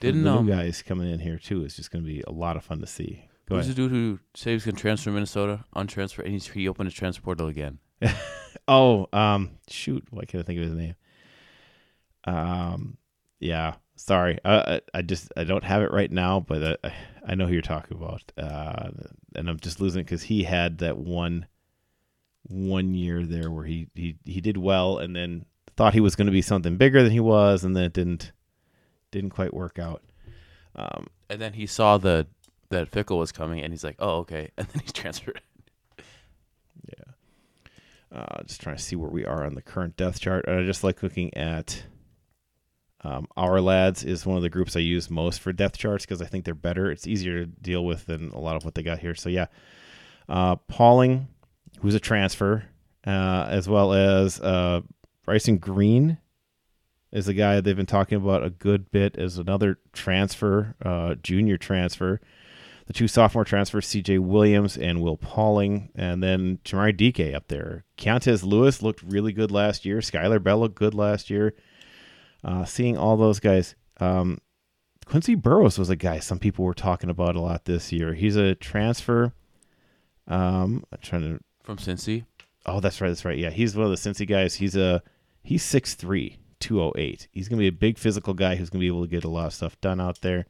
Didn't 0.00 0.24
the 0.24 0.30
um, 0.30 0.46
guys 0.46 0.82
coming 0.82 1.10
in 1.10 1.20
here 1.20 1.38
too 1.38 1.64
is 1.64 1.76
just 1.76 1.90
going 1.90 2.04
to 2.04 2.08
be 2.08 2.22
a 2.26 2.32
lot 2.32 2.56
of 2.56 2.64
fun 2.64 2.80
to 2.80 2.86
see. 2.86 3.24
Go 3.48 3.56
who's 3.56 3.68
the 3.68 3.74
dude 3.74 3.90
who 3.90 4.20
said 4.34 4.52
he's 4.52 4.64
gonna 4.64 4.76
transfer 4.76 5.10
to 5.10 5.14
Minnesota, 5.14 5.64
untransfer, 5.74 6.20
and 6.20 6.32
he's, 6.32 6.46
he 6.46 6.68
opened 6.68 6.86
his 6.86 6.94
transfer 6.94 7.22
portal 7.22 7.48
again? 7.48 7.78
Oh, 8.68 9.08
um, 9.12 9.58
shoot, 9.68 10.06
why 10.10 10.24
can't 10.24 10.44
I 10.44 10.46
think 10.46 10.58
of 10.58 10.64
his 10.64 10.74
name? 10.74 10.94
Um, 12.24 12.98
yeah, 13.40 13.74
sorry, 14.00 14.38
I, 14.44 14.54
I, 14.54 14.80
I 14.94 15.02
just 15.02 15.32
I 15.36 15.44
don't 15.44 15.64
have 15.64 15.82
it 15.82 15.92
right 15.92 16.10
now, 16.10 16.40
but 16.40 16.80
I, 16.84 16.94
I 17.26 17.34
know 17.34 17.46
who 17.46 17.52
you're 17.52 17.62
talking 17.62 17.96
about, 17.96 18.32
uh, 18.36 18.90
and 19.34 19.48
I'm 19.48 19.60
just 19.60 19.80
losing 19.80 20.02
because 20.02 20.22
he 20.22 20.44
had 20.44 20.78
that 20.78 20.96
one 20.98 21.46
one 22.44 22.94
year 22.94 23.24
there 23.24 23.50
where 23.50 23.64
he 23.64 23.88
he 23.94 24.16
he 24.24 24.40
did 24.40 24.56
well 24.56 24.98
and 24.98 25.14
then 25.14 25.44
thought 25.76 25.94
he 25.94 26.00
was 26.00 26.16
going 26.16 26.26
to 26.26 26.32
be 26.32 26.42
something 26.42 26.76
bigger 26.76 27.02
than 27.02 27.12
he 27.12 27.20
was, 27.20 27.64
and 27.64 27.76
then 27.76 27.84
it 27.84 27.92
didn't 27.92 28.32
didn't 29.10 29.30
quite 29.30 29.54
work 29.54 29.78
out. 29.78 30.02
Um, 30.74 31.08
And 31.28 31.40
then 31.40 31.52
he 31.54 31.66
saw 31.66 31.98
the 31.98 32.26
that 32.70 32.90
Fickell 32.90 33.18
was 33.18 33.32
coming, 33.32 33.60
and 33.60 33.72
he's 33.72 33.84
like, 33.84 33.96
"Oh, 33.98 34.18
okay." 34.18 34.50
And 34.56 34.66
then 34.68 34.82
he's 34.82 34.92
transferred. 34.92 35.40
yeah. 36.88 37.12
Uh, 38.18 38.42
just 38.44 38.60
trying 38.60 38.76
to 38.76 38.82
see 38.82 38.96
where 38.96 39.10
we 39.10 39.24
are 39.24 39.44
on 39.44 39.54
the 39.54 39.62
current 39.62 39.96
death 39.96 40.20
chart. 40.20 40.44
And 40.48 40.58
I 40.58 40.64
just 40.64 40.82
like 40.82 41.02
looking 41.02 41.36
at 41.36 41.84
um, 43.02 43.26
Ourlads 43.36 44.04
is 44.04 44.26
one 44.26 44.36
of 44.36 44.42
the 44.42 44.50
groups 44.50 44.76
I 44.76 44.80
use 44.80 45.10
most 45.10 45.40
for 45.40 45.52
death 45.52 45.76
charts 45.76 46.04
because 46.04 46.20
I 46.20 46.26
think 46.26 46.44
they're 46.44 46.54
better. 46.54 46.90
It's 46.90 47.06
easier 47.06 47.40
to 47.40 47.46
deal 47.46 47.84
with 47.84 48.06
than 48.06 48.30
a 48.30 48.38
lot 48.38 48.56
of 48.56 48.64
what 48.64 48.74
they 48.74 48.82
got 48.82 48.98
here. 48.98 49.14
So 49.14 49.28
yeah, 49.28 49.46
uh, 50.28 50.56
Pauling, 50.56 51.28
who's 51.80 51.94
a 51.94 52.00
transfer, 52.00 52.64
uh, 53.06 53.46
as 53.48 53.68
well 53.68 53.94
as 53.94 54.40
uh, 54.40 54.82
Bryson 55.24 55.58
Green 55.58 56.18
is 57.10 57.26
a 57.26 57.34
guy 57.34 57.60
they've 57.60 57.76
been 57.76 57.86
talking 57.86 58.16
about 58.16 58.44
a 58.44 58.50
good 58.50 58.90
bit 58.90 59.16
as 59.16 59.38
another 59.38 59.78
transfer, 59.92 60.76
uh, 60.84 61.14
junior 61.16 61.56
transfer. 61.56 62.20
The 62.86 62.92
two 62.92 63.08
sophomore 63.08 63.44
transfers, 63.44 63.86
C.J. 63.86 64.18
Williams 64.18 64.76
and 64.76 65.00
Will 65.00 65.16
Pauling, 65.16 65.90
and 65.94 66.22
then 66.22 66.58
Jamari 66.64 66.96
DK 66.96 67.34
up 67.34 67.46
there. 67.48 67.84
Keontez 67.96 68.42
Lewis 68.42 68.82
looked 68.82 69.02
really 69.02 69.32
good 69.32 69.52
last 69.52 69.84
year. 69.84 69.98
Skyler 69.98 70.42
Bell 70.42 70.58
looked 70.58 70.74
good 70.74 70.94
last 70.94 71.30
year. 71.30 71.54
Uh, 72.44 72.64
seeing 72.64 72.96
all 72.96 73.16
those 73.16 73.40
guys. 73.40 73.74
Um, 73.98 74.38
Quincy 75.06 75.34
Burroughs 75.34 75.78
was 75.78 75.90
a 75.90 75.96
guy 75.96 76.20
some 76.20 76.38
people 76.38 76.64
were 76.64 76.74
talking 76.74 77.10
about 77.10 77.34
a 77.36 77.40
lot 77.40 77.64
this 77.64 77.90
year. 77.92 78.14
He's 78.14 78.36
a 78.36 78.54
transfer. 78.54 79.32
Um, 80.28 80.84
I'm 80.92 80.98
trying 81.02 81.22
to. 81.22 81.40
From 81.64 81.78
Cincy. 81.78 82.24
Oh, 82.66 82.80
that's 82.80 83.00
right. 83.00 83.08
That's 83.08 83.24
right. 83.24 83.38
Yeah, 83.38 83.50
he's 83.50 83.76
one 83.76 83.84
of 83.84 83.90
the 83.90 83.96
Cincy 83.96 84.26
guys. 84.26 84.54
He's 84.54 84.76
a 84.76 85.02
he's 85.42 85.64
6'3", 85.64 86.36
208. 86.60 87.28
He's 87.32 87.48
gonna 87.48 87.58
be 87.58 87.66
a 87.66 87.72
big 87.72 87.98
physical 87.98 88.34
guy 88.34 88.54
who's 88.54 88.70
gonna 88.70 88.80
be 88.80 88.86
able 88.86 89.02
to 89.02 89.10
get 89.10 89.24
a 89.24 89.28
lot 89.28 89.46
of 89.46 89.54
stuff 89.54 89.80
done 89.80 90.00
out 90.00 90.20
there. 90.20 90.46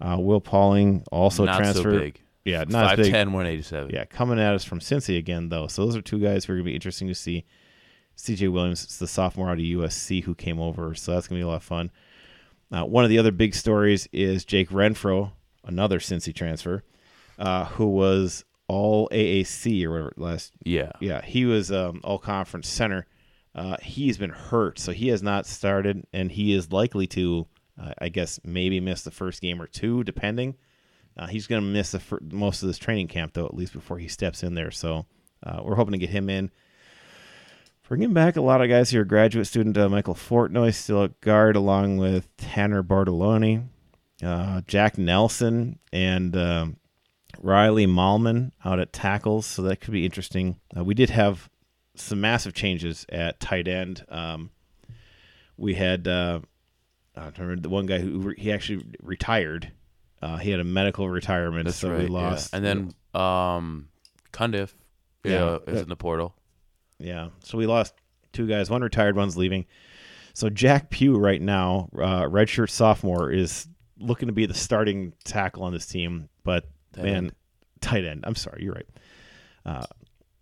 Uh, 0.00 0.16
Will 0.18 0.40
Pauling 0.40 1.04
also 1.12 1.44
not 1.44 1.58
transfer. 1.58 1.92
so 1.92 1.98
big. 1.98 2.20
Yeah, 2.44 2.64
not 2.68 2.98
as 2.98 3.06
big. 3.06 3.14
5'10", 3.14 3.32
187. 3.32 3.90
Yeah, 3.90 4.04
coming 4.04 4.38
at 4.38 4.54
us 4.54 4.64
from 4.64 4.80
Cincy 4.80 5.18
again 5.18 5.48
though. 5.48 5.66
So 5.66 5.84
those 5.84 5.96
are 5.96 6.02
two 6.02 6.18
guys 6.18 6.44
who 6.44 6.52
are 6.52 6.56
gonna 6.56 6.64
be 6.64 6.74
interesting 6.74 7.08
to 7.08 7.14
see. 7.14 7.44
CJ 8.16 8.52
Williams 8.52 8.84
is 8.84 8.98
the 8.98 9.06
sophomore 9.06 9.50
out 9.50 9.58
of 9.58 9.64
USC 9.64 10.24
who 10.24 10.34
came 10.34 10.60
over, 10.60 10.94
so 10.94 11.12
that's 11.12 11.28
gonna 11.28 11.38
be 11.38 11.44
a 11.44 11.48
lot 11.48 11.56
of 11.56 11.62
fun. 11.62 11.90
Uh, 12.72 12.84
one 12.84 13.04
of 13.04 13.10
the 13.10 13.18
other 13.18 13.32
big 13.32 13.54
stories 13.54 14.08
is 14.12 14.44
Jake 14.44 14.70
Renfro, 14.70 15.32
another 15.64 15.98
Cincy 15.98 16.34
transfer, 16.34 16.82
uh, 17.38 17.66
who 17.66 17.86
was 17.86 18.44
all 18.68 19.08
AAC 19.10 19.84
or 19.84 19.90
whatever 19.90 20.12
last. 20.16 20.52
Yeah. 20.64 20.92
Yeah, 21.00 21.22
he 21.22 21.44
was 21.44 21.70
um, 21.70 22.00
all 22.02 22.18
conference 22.18 22.68
center. 22.68 23.06
Uh, 23.54 23.76
he's 23.82 24.18
been 24.18 24.30
hurt, 24.30 24.78
so 24.78 24.92
he 24.92 25.08
has 25.08 25.22
not 25.22 25.46
started, 25.46 26.04
and 26.12 26.32
he 26.32 26.52
is 26.52 26.72
likely 26.72 27.06
to, 27.06 27.46
uh, 27.80 27.92
I 27.98 28.08
guess, 28.08 28.40
maybe 28.42 28.80
miss 28.80 29.02
the 29.02 29.12
first 29.12 29.40
game 29.40 29.62
or 29.62 29.68
two, 29.68 30.02
depending. 30.02 30.56
Uh, 31.16 31.26
he's 31.26 31.46
going 31.46 31.62
to 31.62 31.68
miss 31.68 31.92
the 31.92 32.00
fir- 32.00 32.18
most 32.32 32.62
of 32.62 32.66
this 32.66 32.78
training 32.78 33.06
camp, 33.06 33.34
though, 33.34 33.46
at 33.46 33.54
least 33.54 33.72
before 33.72 33.98
he 33.98 34.08
steps 34.08 34.42
in 34.42 34.54
there. 34.54 34.72
So 34.72 35.06
uh, 35.44 35.60
we're 35.62 35.76
hoping 35.76 35.92
to 35.92 35.98
get 35.98 36.10
him 36.10 36.28
in. 36.28 36.50
Bringing 37.86 38.14
back 38.14 38.36
a 38.36 38.40
lot 38.40 38.62
of 38.62 38.68
guys 38.70 38.90
here. 38.90 39.04
Graduate 39.04 39.46
student 39.46 39.76
uh, 39.76 39.88
Michael 39.90 40.14
Furtney 40.14 40.72
still 40.72 41.04
at 41.04 41.20
guard, 41.20 41.54
along 41.54 41.98
with 41.98 42.34
Tanor 42.38 42.82
Bortolini, 42.82 43.66
uh, 44.22 44.62
Jack 44.66 44.96
Nelson, 44.96 45.78
and 45.92 46.34
um, 46.34 46.76
Riley 47.40 47.86
Mahlman 47.86 48.52
out 48.64 48.78
at 48.80 48.92
tackles. 48.94 49.44
So 49.44 49.60
that 49.62 49.80
could 49.82 49.92
be 49.92 50.06
interesting. 50.06 50.58
Uh, 50.74 50.82
we 50.82 50.94
did 50.94 51.10
have 51.10 51.50
some 51.94 52.22
massive 52.22 52.54
changes 52.54 53.04
at 53.10 53.38
tight 53.38 53.68
end. 53.68 54.04
Um, 54.08 54.50
we 55.58 55.74
had 55.74 56.08
uh, 56.08 56.40
I 57.14 57.20
don't 57.24 57.38
remember 57.38 57.60
the 57.62 57.68
one 57.68 57.84
guy 57.84 57.98
who 57.98 58.18
re- 58.20 58.34
he 58.38 58.50
actually 58.50 58.82
retired. 59.02 59.72
Uh, 60.22 60.38
he 60.38 60.50
had 60.50 60.58
a 60.58 60.64
medical 60.64 61.10
retirement, 61.10 61.66
That's 61.66 61.76
so 61.76 61.90
right. 61.90 61.98
we 61.98 62.04
yeah. 62.06 62.10
lost. 62.10 62.54
And 62.54 62.64
then 62.64 62.94
um, 63.20 63.88
Cundiff 64.32 64.72
Yeah. 65.22 65.58
yeah, 65.66 65.72
is 65.74 65.82
in 65.82 65.90
the 65.90 65.96
portal. 65.96 66.34
Yeah. 67.04 67.28
So 67.40 67.58
we 67.58 67.66
lost 67.66 67.94
two 68.32 68.46
guys. 68.46 68.70
One 68.70 68.82
retired, 68.82 69.14
one's 69.16 69.36
leaving. 69.36 69.66
So 70.32 70.48
Jack 70.50 70.90
Pugh 70.90 71.16
right 71.16 71.40
now, 71.40 71.88
uh, 71.94 72.22
redshirt 72.22 72.70
sophomore, 72.70 73.30
is 73.30 73.68
looking 73.98 74.26
to 74.26 74.32
be 74.32 74.46
the 74.46 74.54
starting 74.54 75.12
tackle 75.24 75.62
on 75.62 75.72
this 75.72 75.86
team. 75.86 76.28
But 76.42 76.64
Tight 76.94 77.04
man, 77.04 77.16
end. 77.16 77.32
tight 77.80 78.04
end. 78.04 78.24
I'm 78.26 78.34
sorry, 78.34 78.64
you're 78.64 78.74
right. 78.74 78.88
Uh, 79.64 79.84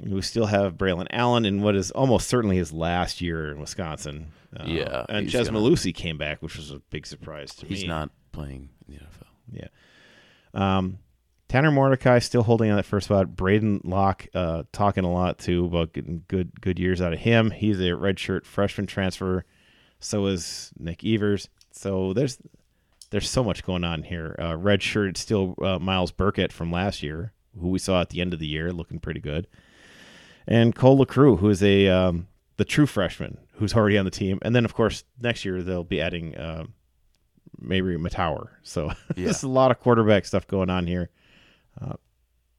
we 0.01 0.21
still 0.23 0.47
have 0.47 0.75
Braelon 0.75 1.07
Allen 1.11 1.45
in 1.45 1.63
what 1.63 1.77
is 1.77 1.91
almost 1.93 2.29
certainly 2.29 2.57
his 2.57 2.73
last 2.73 3.21
year 3.21 3.53
in 3.53 3.61
Wisconsin. 3.61 4.33
Uh, 4.59 4.65
Yeah, 4.67 5.05
and 5.09 5.25
he's 5.25 5.33
Chez 5.33 5.49
Mellusi 5.51 5.95
came 5.95 6.19
back, 6.19 6.43
which 6.43 6.57
was 6.57 6.71
a 6.71 6.81
big 6.91 7.07
surprise 7.07 7.55
to 7.57 7.67
me. 7.67 7.77
He's 7.77 7.85
not 7.87 8.11
playing 8.33 8.71
in 8.89 8.95
the 8.95 9.01
NFL. 9.01 9.27
Yeah. 9.53 9.69
Um, 10.55 10.99
Tanner 11.53 11.71
Mordecai 11.71 12.19
still 12.21 12.43
holding 12.43 12.71
on 12.71 12.77
that 12.77 12.85
first 12.87 13.05
spot. 13.09 13.37
Braden 13.37 13.83
Locke 13.85 14.27
uh, 14.35 14.63
talking 14.73 15.05
a 15.05 15.13
lot 15.13 15.39
too 15.39 15.67
about 15.67 15.93
getting 15.93 16.25
good 16.27 16.59
good 16.63 16.79
years 16.79 17.03
out 17.03 17.13
of 17.13 17.19
him. 17.19 17.51
He's 17.51 17.79
a 17.79 17.91
redshirt 17.91 18.47
freshman 18.47 18.87
transfer. 18.87 19.45
So 20.01 20.25
is 20.27 20.73
Nick 20.79 21.05
Evers. 21.05 21.51
So 21.71 22.15
there's 22.15 22.39
there's 23.11 23.29
so 23.29 23.45
much 23.45 23.65
going 23.65 23.85
on 23.85 24.03
here. 24.03 24.35
Uh, 24.39 24.53
redshirt 24.53 25.19
still 25.19 25.55
uh, 25.63 25.79
Myles 25.79 26.11
Burkett 26.11 26.55
from 26.55 26.73
last 26.73 27.03
year, 27.03 27.35
who 27.61 27.69
we 27.69 27.79
saw 27.79 28.01
at 28.01 28.09
the 28.09 28.23
end 28.23 28.33
of 28.33 28.39
the 28.41 28.47
year, 28.47 28.73
looking 28.73 28.99
pretty 28.99 29.21
good. 29.21 29.47
And 30.47 30.75
Cole 30.75 30.97
LaCrue, 30.97 31.37
who 31.39 31.51
is 31.51 31.63
a 31.63 31.87
um, 31.89 32.29
the 32.57 32.65
true 32.65 32.87
freshman 32.87 33.37
who's 33.57 33.75
already 33.75 33.99
on 33.99 34.07
the 34.07 34.11
team. 34.11 34.39
And 34.41 34.57
then 34.57 34.65
of 34.65 34.73
course 34.73 35.05
next 35.21 35.45
year 35.45 35.63
they'll 35.63 35.85
be 35.85 36.01
adding. 36.01 36.35
Uh, 36.35 36.65
Mabrey 37.63 37.97
Mettauer. 37.97 38.49
So 38.63 38.87
Yeah. 39.17 39.27
there's 39.27 39.43
a 39.43 39.49
lot 39.49 39.71
of 39.71 39.79
quarterback 39.79 40.25
stuff 40.25 40.47
going 40.49 40.71
on 40.71 40.87
here. 40.87 41.11
Uh, 41.81 41.95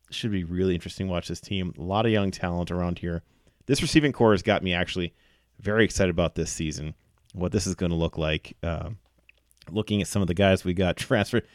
should 0.10 0.32
be 0.32 0.44
really 0.44 0.76
interesting 0.76 1.08
to 1.08 1.12
watch 1.12 1.28
this 1.28 1.42
team. 1.42 1.74
A 1.78 1.82
lot 1.82 2.06
of 2.06 2.12
young 2.12 2.32
talent 2.32 2.72
around 2.72 3.00
here. 3.00 3.24
This 3.66 3.82
receiving 3.82 4.12
corps 4.12 4.34
has 4.34 4.44
got 4.44 4.64
me 4.64 4.74
actually 4.74 5.14
very 5.60 5.86
excited 5.86 6.10
about 6.10 6.36
this 6.36 6.52
season. 6.52 6.94
What 7.34 7.52
this 7.52 7.66
is 7.66 7.76
going 7.76 7.92
to 7.92 7.96
look 7.96 8.18
like. 8.18 8.56
Um, 8.62 8.98
looking 9.72 10.02
at 10.02 10.08
some 10.08 10.22
of 10.22 10.28
the 10.28 10.34
guys 10.34 10.64
we 10.64 10.74
got 10.74 10.98
transferred, 10.98 11.48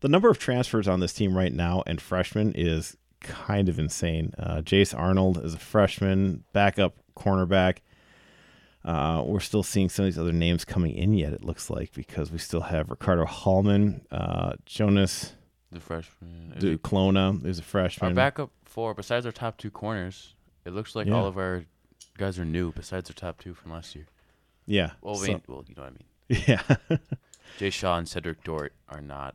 the 0.00 0.08
number 0.08 0.28
of 0.28 0.38
transfers 0.38 0.88
on 0.88 1.00
this 1.00 1.12
team 1.12 1.36
right 1.36 1.52
now 1.52 1.82
and 1.86 2.00
freshmen 2.00 2.52
is 2.54 2.96
kind 3.20 3.68
of 3.68 3.78
insane. 3.78 4.34
Uh, 4.38 4.56
Jace 4.56 4.98
Arnold 4.98 5.42
is 5.44 5.54
a 5.54 5.58
freshman, 5.58 6.44
backup 6.52 6.96
cornerback. 7.16 7.78
Uh, 8.84 9.22
we're 9.24 9.38
still 9.38 9.62
seeing 9.62 9.88
some 9.88 10.04
of 10.04 10.12
these 10.12 10.18
other 10.18 10.32
names 10.32 10.64
coming 10.64 10.92
in 10.92 11.14
yet. 11.14 11.32
It 11.32 11.44
looks 11.44 11.70
like 11.70 11.92
because 11.94 12.32
we 12.32 12.38
still 12.38 12.62
have 12.62 12.90
Ricardo 12.90 13.24
Hallman, 13.24 14.04
uh, 14.10 14.54
Jonas 14.66 15.34
The 15.72 15.80
freshman. 15.80 16.54
Duclona 16.58 17.44
is 17.46 17.58
a 17.58 17.62
freshman. 17.62 18.10
Our 18.10 18.14
backup 18.14 18.50
four, 18.64 18.94
besides 18.94 19.24
our 19.26 19.32
top 19.32 19.56
two 19.58 19.70
corners, 19.70 20.34
it 20.64 20.72
looks 20.74 20.94
like 20.94 21.06
Yeah. 21.06 21.14
all 21.14 21.26
of 21.26 21.36
our 21.38 21.64
guys 22.18 22.38
are 22.38 22.44
new. 22.44 22.72
Besides 22.72 23.10
our 23.10 23.14
top 23.14 23.38
two 23.40 23.54
from 23.54 23.72
last 23.72 23.94
year. 23.96 24.06
yeah. 24.66 24.92
Well, 25.00 25.14
so- 25.16 25.40
well, 25.48 25.64
you 25.66 25.74
know 25.74 25.82
what 25.82 25.92
I 25.92 26.34
mean. 26.34 26.44
yeah. 26.88 26.96
Jay 27.58 27.70
Shaw 27.70 27.96
and 27.98 28.08
Cedric 28.08 28.44
Dort 28.44 28.72
are 28.88 29.00
not 29.00 29.34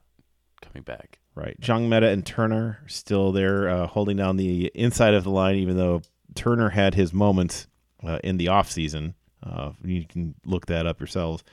coming 0.62 0.84
back. 0.84 1.20
right. 1.36 1.56
Jung 1.62 1.88
Meta 1.90 2.08
and 2.08 2.26
Turner 2.26 2.80
are 2.84 2.90
still 2.90 3.32
there 3.32 3.70
uh, 3.70 3.88
holding 3.88 4.18
down 4.18 4.38
the 4.38 4.72
inside 4.74 5.14
of 5.14 5.24
the 5.24 5.30
line, 5.30 5.56
even 5.56 5.78
though 5.78 6.02
Turner 6.36 6.70
had 6.70 6.96
his 6.96 7.14
moments 7.14 7.68
uh, 8.04 8.20
in 8.24 8.38
the 8.38 8.48
offseason. 8.48 9.14
Uh, 9.44 9.72
you 9.84 10.06
can 10.06 10.34
look 10.46 10.66
that 10.68 10.86
up 10.88 11.00
yourselves. 11.00 11.44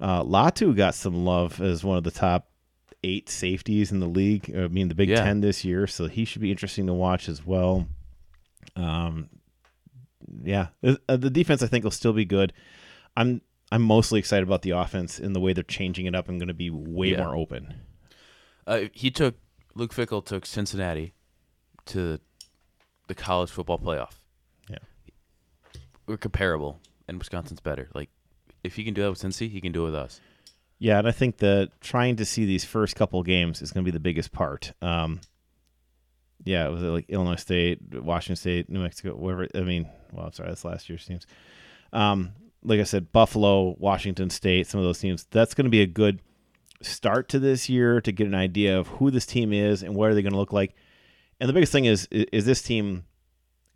Uh, 0.00 0.22
Latu 0.22 0.74
got 0.76 0.94
some 0.94 1.24
love 1.24 1.60
as 1.60 1.84
one 1.84 1.96
of 1.98 2.04
the 2.04 2.10
top 2.10 2.48
eight 3.06 3.28
safeties 3.28 3.92
in 3.92 4.00
the 4.00 4.06
league. 4.08 4.52
I 4.56 4.66
mean, 4.68 4.88
the 4.88 4.94
Big 4.94 5.08
Yeah. 5.08 5.22
Ten 5.24 5.40
this 5.40 5.64
year, 5.64 5.86
so 5.86 6.06
he 6.08 6.24
should 6.24 6.42
be 6.42 6.50
interesting 6.50 6.86
to 6.86 6.92
watch 6.94 7.28
as 7.28 7.46
well. 7.46 7.86
Um, 8.74 9.28
yeah, 10.42 10.68
Uh, 10.82 10.96
uh, 11.08 11.16
the 11.16 11.30
defense 11.30 11.62
I 11.62 11.66
think 11.68 11.84
will 11.84 11.90
still 11.90 12.12
be 12.12 12.24
good. 12.24 12.52
I'm 13.16 13.40
I'm 13.72 13.82
mostly 13.82 14.18
excited 14.18 14.42
about 14.46 14.62
the 14.62 14.70
offense 14.70 15.18
in 15.18 15.32
the 15.32 15.40
way 15.40 15.52
they're 15.52 15.64
changing 15.64 16.06
it 16.06 16.14
up 16.14 16.28
and 16.28 16.38
going 16.38 16.48
to 16.48 16.54
be 16.54 16.70
way 16.70 17.10
Yeah. 17.12 17.24
more 17.24 17.34
open. 17.36 17.74
Uh, 18.66 18.82
he 18.92 19.10
took 19.10 19.36
Luke 19.74 19.92
Fickell 19.94 20.24
took 20.24 20.44
Cincinnati 20.46 21.12
to 21.86 22.18
the 23.08 23.14
college 23.14 23.50
football 23.50 23.78
playoff. 23.78 24.14
Yeah. 24.68 24.78
we're 26.06 26.16
comparable, 26.16 26.80
and 27.08 27.18
Wisconsin's 27.18 27.60
better. 27.60 27.88
Like, 27.94 28.10
if 28.64 28.74
he 28.76 28.84
can 28.84 28.94
do 28.94 29.02
that 29.02 29.10
with 29.10 29.20
Cincy, 29.20 29.50
he 29.50 29.60
can 29.60 29.72
do 29.72 29.82
it 29.82 29.86
with 29.86 29.94
us. 29.94 30.20
Yeah, 30.78 30.98
and 30.98 31.08
I 31.08 31.12
think 31.12 31.38
that 31.38 31.70
trying 31.80 32.16
to 32.16 32.24
see 32.24 32.44
these 32.44 32.64
first 32.64 32.96
couple 32.96 33.22
games 33.22 33.62
is 33.62 33.72
going 33.72 33.84
to 33.84 33.90
be 33.90 33.94
the 33.94 34.00
biggest 34.00 34.30
part. 34.32 34.72
Um, 34.82 35.20
yeah, 36.44 36.66
it 36.66 36.70
was 36.70 36.82
like 36.82 37.06
Illinois 37.08 37.36
State, 37.36 37.80
Washington 37.94 38.36
State, 38.36 38.68
New 38.68 38.80
Mexico, 38.80 39.14
whatever. 39.16 39.48
I 39.54 39.60
mean, 39.60 39.88
well, 40.12 40.26
I'm 40.26 40.32
sorry, 40.32 40.50
that's 40.50 40.64
last 40.64 40.88
year's 40.88 41.04
teams. 41.04 41.26
Um, 41.92 42.32
like 42.62 42.78
I 42.80 42.84
said, 42.84 43.10
Buffalo, 43.10 43.74
Washington 43.78 44.28
State, 44.28 44.66
some 44.66 44.78
of 44.78 44.84
those 44.84 44.98
teams. 44.98 45.26
That's 45.30 45.54
going 45.54 45.64
to 45.64 45.70
be 45.70 45.80
a 45.82 45.86
good 45.86 46.20
start 46.82 47.30
to 47.30 47.38
this 47.38 47.68
year 47.70 48.00
to 48.02 48.12
get 48.12 48.26
an 48.26 48.34
idea 48.34 48.78
of 48.78 48.86
who 48.88 49.10
this 49.10 49.24
team 49.24 49.52
is 49.52 49.82
and 49.82 49.94
what 49.94 50.10
are 50.10 50.14
they 50.14 50.22
going 50.22 50.32
to 50.32 50.38
look 50.38 50.52
like. 50.52 50.74
And 51.40 51.48
the 51.48 51.54
biggest 51.54 51.72
thing 51.72 51.86
is, 51.86 52.06
i- 52.12 52.26
is 52.32 52.44
this 52.44 52.60
team 52.62 53.04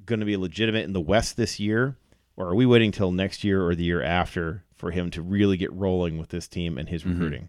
going 0.05 0.21
to 0.21 0.27
be 0.27 0.37
legitimate 0.37 0.85
in 0.85 0.93
the 0.93 1.01
West 1.01 1.37
this 1.37 1.59
year, 1.59 1.97
or 2.37 2.49
are 2.49 2.55
we 2.55 2.67
waiting 2.67 2.93
till 2.93 3.11
next 3.11 3.43
year 3.43 3.65
or 3.67 3.75
the 3.75 3.85
year 3.85 4.03
after 4.03 4.65
for 4.81 4.91
him 4.91 5.11
to 5.12 5.22
really 5.22 5.57
get 5.57 5.72
rolling 5.72 6.18
with 6.18 6.31
this 6.31 6.49
team 6.49 6.76
and 6.78 6.89
his 6.89 7.07
recruiting? 7.07 7.49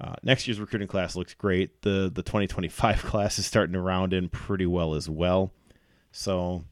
Uh, 0.00 0.14
next 0.22 0.46
year's 0.46 0.60
recruiting 0.60 0.88
class 0.88 1.14
looks 1.14 1.34
great. 1.34 1.82
The 1.82 2.10
the 2.12 2.22
2025 2.22 3.02
class 3.04 3.38
is 3.38 3.46
starting 3.46 3.74
to 3.74 3.80
round 3.80 4.12
in 4.12 4.28
pretty 4.28 4.66
well 4.66 4.94
as 4.94 5.08
well. 5.08 5.52
So, 6.12 6.64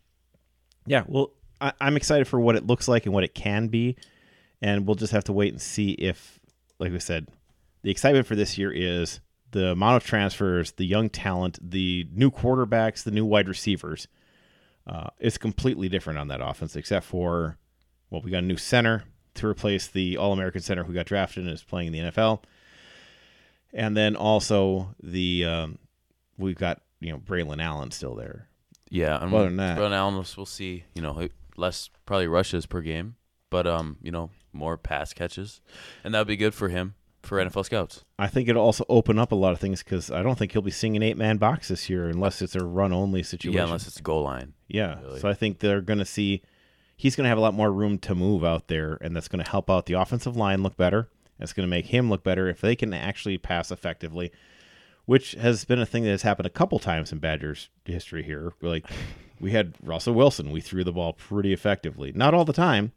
yeah, 0.86 1.04
well, 1.06 1.32
I, 1.60 1.72
I'm 1.80 1.96
excited 1.96 2.26
for 2.26 2.40
what 2.40 2.56
it 2.56 2.66
looks 2.66 2.88
like 2.88 3.06
and 3.06 3.14
what 3.14 3.24
it 3.24 3.34
can 3.34 3.68
be, 3.68 3.96
and 4.60 4.86
we'll 4.86 4.96
just 4.96 5.12
have 5.12 5.24
to 5.24 5.32
wait 5.32 5.52
and 5.52 5.60
see 5.60 5.92
if, 5.92 6.40
like 6.78 6.92
we 6.92 6.98
said, 6.98 7.28
the 7.82 7.90
excitement 7.90 8.26
for 8.26 8.36
this 8.36 8.58
year 8.58 8.72
is 8.72 9.20
the 9.52 9.68
amount 9.68 9.96
of 9.96 10.04
transfers, 10.04 10.72
the 10.72 10.86
young 10.86 11.08
talent, 11.08 11.58
the 11.62 12.08
new 12.12 12.30
quarterbacks, 12.30 13.04
the 13.04 13.10
new 13.10 13.24
wide 13.24 13.48
receivers. 13.48 14.08
Uh, 14.86 15.08
it's 15.18 15.38
completely 15.38 15.88
different 15.88 16.18
on 16.18 16.28
that 16.28 16.40
offense, 16.40 16.74
except 16.74 17.06
for, 17.06 17.56
well, 18.10 18.20
we 18.22 18.30
got 18.30 18.42
a 18.42 18.46
new 18.46 18.56
center 18.56 19.04
to 19.34 19.46
replace 19.46 19.86
the 19.86 20.16
All 20.16 20.32
American 20.32 20.60
center 20.60 20.84
who 20.84 20.92
got 20.92 21.06
drafted 21.06 21.44
and 21.44 21.52
is 21.52 21.62
playing 21.62 21.92
in 21.94 22.04
the 22.04 22.10
NFL. 22.10 22.42
And 23.72 23.96
then 23.96 24.16
also 24.16 24.94
the 25.02 25.44
um, 25.44 25.78
we've 26.38 26.56
got 26.56 26.82
you 27.00 27.12
know 27.12 27.18
Braelon 27.18 27.62
Allen 27.62 27.90
still 27.90 28.14
there. 28.14 28.48
Yeah, 28.90 29.22
and 29.22 29.32
Other 29.34 29.44
than 29.44 29.56
that- 29.56 29.78
Braelon 29.78 29.92
Allen, 29.92 30.14
we'll 30.36 30.44
see. 30.46 30.84
You 30.94 31.02
know, 31.02 31.28
less 31.56 31.88
probably 32.04 32.26
rushes 32.26 32.66
per 32.66 32.82
game, 32.82 33.16
but 33.48 33.66
um, 33.66 33.96
you 34.02 34.12
know, 34.12 34.30
more 34.52 34.76
pass 34.76 35.12
catches, 35.14 35.60
and 36.04 36.14
that 36.14 36.18
would 36.20 36.28
be 36.28 36.36
good 36.36 36.52
for 36.54 36.68
him 36.68 36.94
for 37.22 37.38
NFL 37.42 37.64
scouts. 37.64 38.04
I 38.18 38.26
think 38.26 38.48
it'll 38.48 38.64
also 38.64 38.84
open 38.88 39.18
up 39.18 39.32
a 39.32 39.36
lot 39.36 39.52
of 39.52 39.60
things 39.60 39.82
because 39.82 40.10
I 40.10 40.22
don't 40.22 40.36
think 40.36 40.52
he'll 40.52 40.60
be 40.62 40.70
seeing 40.70 40.96
an 40.96 41.02
eight 41.02 41.16
man 41.16 41.38
box 41.38 41.68
this 41.68 41.88
year 41.88 42.08
unless 42.08 42.42
it's 42.42 42.56
a 42.56 42.64
run 42.64 42.92
only 42.92 43.22
situation. 43.22 43.56
Yeah, 43.56 43.64
unless 43.64 43.86
it's 43.86 44.00
goal 44.00 44.24
line. 44.24 44.52
Yeah. 44.68 45.00
really. 45.00 45.20
So 45.20 45.28
I 45.28 45.34
think 45.34 45.60
they're 45.60 45.80
going 45.80 46.00
to 46.00 46.04
see 46.04 46.42
he's 47.02 47.16
going 47.16 47.24
to 47.24 47.28
have 47.28 47.38
a 47.38 47.40
lot 47.40 47.52
more 47.52 47.72
room 47.72 47.98
to 47.98 48.14
move 48.14 48.44
out 48.44 48.68
there, 48.68 48.96
and 49.00 49.16
that's 49.16 49.26
going 49.26 49.44
to 49.44 49.50
help 49.50 49.68
out 49.68 49.86
the 49.86 49.94
offensive 49.94 50.36
line 50.36 50.62
look 50.62 50.76
better. 50.76 51.08
It's 51.40 51.52
going 51.52 51.66
to 51.66 51.70
make 51.70 51.86
him 51.86 52.08
look 52.08 52.22
better 52.22 52.46
if 52.46 52.60
they 52.60 52.76
can 52.76 52.94
actually 52.94 53.38
pass 53.38 53.72
effectively, 53.72 54.30
which 55.04 55.32
has 55.32 55.64
been 55.64 55.80
a 55.80 55.86
thing 55.86 56.04
that 56.04 56.10
has 56.10 56.22
happened 56.22 56.46
a 56.46 56.50
couple 56.50 56.78
times 56.78 57.10
in 57.10 57.18
Badgers 57.18 57.70
history 57.84 58.22
here. 58.22 58.52
Like 58.62 58.86
we 59.40 59.50
had 59.50 59.74
Russell 59.82 60.14
Wilson, 60.14 60.52
we 60.52 60.60
threw 60.60 60.84
the 60.84 60.92
ball 60.92 61.14
pretty 61.14 61.52
effectively, 61.52 62.12
not 62.14 62.34
all 62.34 62.44
the 62.44 62.52
time, 62.52 62.92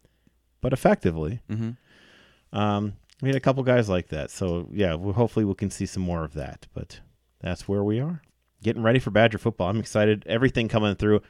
but 0.61 0.71
effectively. 0.71 1.41
Mm-hmm. 1.49 2.55
Um, 2.55 2.93
we 3.23 3.29
had 3.29 3.35
a 3.35 3.39
couple 3.39 3.63
guys 3.63 3.89
like 3.89 4.09
that. 4.09 4.29
So 4.29 4.69
yeah, 4.71 4.93
well, 4.93 5.13
hopefully 5.13 5.45
we 5.45 5.55
can 5.55 5.71
see 5.71 5.87
some 5.87 6.03
more 6.03 6.23
of 6.23 6.35
that. 6.35 6.67
But 6.75 6.99
that's 7.39 7.67
where 7.67 7.83
we 7.83 7.99
are, 7.99 8.21
getting 8.61 8.83
ready 8.83 8.99
for 8.99 9.09
Badger 9.09 9.39
football. 9.39 9.67
I'm 9.67 9.79
excited. 9.79 10.23
Everything 10.27 10.67
coming 10.67 10.93
through. 10.93 11.23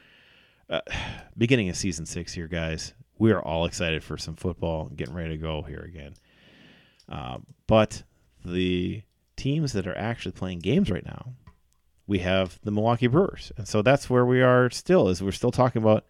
Uh, 0.68 0.80
beginning 1.38 1.68
of 1.68 1.76
season 1.76 2.06
six 2.06 2.32
here, 2.32 2.48
guys. 2.48 2.94
We 3.18 3.32
are 3.32 3.40
all 3.40 3.64
excited 3.64 4.04
for 4.04 4.18
some 4.18 4.36
football, 4.36 4.90
getting 4.94 5.14
ready 5.14 5.30
to 5.30 5.36
go 5.38 5.62
here 5.62 5.80
again. 5.80 6.14
Uh, 7.08 7.38
but 7.66 8.02
the 8.44 9.02
teams 9.36 9.72
that 9.72 9.86
are 9.86 9.96
actually 9.96 10.32
playing 10.32 10.58
games 10.58 10.90
right 10.90 11.04
now, 11.04 11.32
we 12.06 12.18
have 12.20 12.58
the 12.62 12.70
Milwaukee 12.70 13.06
Brewers, 13.06 13.52
and 13.56 13.66
so 13.66 13.82
that's 13.82 14.10
where 14.10 14.26
we 14.26 14.42
are 14.42 14.70
still. 14.70 15.08
Is 15.08 15.22
we're 15.22 15.32
still 15.32 15.50
talking 15.50 15.82
about 15.82 16.04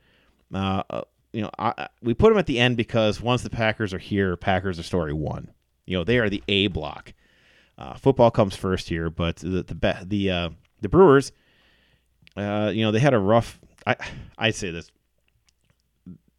uh, 0.53 0.83
uh, 0.91 1.03
you 1.33 1.43
know, 1.43 1.51
I, 1.59 1.89
we 2.03 2.15
put 2.15 2.31
them 2.31 2.39
at 2.39 2.47
the 2.47 2.59
end 2.59 2.77
because 2.77 3.21
once 3.21 3.43
the 3.43 3.51
Packers 3.51 3.95
are 3.95 3.99
here, 3.99 4.37
Packers 4.37 4.79
are 4.79 4.83
story 4.83 5.13
one. 5.13 5.53
You 5.87 5.97
know, 5.97 6.05
they 6.05 6.19
are 6.19 6.29
the 6.29 6.43
A 6.49 6.67
block. 6.69 7.13
Uh, 7.79 7.95
football 7.95 8.31
comes 8.31 8.57
first 8.57 8.89
here, 8.89 9.11
but 9.11 9.37
the 9.37 9.63
the 9.63 10.05
the 10.05 10.31
uh, 10.31 10.51
the 10.81 10.89
Brewers, 10.89 11.33
you 12.37 12.43
know, 12.83 12.91
they 12.91 13.01
had 13.01 13.15
a 13.15 13.19
rough. 13.19 13.61
I 13.87 13.97
I 14.37 14.51
say 14.51 14.71
this 14.71 14.91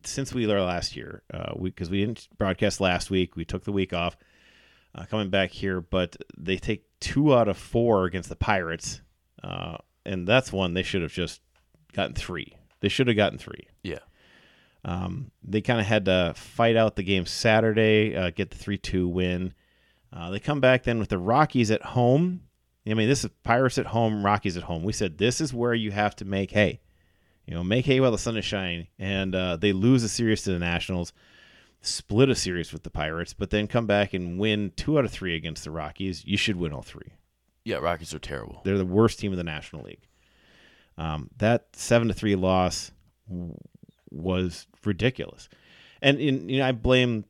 since 0.08 0.34
we 0.34 0.48
were 0.48 0.62
last 0.62 0.95
year, 0.95 1.22
uh, 1.34 1.54
we 1.56 1.70
because 1.70 1.89
we 1.89 2.00
didn't 2.00 2.28
broadcast 2.38 2.82
last 2.82 3.10
week, 3.10 3.36
we 3.36 3.45
took 3.45 3.64
the 3.64 3.72
week 3.72 3.93
off. 3.93 4.18
Uh, 4.95 5.06
coming 5.06 5.30
back 5.30 5.52
here, 5.52 5.80
but 5.80 6.16
they 6.36 6.58
take 6.58 6.84
two 7.00 7.36
out 7.36 7.48
of 7.48 7.56
four 7.56 8.06
against 8.06 8.30
the 8.30 8.36
Pirates, 8.36 9.02
uh, 9.43 9.78
and 10.06 10.28
that's 10.28 10.52
one 10.52 10.74
they 10.74 10.82
should 10.82 11.04
have 11.04 11.12
just 11.12 11.41
gotten 11.93 12.16
three. 12.16 12.56
They 12.80 12.89
should 12.89 13.08
have 13.08 13.18
gotten 13.18 13.38
three. 13.38 13.68
Yeah. 13.84 14.00
Um, 14.84 15.32
they 15.43 15.62
kind 15.62 15.80
of 15.80 15.86
had 15.86 16.06
to 16.06 16.34
fight 16.36 16.78
out 16.78 16.95
the 16.95 17.04
game 17.04 17.26
Saturday, 17.28 18.16
uh, 18.16 18.32
get 18.32 18.50
the 18.50 18.58
3 18.58 18.78
2 18.78 19.08
win. 19.08 19.54
Uh, 20.12 20.32
they 20.32 20.39
come 20.39 20.62
back 20.62 20.84
then 20.84 20.98
with 20.98 21.10
the 21.10 21.18
Rockies 21.18 21.70
at 21.70 21.82
home. 21.84 22.41
I 22.88 22.93
mean, 22.93 23.10
this 23.10 23.26
is 23.26 23.32
Pirates 23.43 23.78
at 23.78 23.88
home, 23.88 24.26
Rockies 24.26 24.56
at 24.56 24.64
home. 24.64 24.84
We 24.84 24.93
said 24.93 25.18
this 25.18 25.41
is 25.41 25.54
where 25.54 25.74
you 25.74 25.91
have 25.91 26.16
to 26.18 26.26
make 26.26 26.52
hay. 26.52 26.80
You 27.48 27.54
know, 27.56 27.64
make 27.64 27.86
hay 27.86 28.00
while 28.00 28.12
the 28.12 28.18
sun 28.18 28.38
is 28.38 28.45
shining. 28.45 28.88
And 29.00 29.34
uh, 29.34 29.56
they 29.58 29.72
lose 29.74 30.04
a 30.04 30.10
series 30.10 30.43
to 30.43 30.52
the 30.52 30.60
Nationals, 30.60 31.14
split 31.82 32.30
a 32.30 32.36
series 32.36 32.74
with 32.74 32.84
the 32.84 32.89
Pirates, 32.89 33.34
but 33.34 33.50
then 33.50 33.68
come 33.68 33.88
back 33.88 34.14
and 34.14 34.38
win 34.38 34.74
two 34.76 35.00
out 35.00 35.06
of 35.06 35.12
three 35.12 35.36
against 35.36 35.64
the 35.64 35.72
Rockies. 35.72 36.26
You 36.26 36.38
should 36.38 36.58
win 36.58 36.74
all 36.74 36.82
three. 36.82 37.14
Yeah, 37.64 37.78
Rockies 37.78 38.14
are 38.14 38.20
terrible. 38.20 38.62
They're 38.64 38.78
the 38.78 38.86
worst 38.86 39.20
team 39.20 39.32
in 39.32 39.38
the 39.38 39.43
National 39.43 39.84
League. 39.84 40.02
Um, 40.98 41.30
that 41.38 41.68
seven 41.74 42.08
to 42.10 42.14
three 42.14 42.36
loss 42.36 42.91
was 44.10 44.68
ridiculous, 44.86 45.50
and 46.02 46.20
in, 46.20 46.50
you 46.50 46.60
know 46.60 46.68
I 46.68 46.72
blame 46.72 47.26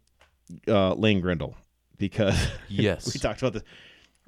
uh, 0.67 0.93
Lane 0.93 1.19
Grindle 1.21 1.55
because 1.97 2.47
Yes. 2.69 3.13
we 3.13 3.19
talked 3.19 3.41
about 3.41 3.53
this. 3.53 3.63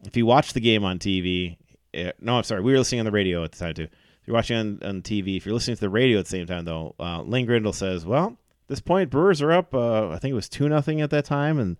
If 0.06 0.18
you 0.18 0.26
watch 0.26 0.54
the 0.54 0.60
game 0.60 0.84
on 0.84 1.00
TV, 1.00 1.58
eh, 1.94 2.12
no, 2.20 2.38
I'm 2.38 2.44
sorry, 2.44 2.62
we 2.62 2.72
were 2.72 2.80
listening 2.80 3.00
on 3.00 3.06
the 3.06 3.12
radio 3.12 3.44
at 3.44 3.52
the 3.54 3.60
time 3.60 3.74
too. 3.76 3.88
If 4.22 4.28
you're 4.28 4.36
watching 4.36 4.58
on, 4.58 4.80
on 4.84 5.02
TV, 5.02 5.38
if 5.38 5.46
you're 5.46 5.54
listening 5.54 5.78
to 5.78 5.82
the 5.82 5.90
radio 5.90 6.20
at 6.20 6.26
the 6.26 6.32
same 6.32 6.46
time 6.48 6.66
though, 6.66 6.96
uh, 7.00 7.22
Lane 7.22 7.46
Grindle 7.46 7.74
says, 7.74 8.06
"Well, 8.06 8.28
at 8.28 8.68
this 8.68 8.82
point, 8.82 9.10
Brewers 9.10 9.42
are 9.42 9.52
up. 9.52 9.74
Uh, 9.74 10.10
I 10.10 10.20
think 10.20 10.32
it 10.32 10.36
was 10.36 10.50
two 10.50 10.70
nothing 10.70 11.02
at 11.02 11.10
that 11.12 11.26
time, 11.26 11.60
and." 11.60 11.78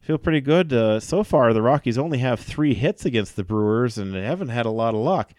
Feel 0.00 0.18
pretty 0.18 0.40
good 0.40 0.72
uh, 0.72 0.98
so 0.98 1.22
far. 1.22 1.52
The 1.52 1.62
Rockies 1.62 1.96
only 1.96 2.18
have 2.18 2.40
three 2.40 2.74
hits 2.74 3.04
against 3.04 3.36
the 3.36 3.44
Brewers, 3.44 3.98
and 3.98 4.12
they 4.12 4.22
haven't 4.24 4.48
had 4.48 4.66
a 4.66 4.70
lot 4.70 4.94
of 4.96 5.00
luck 5.00 5.32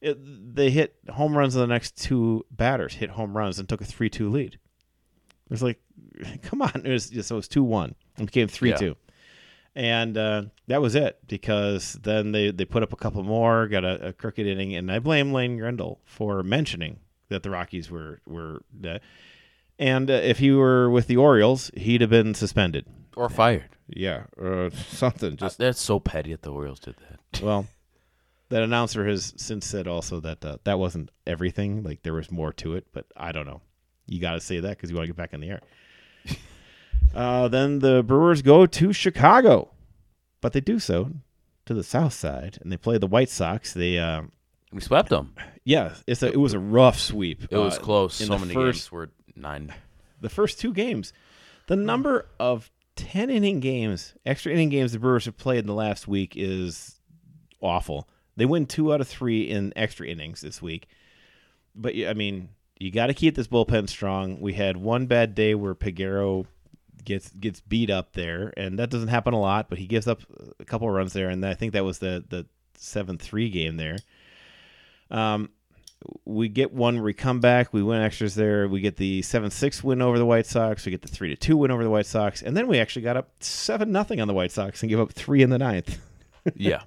it, 0.00 0.54
they 0.54 0.70
hit 0.70 0.96
home 1.10 1.36
runs 1.36 1.56
on 1.56 1.60
the 1.62 1.72
next 1.72 1.96
two 1.96 2.44
batters, 2.50 2.94
hit 2.94 3.10
home 3.10 3.36
runs, 3.36 3.58
and 3.58 3.68
took 3.68 3.80
a 3.80 3.84
three-two 3.84 4.30
lead. 4.30 4.54
It 4.54 5.50
was 5.50 5.62
like, 5.62 5.80
come 6.42 6.62
on! 6.62 6.82
It 6.84 6.90
was 6.90 7.10
so 7.26 7.34
it 7.34 7.38
was 7.38 7.48
two-one 7.48 7.94
and 8.16 8.26
became 8.26 8.48
three-two, 8.48 8.96
and 9.74 10.16
uh, 10.16 10.42
that 10.66 10.82
was 10.82 10.94
it 10.94 11.18
because 11.26 11.94
then 12.02 12.32
they 12.32 12.50
they 12.50 12.64
put 12.64 12.82
up 12.82 12.92
a 12.92 12.96
couple 12.96 13.22
more, 13.22 13.68
got 13.68 13.84
a, 13.84 14.08
a 14.08 14.12
crooked 14.12 14.46
inning, 14.46 14.74
and 14.74 14.90
I 14.90 14.98
blame 14.98 15.32
Lane 15.32 15.56
Grindle 15.58 16.00
for 16.04 16.42
mentioning 16.42 17.00
that 17.28 17.42
the 17.42 17.50
Rockies 17.50 17.90
were 17.90 18.20
were. 18.26 18.62
Uh, 18.84 18.98
and 19.78 20.10
uh, 20.10 20.14
if 20.14 20.38
he 20.38 20.50
were 20.50 20.90
with 20.90 21.06
the 21.06 21.16
Orioles, 21.16 21.70
he'd 21.74 22.02
have 22.02 22.10
been 22.10 22.34
suspended. 22.34 22.84
Or 23.16 23.30
fired. 23.30 23.70
Yeah, 23.88 24.24
or 24.36 24.70
something. 24.88 25.36
Just 25.36 25.58
that's 25.58 25.80
so 25.80 25.98
petty 25.98 26.32
that 26.32 26.42
the 26.42 26.52
Orioles 26.52 26.80
did 26.80 26.96
that. 26.96 27.18
Well, 27.42 27.66
that 28.50 28.62
announcer 28.64 29.06
has 29.06 29.32
since 29.36 29.64
said 29.64 29.86
also 29.86 30.20
that 30.20 30.44
uh, 30.44 30.58
that 30.64 30.78
wasn't 30.78 31.10
everything. 31.26 31.82
Like 31.82 32.02
there 32.02 32.12
was 32.12 32.30
more 32.30 32.52
to 32.54 32.74
it, 32.74 32.88
but 32.92 33.06
I 33.16 33.32
don't 33.32 33.46
know. 33.46 33.62
You 34.06 34.20
got 34.20 34.32
to 34.32 34.40
say 34.40 34.58
that 34.60 34.70
because 34.70 34.90
you 34.90 34.96
want 34.96 35.04
to 35.04 35.12
get 35.12 35.16
back 35.16 35.32
in 35.32 35.40
the 35.40 35.48
air. 35.48 35.60
Uh, 37.14 37.48
then 37.48 37.80
the 37.80 38.02
Brewers 38.02 38.42
go 38.42 38.66
to 38.66 38.92
Chicago, 38.92 39.70
but 40.40 40.52
they 40.52 40.60
do 40.60 40.78
so 40.78 41.10
to 41.66 41.74
the 41.74 41.82
south 41.84 42.12
side, 42.12 42.58
and 42.60 42.70
they 42.70 42.76
play 42.76 42.98
the 42.98 43.06
White 43.06 43.30
Sox. 43.30 43.72
They, 43.74 43.98
uh, 43.98 44.22
We 44.72 44.80
swept 44.80 45.08
them. 45.10 45.34
yeah, 45.64 45.94
it's 46.06 46.22
a, 46.22 46.28
it 46.28 46.38
was 46.40 46.54
a 46.54 46.58
rough 46.58 46.98
sweep. 46.98 47.44
It 47.50 47.56
was 47.56 47.78
Uh, 47.78 47.80
close. 47.82 48.14
So 48.16 48.26
the 48.26 48.38
many 48.38 48.54
first- 48.54 48.78
games 48.84 48.92
were 48.92 49.10
nine. 49.36 49.74
the 50.20 50.28
first 50.28 50.60
two 50.60 50.72
games, 50.72 51.12
the 51.66 51.76
number 51.76 52.26
of 52.38 52.70
10 52.96 53.30
inning 53.30 53.60
games, 53.60 54.14
extra 54.26 54.52
inning 54.52 54.68
games 54.68 54.92
the 54.92 54.98
Brewers 54.98 55.24
have 55.24 55.36
played 55.38 55.60
in 55.60 55.66
the 55.66 55.74
last 55.74 56.06
week 56.06 56.34
is 56.36 57.00
awful. 57.60 58.08
They 58.36 58.44
win 58.46 58.66
two 58.66 58.92
out 58.92 59.00
of 59.00 59.08
three 59.08 59.42
in 59.48 59.72
extra 59.76 60.06
innings 60.06 60.40
this 60.42 60.60
week. 60.62 60.86
But, 61.74 61.94
I 61.96 62.14
mean, 62.14 62.50
you 62.78 62.90
got 62.90 63.06
to 63.08 63.14
keep 63.14 63.34
this 63.34 63.48
bullpen 63.48 63.88
strong. 63.88 64.40
We 64.40 64.54
had 64.54 64.76
one 64.76 65.06
bad 65.06 65.34
day 65.34 65.54
where 65.54 65.74
Peguero 65.74 66.46
gets 67.04 67.30
gets 67.30 67.60
beat 67.60 67.90
up 67.90 68.12
there, 68.12 68.52
and 68.56 68.78
that 68.78 68.90
doesn't 68.90 69.08
happen 69.08 69.34
a 69.34 69.40
lot, 69.40 69.68
but 69.68 69.78
he 69.78 69.86
gives 69.86 70.06
up 70.06 70.20
a 70.58 70.64
couple 70.64 70.88
of 70.88 70.94
runs 70.94 71.12
there, 71.12 71.28
and 71.28 71.44
I 71.44 71.54
think 71.54 71.72
that 71.72 71.84
was 71.84 71.98
the, 71.98 72.24
the 72.28 72.46
7 72.76 73.18
3 73.18 73.50
game 73.50 73.76
there. 73.76 73.98
Um, 75.10 75.50
we 76.24 76.48
get 76.48 76.72
one 76.72 77.02
we 77.02 77.12
come 77.12 77.40
back, 77.40 77.72
we 77.72 77.82
win 77.82 78.00
extras 78.00 78.34
there. 78.34 78.68
We 78.68 78.80
get 78.80 78.96
the 78.96 79.22
seven 79.22 79.50
six 79.50 79.84
win 79.84 80.00
over 80.00 80.18
the 80.18 80.24
White 80.24 80.46
Sox. 80.46 80.86
We 80.86 80.90
get 80.90 81.02
the 81.02 81.08
three 81.08 81.28
to 81.28 81.36
two 81.36 81.56
win 81.56 81.70
over 81.70 81.84
the 81.84 81.90
White 81.90 82.06
Sox, 82.06 82.42
and 82.42 82.56
then 82.56 82.68
we 82.68 82.78
actually 82.78 83.02
got 83.02 83.16
up 83.16 83.30
seven 83.40 83.92
nothing 83.92 84.20
on 84.20 84.28
the 84.28 84.34
White 84.34 84.52
Sox 84.52 84.82
and 84.82 84.88
give 84.88 85.00
up 85.00 85.12
three 85.12 85.42
in 85.42 85.50
the 85.50 85.58
ninth. 85.58 85.98
Yeah. 86.54 86.80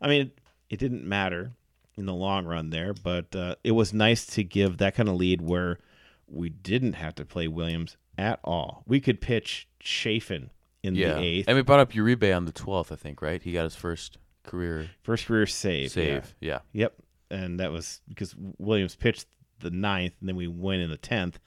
I 0.00 0.08
mean, 0.08 0.30
it 0.70 0.78
didn't 0.78 1.04
matter 1.04 1.52
in 1.98 2.06
the 2.06 2.14
long 2.14 2.46
run 2.46 2.70
there, 2.70 2.94
but 2.94 3.36
uh, 3.36 3.56
it 3.62 3.72
was 3.72 3.92
nice 3.92 4.24
to 4.24 4.42
give 4.42 4.78
that 4.78 4.94
kind 4.94 5.10
of 5.10 5.16
lead 5.16 5.42
where 5.42 5.78
we 6.26 6.48
didn't 6.48 6.94
have 6.94 7.14
to 7.16 7.26
play 7.26 7.48
Williams 7.48 7.98
at 8.18 8.40
all. 8.44 8.82
We 8.86 9.00
could 9.00 9.20
pitch 9.20 9.68
Chafin 9.80 10.50
in 10.82 10.94
Yeah. 10.94 11.14
the 11.14 11.20
eighth, 11.20 11.48
And 11.48 11.56
we 11.56 11.62
brought 11.62 11.80
up 11.80 11.92
Uribe 11.92 12.36
on 12.36 12.44
the 12.44 12.52
12th, 12.52 12.92
I 12.92 12.96
think, 12.96 13.22
right? 13.22 13.42
He 13.42 13.52
got 13.52 13.64
his 13.64 13.76
first 13.76 14.18
career 14.44 14.90
first 15.02 15.26
career 15.26 15.46
save. 15.46 15.84
yeah. 15.84 15.90
save. 15.90 16.34
Yeah. 16.40 16.58
Yep, 16.72 16.94
and 17.30 17.60
that 17.60 17.70
was 17.72 18.00
because 18.08 18.34
Williams 18.58 18.94
pitched 18.96 19.26
the 19.60 19.70
ninth, 19.70 20.14
and 20.20 20.28
then 20.28 20.36
we 20.36 20.46
win 20.46 20.80
in 20.80 20.90
the 20.90 20.96
tenth, 20.96 21.38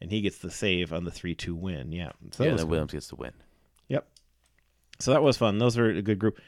and 0.00 0.10
he 0.10 0.20
gets 0.20 0.38
the 0.38 0.50
save 0.50 0.92
on 0.92 1.04
the 1.04 1.10
three 1.10 1.34
two 1.34 1.54
win. 1.54 1.92
Yeah, 1.92 2.12
so 2.32 2.44
yeah, 2.44 2.54
then. 2.54 2.68
Williams 2.68 2.92
gets 2.92 3.08
the 3.08 3.16
win. 3.16 3.32
Yep. 3.88 4.06
So 5.00 5.10
that 5.12 5.22
was 5.22 5.36
fun. 5.36 5.58
Those 5.58 5.76
were 5.76 5.88
a 5.90 6.02
good 6.02 6.18
group. 6.18 6.38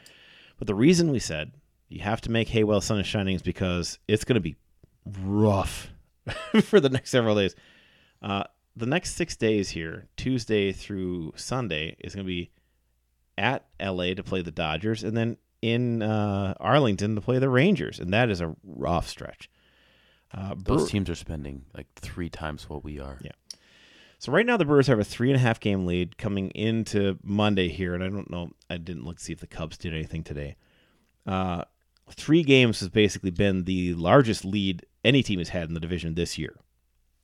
But 0.57 0.67
the 0.67 0.75
reason 0.75 1.11
we 1.11 1.19
said 1.19 1.51
you 1.87 2.01
have 2.01 2.21
to 2.21 2.31
make 2.31 2.47
hay 2.49 2.63
while 2.63 2.79
the 2.79 2.85
sun 2.85 2.99
is 2.99 3.07
shining 3.07 3.35
is 3.35 3.41
because 3.41 3.97
it's 4.07 4.23
going 4.23 4.35
to 4.35 4.39
be 4.41 4.55
rough 5.23 5.89
for 6.63 6.79
the 6.79 6.89
next 6.89 7.09
several 7.11 7.35
days. 7.35 7.55
Uh, 8.21 8.43
the 8.79 8.85
next 8.85 9.15
six 9.15 9.35
days 9.35 9.69
here, 9.69 10.07
Tuesday 10.15 10.71
through 10.71 11.33
Sunday, 11.35 11.95
is 11.99 12.15
going 12.15 12.25
to 12.25 12.27
be 12.27 12.51
at 13.37 13.65
LA 13.81 14.13
to 14.13 14.23
play 14.23 14.41
the 14.41 14.51
Dodgers, 14.51 15.03
and 15.03 15.15
then 15.15 15.37
in 15.61 16.01
uh, 16.01 16.53
Arlington 16.59 17.15
to 17.15 17.21
play 17.21 17.39
the 17.39 17.49
Rangers, 17.49 17.99
and 17.99 18.13
that 18.13 18.29
is 18.29 18.41
a 18.41 18.55
rough 18.63 19.07
stretch. 19.07 19.49
Uh, 20.33 20.55
Those 20.57 20.89
teams 20.89 21.09
are 21.09 21.15
spending 21.15 21.65
like 21.75 21.87
three 21.95 22.29
times 22.29 22.69
what 22.69 22.83
we 22.83 22.99
are. 22.99 23.17
Yeah. 23.21 23.31
So 24.19 24.31
right 24.31 24.45
now 24.45 24.57
the 24.57 24.65
Brewers 24.65 24.87
have 24.87 24.99
a 24.99 25.03
three 25.03 25.29
and 25.29 25.37
a 25.37 25.39
half 25.39 25.59
game 25.59 25.85
lead 25.85 26.17
coming 26.17 26.49
into 26.51 27.17
Monday 27.23 27.69
here, 27.69 27.93
and 27.93 28.03
I 28.03 28.09
don't 28.09 28.29
know. 28.29 28.51
I 28.69 28.77
didn't 28.77 29.05
look 29.05 29.17
to 29.17 29.23
see 29.23 29.33
if 29.33 29.39
the 29.39 29.47
Cubs 29.47 29.77
did 29.77 29.93
anything 29.93 30.23
today. 30.23 30.55
Uh, 31.25 31.63
three 32.11 32.43
games 32.43 32.79
has 32.79 32.89
basically 32.89 33.31
been 33.31 33.63
the 33.63 33.93
largest 33.93 34.45
lead 34.45 34.85
any 35.03 35.23
team 35.23 35.39
has 35.39 35.49
had 35.49 35.67
in 35.67 35.73
the 35.73 35.79
division 35.79 36.15
this 36.15 36.37
year. 36.37 36.57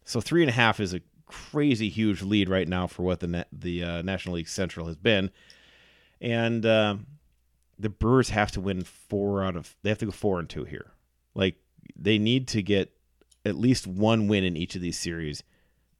So 0.05 0.21
three 0.21 0.41
and 0.41 0.49
a 0.49 0.53
half 0.53 0.79
is 0.79 0.93
a 0.93 1.01
crazy 1.26 1.89
huge 1.89 2.21
lead 2.21 2.49
right 2.49 2.67
now 2.67 2.88
for 2.88 3.03
what 3.03 3.19
the 3.19 3.45
the 3.51 3.84
uh, 3.84 4.01
National 4.01 4.36
League 4.36 4.47
Central 4.47 4.88
has 4.88 4.95
been, 4.97 5.32
and 6.21 6.65
um 6.65 7.07
the 7.78 7.89
Brewers 7.89 8.30
have 8.30 8.51
to 8.53 8.61
win 8.61 8.84
four 8.84 9.43
out 9.43 9.57
of. 9.57 9.76
They 9.84 9.89
have 9.89 9.97
to 9.99 10.05
go 10.05 10.11
four 10.11 10.39
and 10.39 10.49
two 10.49 10.63
here. 10.63 10.91
Like 11.34 11.55
they 11.95 12.17
need 12.17 12.47
to 12.49 12.61
get 12.61 12.91
at 13.43 13.55
least 13.55 13.86
one 13.86 14.28
win 14.30 14.43
in 14.45 14.55
each 14.55 14.76
of 14.76 14.82
these 14.82 14.97
series 14.97 15.43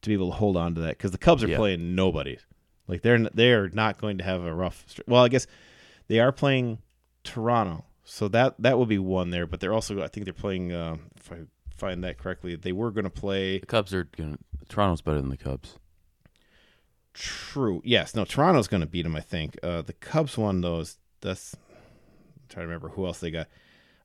to 0.02 0.08
be 0.08 0.14
able 0.14 0.30
to 0.30 0.36
hold 0.36 0.56
on 0.56 0.74
to 0.74 0.80
that 0.80 0.96
because 0.96 1.10
the 1.10 1.18
Cubs 1.18 1.44
are 1.44 1.48
Yeah. 1.48 1.58
playing 1.58 1.94
nobody. 1.94 2.38
Like 2.88 3.02
they're 3.02 3.18
they 3.34 3.52
are 3.52 3.68
not 3.68 3.98
going 3.98 4.18
to 4.18 4.24
have 4.24 4.42
a 4.42 4.54
rough. 4.54 4.84
Well, 5.06 5.22
I 5.22 5.28
guess 5.28 5.46
they 6.08 6.18
are 6.20 6.32
playing 6.32 6.78
Toronto, 7.24 7.84
so 8.04 8.28
that 8.28 8.54
that 8.60 8.78
will 8.78 8.86
be 8.86 8.98
one 8.98 9.30
there. 9.30 9.46
But 9.46 9.60
they're 9.60 9.74
also 9.74 10.02
I 10.02 10.08
think 10.08 10.24
they're 10.24 10.32
playing. 10.32 10.72
Uh, 10.72 10.96
if 11.18 11.30
I 11.30 11.40
find 11.76 12.04
that 12.04 12.16
correctly, 12.16 12.56
they 12.56 12.72
were 12.72 12.90
going 12.90 13.04
to 13.04 13.10
play. 13.10 13.58
The 13.58 13.66
Cubs 13.66 13.92
are 13.92 14.04
going. 14.04 14.32
to 14.32 14.38
Toronto's 14.68 15.02
better 15.02 15.20
than 15.20 15.30
the 15.30 15.36
Cubs. 15.36 15.78
True. 17.14 17.80
Yes. 17.84 18.14
No. 18.14 18.24
Toronto's 18.24 18.68
going 18.68 18.82
to 18.82 18.86
beat 18.86 19.02
them. 19.02 19.16
I 19.16 19.20
think. 19.20 19.58
Uh, 19.62 19.82
the 19.82 19.94
Cubs 19.94 20.36
won 20.36 20.60
those. 20.60 20.98
That's. 21.20 21.54
I'm 21.54 22.48
trying 22.48 22.64
to 22.64 22.68
remember 22.68 22.88
who 22.88 23.06
else 23.06 23.20
they 23.20 23.30
got. 23.30 23.48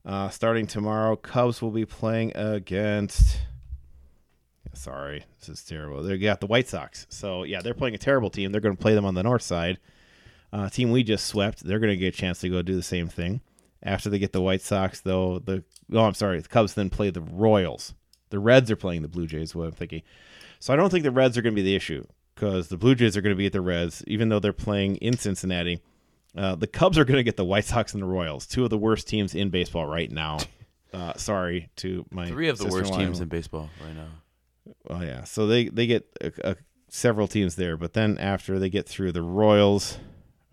Uh, 0.04 0.28
starting 0.30 0.66
tomorrow, 0.66 1.14
Cubs 1.14 1.62
will 1.62 1.70
be 1.70 1.86
playing 1.86 2.32
against. 2.34 3.38
Sorry, 4.74 5.24
this 5.38 5.48
is 5.48 5.64
terrible. 5.64 6.02
They 6.02 6.18
got 6.18 6.40
the 6.40 6.46
White 6.46 6.68
Sox. 6.68 7.06
So 7.08 7.44
yeah, 7.44 7.60
they're 7.60 7.74
playing 7.74 7.94
a 7.94 7.98
terrible 7.98 8.30
team. 8.30 8.50
They're 8.50 8.60
going 8.60 8.76
to 8.76 8.82
play 8.82 8.94
them 8.94 9.04
on 9.04 9.14
the 9.14 9.22
north 9.22 9.42
side. 9.42 9.78
Uh, 10.52 10.68
team 10.68 10.90
we 10.90 11.02
just 11.02 11.26
swept. 11.26 11.64
They're 11.64 11.78
going 11.78 11.90
to 11.90 11.96
get 11.96 12.14
a 12.14 12.16
chance 12.16 12.40
to 12.40 12.48
go 12.48 12.62
do 12.62 12.74
the 12.74 12.82
same 12.82 13.08
thing. 13.08 13.40
After 13.82 14.10
they 14.10 14.18
get 14.18 14.32
the 14.32 14.42
White 14.42 14.62
Sox, 14.62 15.00
though, 15.00 15.38
the 15.38 15.64
oh, 15.92 16.04
I'm 16.04 16.14
sorry, 16.14 16.40
the 16.40 16.48
Cubs 16.48 16.74
then 16.74 16.90
play 16.90 17.10
the 17.10 17.20
Royals. 17.20 17.94
The 18.30 18.38
Reds 18.38 18.70
are 18.70 18.76
playing 18.76 19.02
the 19.02 19.08
Blue 19.08 19.26
Jays. 19.26 19.54
What 19.54 19.66
I'm 19.66 19.72
thinking. 19.72 20.02
So 20.62 20.72
I 20.72 20.76
don't 20.76 20.90
think 20.90 21.02
the 21.02 21.10
Reds 21.10 21.36
are 21.36 21.42
going 21.42 21.56
to 21.56 21.60
be 21.60 21.68
the 21.68 21.74
issue 21.74 22.06
because 22.36 22.68
the 22.68 22.76
Blue 22.76 22.94
Jays 22.94 23.16
are 23.16 23.20
going 23.20 23.34
to 23.34 23.36
be 23.36 23.46
at 23.46 23.52
the 23.52 23.60
Reds, 23.60 24.04
even 24.06 24.28
though 24.28 24.38
they're 24.38 24.52
playing 24.52 24.94
in 24.98 25.18
Cincinnati. 25.18 25.82
Uh, 26.36 26.54
the 26.54 26.68
Cubs 26.68 26.96
are 26.98 27.04
going 27.04 27.16
to 27.16 27.24
get 27.24 27.36
the 27.36 27.44
White 27.44 27.64
Sox 27.64 27.94
and 27.94 28.00
the 28.00 28.06
Royals, 28.06 28.46
two 28.46 28.62
of 28.62 28.70
the 28.70 28.78
worst 28.78 29.08
teams 29.08 29.34
in 29.34 29.50
baseball 29.50 29.86
right 29.86 30.10
now. 30.10 30.38
Uh, 30.94 31.14
sorry 31.16 31.70
to 31.74 32.04
my 32.10 32.26
Three 32.26 32.48
of 32.48 32.58
the 32.58 32.64
worst 32.64 32.74
sister-in-law. 32.74 32.98
teams 32.98 33.20
in 33.22 33.28
baseball 33.28 33.70
right 33.82 33.96
now. 33.96 34.08
Oh 34.90 35.00
yeah, 35.00 35.24
so 35.24 35.46
they 35.46 35.68
they 35.68 35.86
get 35.86 36.06
a, 36.20 36.50
a, 36.50 36.56
several 36.90 37.26
teams 37.26 37.56
there, 37.56 37.78
but 37.78 37.94
then 37.94 38.18
after 38.18 38.58
they 38.58 38.68
get 38.68 38.86
through 38.86 39.12
the 39.12 39.22
Royals, 39.22 39.96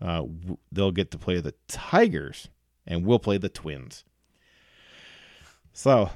uh, 0.00 0.22
w- 0.22 0.56
they'll 0.72 0.92
get 0.92 1.10
to 1.10 1.18
play 1.18 1.40
the 1.40 1.52
Tigers, 1.68 2.48
and 2.86 3.04
we'll 3.04 3.18
play 3.18 3.36
the 3.36 3.50
Twins. 3.50 4.02
So, 5.74 6.08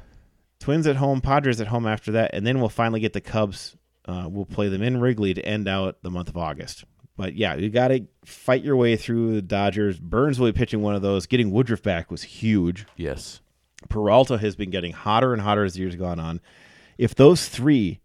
Twins 0.58 0.86
at 0.86 0.96
home, 0.96 1.20
Padres 1.20 1.60
at 1.60 1.66
home 1.66 1.86
after 1.86 2.12
that, 2.12 2.30
and 2.32 2.46
then 2.46 2.60
we'll 2.60 2.70
finally 2.70 3.00
get 3.00 3.12
the 3.12 3.20
Cubs. 3.20 3.76
Uh, 4.06 4.26
we'll 4.30 4.44
play 4.44 4.68
them 4.68 4.82
in 4.82 5.00
Wrigley 5.00 5.32
to 5.34 5.44
end 5.44 5.66
out 5.68 6.02
the 6.02 6.10
month 6.10 6.28
of 6.28 6.36
August. 6.36 6.84
But 7.16 7.34
yeah, 7.36 7.54
you 7.54 7.70
got 7.70 7.88
to 7.88 8.06
fight 8.24 8.64
your 8.64 8.76
way 8.76 8.96
through 8.96 9.34
the 9.36 9.42
Dodgers. 9.42 9.98
Burnes 10.00 10.38
will 10.40 10.48
be 10.50 10.58
pitching 10.58 10.82
one 10.82 10.94
of 10.96 11.02
those. 11.02 11.26
Getting 11.26 11.50
Woodruff 11.52 11.82
back 11.82 12.10
was 12.10 12.22
huge. 12.22 12.86
Yes. 12.96 13.40
Peralta 13.88 14.38
has 14.38 14.56
been 14.56 14.70
getting 14.70 14.92
hotter 14.92 15.32
and 15.32 15.40
hotter 15.42 15.64
as 15.64 15.74
the 15.74 15.80
years 15.80 15.94
gone 15.96 16.18
on. 16.18 16.40
If 16.98 17.14
those 17.14 17.48
three 17.48 18.00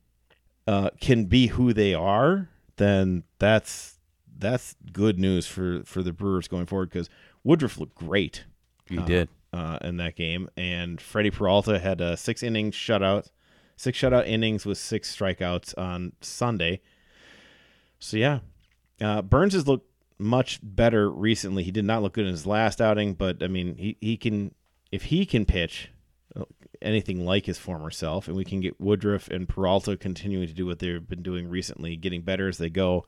uh, 0.67 0.91
can 1.01 1.25
be 1.25 1.47
who 1.47 1.73
they 1.73 1.93
are, 1.93 2.49
then 2.77 3.23
that's 3.39 3.97
that's 4.37 4.75
good 4.93 5.19
news 5.19 5.47
for 5.47 5.81
for 5.85 6.01
the 6.03 6.13
Brewers 6.13 6.47
going 6.47 6.65
forward 6.65 6.89
because 6.89 7.09
Woodruff 7.43 7.77
looked 7.77 7.95
great 7.95 8.45
He 8.85 8.97
Uh, 8.97 9.05
did. 9.05 9.29
uh, 9.53 9.79
in 9.81 9.97
that 9.97 10.15
game, 10.15 10.49
and 10.55 10.99
Freddie 11.01 11.31
Peralta 11.31 11.79
had 11.79 11.99
a 12.01 12.15
six 12.15 12.43
inning 12.43 12.71
shutout, 12.71 13.29
six 13.79 13.97
shutout 13.97 14.27
innings 14.27 14.65
with 14.65 14.77
six 14.77 15.15
strikeouts 15.15 15.77
on 15.77 16.11
Sunday. 16.19 16.81
So 17.97 18.17
yeah, 18.17 18.39
uh, 18.99 19.21
Burnes 19.21 19.53
has 19.53 19.67
looked 19.67 19.89
much 20.17 20.59
better 20.61 21.09
recently. 21.09 21.63
He 21.63 21.71
did 21.71 21.85
not 21.85 22.01
look 22.01 22.13
good 22.13 22.25
in 22.25 22.31
his 22.31 22.45
last 22.45 22.81
outing, 22.81 23.13
but 23.13 23.41
I 23.41 23.47
mean, 23.47 23.75
he 23.75 23.95
he 24.01 24.17
can 24.17 24.53
if 24.91 25.03
he 25.03 25.25
can 25.25 25.45
pitch 25.45 25.91
uh, 26.35 26.43
anything 26.81 27.25
like 27.25 27.45
his 27.45 27.57
former 27.57 27.89
self, 27.89 28.27
and 28.27 28.35
we 28.35 28.43
can 28.43 28.59
get 28.59 28.81
Woodruff 28.81 29.29
and 29.29 29.47
Peralta 29.47 29.95
continuing 29.95 30.47
to 30.47 30.53
do 30.53 30.65
what 30.65 30.79
they've 30.79 31.07
been 31.07 31.23
doing 31.23 31.47
recently, 31.49 31.95
getting 31.95 32.21
better 32.21 32.49
as 32.49 32.57
they 32.57 32.69
go. 32.69 33.05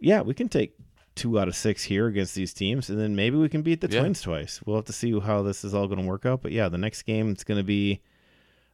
Yeah, 0.00 0.22
we 0.22 0.32
can 0.32 0.48
take 0.48 0.74
two 1.14 1.38
out 1.38 1.48
of 1.48 1.56
six 1.56 1.82
here 1.82 2.06
against 2.06 2.34
these 2.34 2.54
teams, 2.54 2.88
and 2.88 2.98
then 2.98 3.14
maybe 3.14 3.36
we 3.36 3.50
can 3.50 3.60
beat 3.60 3.82
the 3.82 3.90
Yeah. 3.90 4.00
Twins 4.00 4.22
twice. 4.22 4.62
We'll 4.64 4.76
have 4.76 4.86
to 4.86 4.92
see 4.92 5.18
how 5.20 5.42
this 5.42 5.64
is 5.64 5.74
all 5.74 5.86
going 5.86 6.00
to 6.00 6.06
work 6.06 6.24
out. 6.24 6.40
But 6.40 6.52
yeah, 6.52 6.70
the 6.70 6.78
next 6.78 7.02
game 7.02 7.30
it's 7.30 7.44
going 7.44 7.58
to 7.58 7.64
be 7.64 8.00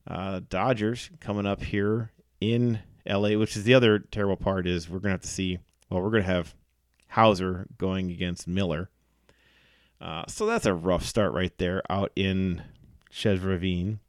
uh, 0.07 0.41
Dodgers 0.49 1.11
coming 1.21 1.47
up 1.47 1.63
here 1.63 2.13
in 2.41 2.81
LA, 3.07 3.31
which 3.31 3.57
is 3.57 3.65
the 3.65 3.75
other 3.75 3.99
terrible 3.99 4.37
part 4.37 4.67
is 4.67 4.89
we're 4.89 4.99
going 4.99 5.11
to 5.11 5.15
have 5.15 5.23
to 5.23 5.29
see. 5.29 5.59
Well, 5.91 6.03
we're 6.03 6.11
going 6.11 6.23
to 6.23 6.29
have 6.29 6.55
Houser 7.09 7.67
going 7.79 8.11
against 8.11 8.49
Miller. 8.49 8.91
Uh, 10.01 10.25
so 10.29 10.47
that's 10.47 10.67
a 10.67 10.75
rough 10.75 11.05
start 11.05 11.33
right 11.33 11.57
there 11.59 11.83
out 11.89 12.13
in 12.17 12.63
Chavez 13.11 13.41
Ravine. 13.41 14.01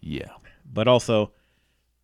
Yeah. 0.00 0.30
But 0.64 0.86
also, 0.86 1.32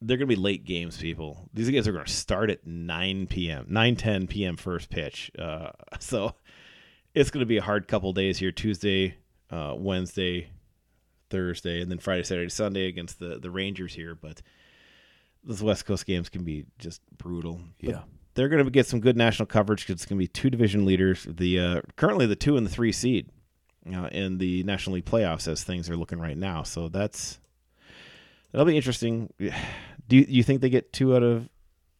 they're 0.00 0.16
going 0.16 0.28
to 0.28 0.34
be 0.34 0.40
late 0.40 0.64
games, 0.64 0.96
people. 0.96 1.48
These 1.52 1.70
guys 1.70 1.86
are 1.86 1.92
going 1.92 2.04
to 2.04 2.12
start 2.12 2.50
at 2.50 2.66
9 2.66 3.26
p.m., 3.26 3.66
9 3.68 3.96
10 3.96 4.26
p.m. 4.26 4.56
first 4.56 4.90
pitch. 4.90 5.30
Uh, 5.38 5.70
so 5.98 6.34
it's 7.14 7.30
going 7.30 7.40
to 7.40 7.46
be 7.46 7.58
a 7.58 7.62
hard 7.62 7.86
couple 7.86 8.12
days 8.12 8.38
here 8.38 8.52
Tuesday, 8.52 9.16
uh, 9.50 9.74
Wednesday, 9.76 10.50
Thursday, 11.30 11.80
and 11.80 11.90
then 11.90 11.98
Friday, 11.98 12.22
Saturday, 12.24 12.50
Sunday 12.50 12.86
against 12.86 13.18
the, 13.18 13.38
the 13.38 13.50
Rangers 13.50 13.94
here. 13.94 14.14
But 14.14 14.42
those 15.44 15.62
West 15.62 15.86
Coast 15.86 16.04
games 16.06 16.28
can 16.28 16.44
be 16.44 16.66
just 16.78 17.00
brutal. 17.16 17.60
But 17.80 17.88
Yeah. 17.90 18.02
they're 18.34 18.48
going 18.48 18.64
to 18.64 18.70
get 18.70 18.86
some 18.86 19.00
good 19.00 19.16
national 19.16 19.46
coverage 19.46 19.80
because 19.86 19.94
it's 19.94 20.06
going 20.06 20.18
to 20.18 20.22
be 20.22 20.28
two 20.28 20.50
division 20.50 20.84
leaders. 20.84 21.26
The 21.28 21.58
uh, 21.60 21.80
currently 21.96 22.26
the 22.26 22.36
two 22.36 22.56
and 22.56 22.66
the 22.66 22.70
three 22.70 22.92
seed 22.92 23.30
uh, 23.90 24.08
in 24.12 24.38
the 24.38 24.62
National 24.64 24.94
League 24.94 25.06
playoffs 25.06 25.48
as 25.48 25.64
things 25.64 25.88
are 25.88 25.96
looking 25.96 26.18
right 26.20 26.36
now. 26.36 26.62
So 26.64 26.88
that's 26.88 27.38
that'll 28.52 28.66
be 28.66 28.76
interesting. 28.76 29.32
Do 30.08 30.16
you, 30.16 30.26
you 30.28 30.42
think 30.42 30.60
they 30.60 30.70
get 30.70 30.92
two 30.92 31.14
out 31.14 31.22
of 31.22 31.48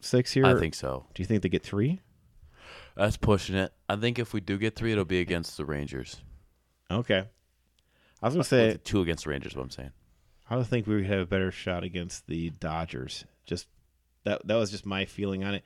six 0.01 0.33
here? 0.33 0.45
I 0.45 0.59
think 0.59 0.75
so. 0.75 1.07
Do 1.15 1.23
you 1.23 1.27
think 1.27 1.43
they 1.43 1.49
get 1.49 1.63
three? 1.63 2.01
That's 2.97 3.17
pushing 3.17 3.55
it. 3.55 3.73
I 3.89 3.95
think 3.95 4.19
if 4.19 4.33
we 4.35 4.41
do 4.41 4.59
get 4.59 4.75
three, 4.75 4.91
it'll 4.91 5.05
be 5.05 5.21
against 5.21 5.57
the 5.57 5.65
Rangers. 5.65 6.17
Okay. 6.91 7.27
I 8.23 8.27
was 8.27 8.35
going 8.35 8.45
to 8.45 8.57
Well, 8.57 8.73
say 8.73 8.81
two 8.83 9.01
against 9.01 9.25
the 9.25 9.31
Rangers. 9.31 9.57
What 9.57 9.63
I'm 9.63 9.71
saying. 9.71 9.93
I 10.49 10.57
would 10.57 10.67
think 10.67 10.87
we 10.87 10.97
would 10.97 11.07
have 11.07 11.21
a 11.21 11.27
better 11.27 11.51
shot 11.51 11.85
against 11.85 12.27
the 12.27 12.51
Dodgers. 12.51 13.25
Just 13.47 13.69
that 14.25 14.47
that 14.47 14.57
was 14.57 14.71
just 14.71 14.85
my 14.85 15.05
feeling 15.05 15.45
on 15.45 15.55
it. 15.55 15.65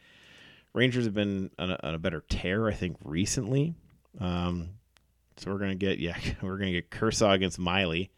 Rangers 0.74 1.05
have 1.05 1.14
been 1.14 1.50
on 1.59 1.70
a, 1.70 1.78
on 1.82 1.94
a 1.94 1.98
better 1.98 2.22
tear, 2.28 2.68
I 2.68 2.72
think, 2.72 2.96
recently. 3.05 3.74
Um, 4.20 4.70
so 5.36 5.50
we're 5.50 5.59
gonna 5.59 5.74
get 5.74 5.98
yeah, 5.98 6.16
we're 6.42 6.59
gonna 6.59 6.72
get 6.72 6.90
Kershaw 6.90 7.32
against 7.32 7.59
Miley, 7.59 8.11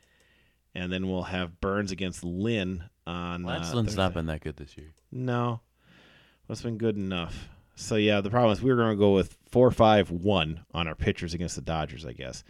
and 0.74 0.92
then 0.92 1.08
we'll 1.08 1.22
have 1.22 1.60
Burnes 1.60 1.92
against 1.92 2.24
Lynn 2.24 2.84
on. 3.06 3.44
Lance 3.44 3.72
uh, 3.72 3.76
Lynn's 3.76 3.96
not 3.96 4.14
been 4.14 4.26
that 4.26 4.40
good 4.42 4.56
this 4.56 4.76
year. 4.76 4.92
No, 5.12 5.60
that's 6.48 6.62
been 6.62 6.78
good 6.78 6.96
enough. 6.96 7.48
So 7.76 7.96
yeah, 7.96 8.20
the 8.22 8.30
problem 8.30 8.52
is 8.52 8.62
we 8.62 8.70
were 8.70 8.76
going 8.76 8.96
to 8.96 8.98
go 8.98 9.12
with 9.12 9.36
four, 9.50 9.70
five, 9.70 10.10
one 10.10 10.64
on 10.72 10.88
our 10.88 10.94
pitchers 10.94 11.34
against 11.34 11.56
the 11.56 11.62
Dodgers, 11.62 12.06
I 12.06 12.12
guess. 12.12 12.42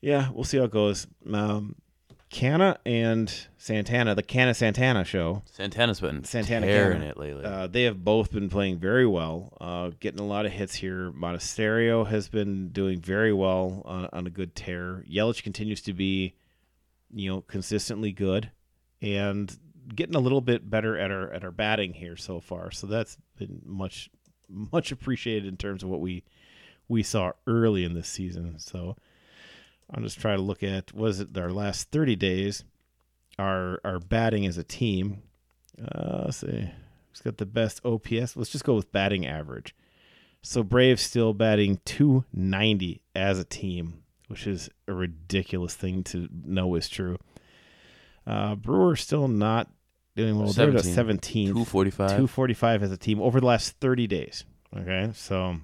Yeah, 0.00 0.28
we'll 0.32 0.44
see 0.44 0.58
how 0.58 0.64
it 0.64 0.70
goes. 0.70 1.06
Um, 1.32 1.76
Canha 2.30 2.76
and 2.84 3.32
Santana, 3.56 4.14
the 4.14 4.22
Canha 4.22 4.54
Santana 4.54 5.04
show, 5.04 5.42
Santana's 5.50 6.00
been 6.00 6.24
Santana 6.24 6.66
tearing 6.66 7.00
Canha. 7.00 7.10
it 7.10 7.16
lately. 7.16 7.44
uh, 7.44 7.66
they 7.68 7.84
have 7.84 8.04
both 8.04 8.32
been 8.32 8.48
playing 8.50 8.78
very 8.78 9.06
well, 9.06 9.56
uh, 9.60 9.90
getting 10.00 10.20
a 10.20 10.26
lot 10.26 10.44
of 10.44 10.52
hits 10.52 10.74
here. 10.74 11.12
Monasterio 11.12 12.06
has 12.06 12.28
been 12.28 12.68
doing 12.70 13.00
very 13.00 13.32
well 13.32 13.82
on, 13.84 14.08
on 14.12 14.26
a 14.26 14.30
good 14.30 14.54
tear. 14.54 15.04
Yelich 15.10 15.42
continues 15.42 15.80
to 15.82 15.92
be, 15.92 16.34
you 17.14 17.30
know, 17.30 17.40
consistently 17.42 18.12
good, 18.12 18.50
and 19.00 19.56
getting 19.94 20.16
a 20.16 20.20
little 20.20 20.40
bit 20.40 20.68
better 20.68 20.98
at 20.98 21.12
our 21.12 21.30
at 21.32 21.44
our 21.44 21.52
batting 21.52 21.94
here 21.94 22.16
so 22.16 22.40
far. 22.40 22.72
So 22.72 22.88
that's 22.88 23.16
been 23.38 23.62
much 23.64 24.10
much 24.48 24.90
appreciated 24.90 25.46
in 25.46 25.56
terms 25.56 25.84
of 25.84 25.88
what 25.88 26.00
we 26.00 26.24
we 26.88 27.04
saw 27.04 27.32
early 27.46 27.84
in 27.84 27.94
this 27.94 28.08
season. 28.08 28.58
So 28.58 28.96
I'll 29.92 30.02
just 30.02 30.20
try 30.20 30.34
to 30.34 30.42
look 30.42 30.62
at 30.62 30.92
was 30.92 31.20
it 31.20 31.36
our 31.36 31.50
last 31.50 31.90
30 31.90 32.16
days 32.16 32.64
our 33.38 33.80
our 33.84 33.98
batting 33.98 34.46
as 34.46 34.58
a 34.58 34.64
team. 34.64 35.22
Uh, 35.80 36.22
let's 36.26 36.38
see. 36.38 36.70
Who's 37.10 37.20
got 37.22 37.38
the 37.38 37.46
best 37.46 37.80
OPS? 37.84 38.36
Let's 38.36 38.50
just 38.50 38.64
go 38.64 38.74
with 38.74 38.92
batting 38.92 39.26
average. 39.26 39.74
So 40.42 40.62
Braves 40.62 41.02
still 41.02 41.34
batting 41.34 41.80
290 41.84 43.02
as 43.14 43.38
a 43.38 43.44
team, 43.44 44.02
which 44.28 44.46
is 44.46 44.70
a 44.86 44.92
ridiculous 44.92 45.74
thing 45.74 46.04
to 46.04 46.28
know 46.44 46.74
is 46.76 46.88
true. 46.88 47.18
Uh, 48.26 48.54
Brewers 48.54 49.00
still 49.00 49.28
not 49.28 49.70
doing 50.14 50.38
well. 50.38 50.52
They're 50.52 50.68
at 50.68 50.84
17. 50.84 50.94
17. 50.94 51.46
245. 51.48 52.08
245 52.10 52.82
as 52.82 52.92
a 52.92 52.96
team 52.96 53.20
over 53.20 53.40
the 53.40 53.46
last 53.46 53.72
30 53.80 54.06
days. 54.06 54.44
Okay, 54.76 55.10
so 55.14 55.56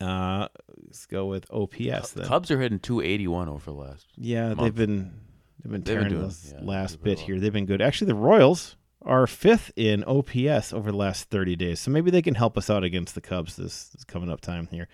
uh, 0.00 0.48
let's 0.84 1.06
go 1.06 1.26
with 1.26 1.46
OPS 1.50 2.10
then. 2.12 2.26
Cubs 2.26 2.50
are 2.50 2.60
hitting 2.60 2.78
281 2.80 3.48
over 3.48 3.64
the 3.70 3.76
last. 3.76 4.06
Yeah, 4.16 4.48
month. 4.54 4.60
they've 4.60 4.74
been 4.74 5.20
they've 5.62 5.72
been 5.72 5.72
They've 5.72 5.72
been 5.72 5.82
tearing 5.82 6.08
doing- 6.10 6.22
this 6.28 6.52
yeah, 6.54 6.60
last 6.62 7.02
bit 7.02 7.18
well. 7.18 7.26
here. 7.26 7.40
They've 7.40 7.52
been 7.52 7.66
good. 7.66 7.80
Actually, 7.82 8.08
the 8.08 8.14
Royals 8.16 8.76
are 9.02 9.26
fifth 9.26 9.70
in 9.76 10.02
OPS 10.04 10.72
over 10.72 10.90
the 10.90 10.96
last 10.96 11.30
30 11.30 11.54
days, 11.56 11.80
so 11.80 11.90
maybe 11.90 12.10
they 12.10 12.22
can 12.22 12.34
help 12.34 12.58
us 12.58 12.68
out 12.68 12.82
against 12.84 13.14
the 13.14 13.20
Cubs 13.20 13.54
this, 13.56 13.88
this 13.90 14.04
coming 14.04 14.30
up 14.30 14.40
time 14.40 14.66
here. 14.70 14.88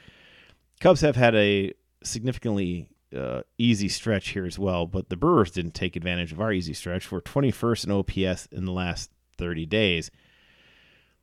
Cubs 0.81 1.01
have 1.01 1.17
had 1.17 1.35
a 1.35 1.73
significantly 2.03 2.89
uh, 3.17 3.43
easy 3.59 3.89
stretch 3.89 4.31
here 4.31 4.45
as 4.45 4.59
well, 4.59 4.87
but 4.87 5.09
the 5.09 5.17
Brewers 5.17 5.51
didn't 5.51 5.73
take 5.75 5.97
advantage 5.97 6.31
of 6.33 6.41
our 6.41 6.53
easy 6.53 6.75
stretch. 6.75 7.11
We're 7.11 7.21
21st 7.23 7.85
in 7.87 7.91
OPS 8.27 8.47
in 8.53 8.65
the 8.67 8.73
last 8.73 9.11
30 9.39 9.65
days, 9.67 10.11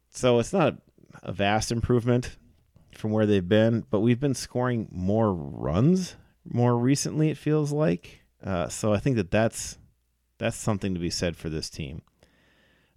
so 0.10 0.40
it's 0.40 0.54
not 0.54 0.76
a 1.24 1.32
vast 1.32 1.72
improvement 1.72 2.38
from 2.98 3.12
where 3.12 3.26
they've 3.26 3.48
been, 3.48 3.86
but 3.90 4.00
we've 4.00 4.20
been 4.20 4.36
scoring 4.36 4.88
more 4.92 5.34
runs 5.34 6.16
more 6.44 6.78
recently. 6.78 7.30
It 7.30 7.38
feels 7.38 7.72
like, 7.72 8.22
uh, 8.44 8.68
so 8.70 8.94
I 8.94 9.00
think 9.00 9.16
that 9.18 9.32
that's 9.32 9.78
that's 10.38 10.58
something 10.58 10.94
to 10.94 11.00
be 11.00 11.10
said 11.10 11.36
for 11.36 11.50
this 11.50 11.70
team. 11.70 12.02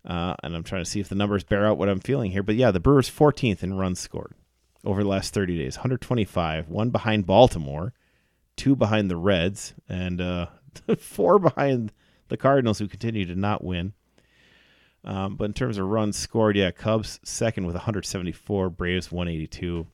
Uh, 0.05 0.35
and 0.43 0.55
I'm 0.55 0.63
trying 0.63 0.85
to 0.85 0.91
see 0.91 1.01
if 1.01 1.09
the 1.09 1.15
numbers 1.15 1.45
bear 1.45 1.67
out 1.67 1.79
what 1.79 1.89
I'm 1.89 2.01
feeling 2.01 2.33
here. 2.33 2.43
But 2.43 2.57
yeah, 2.57 2.71
the 2.71 2.81
Brewers 2.81 3.11
14th 3.11 3.63
in 3.63 3.75
runs 3.75 4.01
scored 4.01 4.35
over 4.85 5.03
the 5.03 5.09
last 5.09 5.33
30 5.33 5.59
days, 5.59 5.77
125, 5.77 6.69
one 6.69 6.91
behind 6.91 7.27
Baltimore, 7.27 7.93
two 8.57 8.75
behind 8.75 9.11
the 9.11 9.17
Reds, 9.17 9.75
and 9.89 10.21
uh, 10.21 10.47
four 10.99 11.39
behind 11.39 11.93
the 12.29 12.37
Cardinals, 12.37 12.79
who 12.79 12.89
continue 12.89 13.25
to 13.27 13.37
not 13.37 13.63
win. 13.63 13.93
Um, 15.05 15.37
but 15.37 15.45
in 15.47 15.53
terms 15.53 15.79
of 15.79 15.87
runs 15.87 16.17
scored, 16.17 16.57
yeah, 16.57 16.71
Cubs 16.71 17.19
second 17.25 17.67
with 17.67 17.75
174, 17.75 18.71
Braves 18.71 19.11
182, 19.11 19.87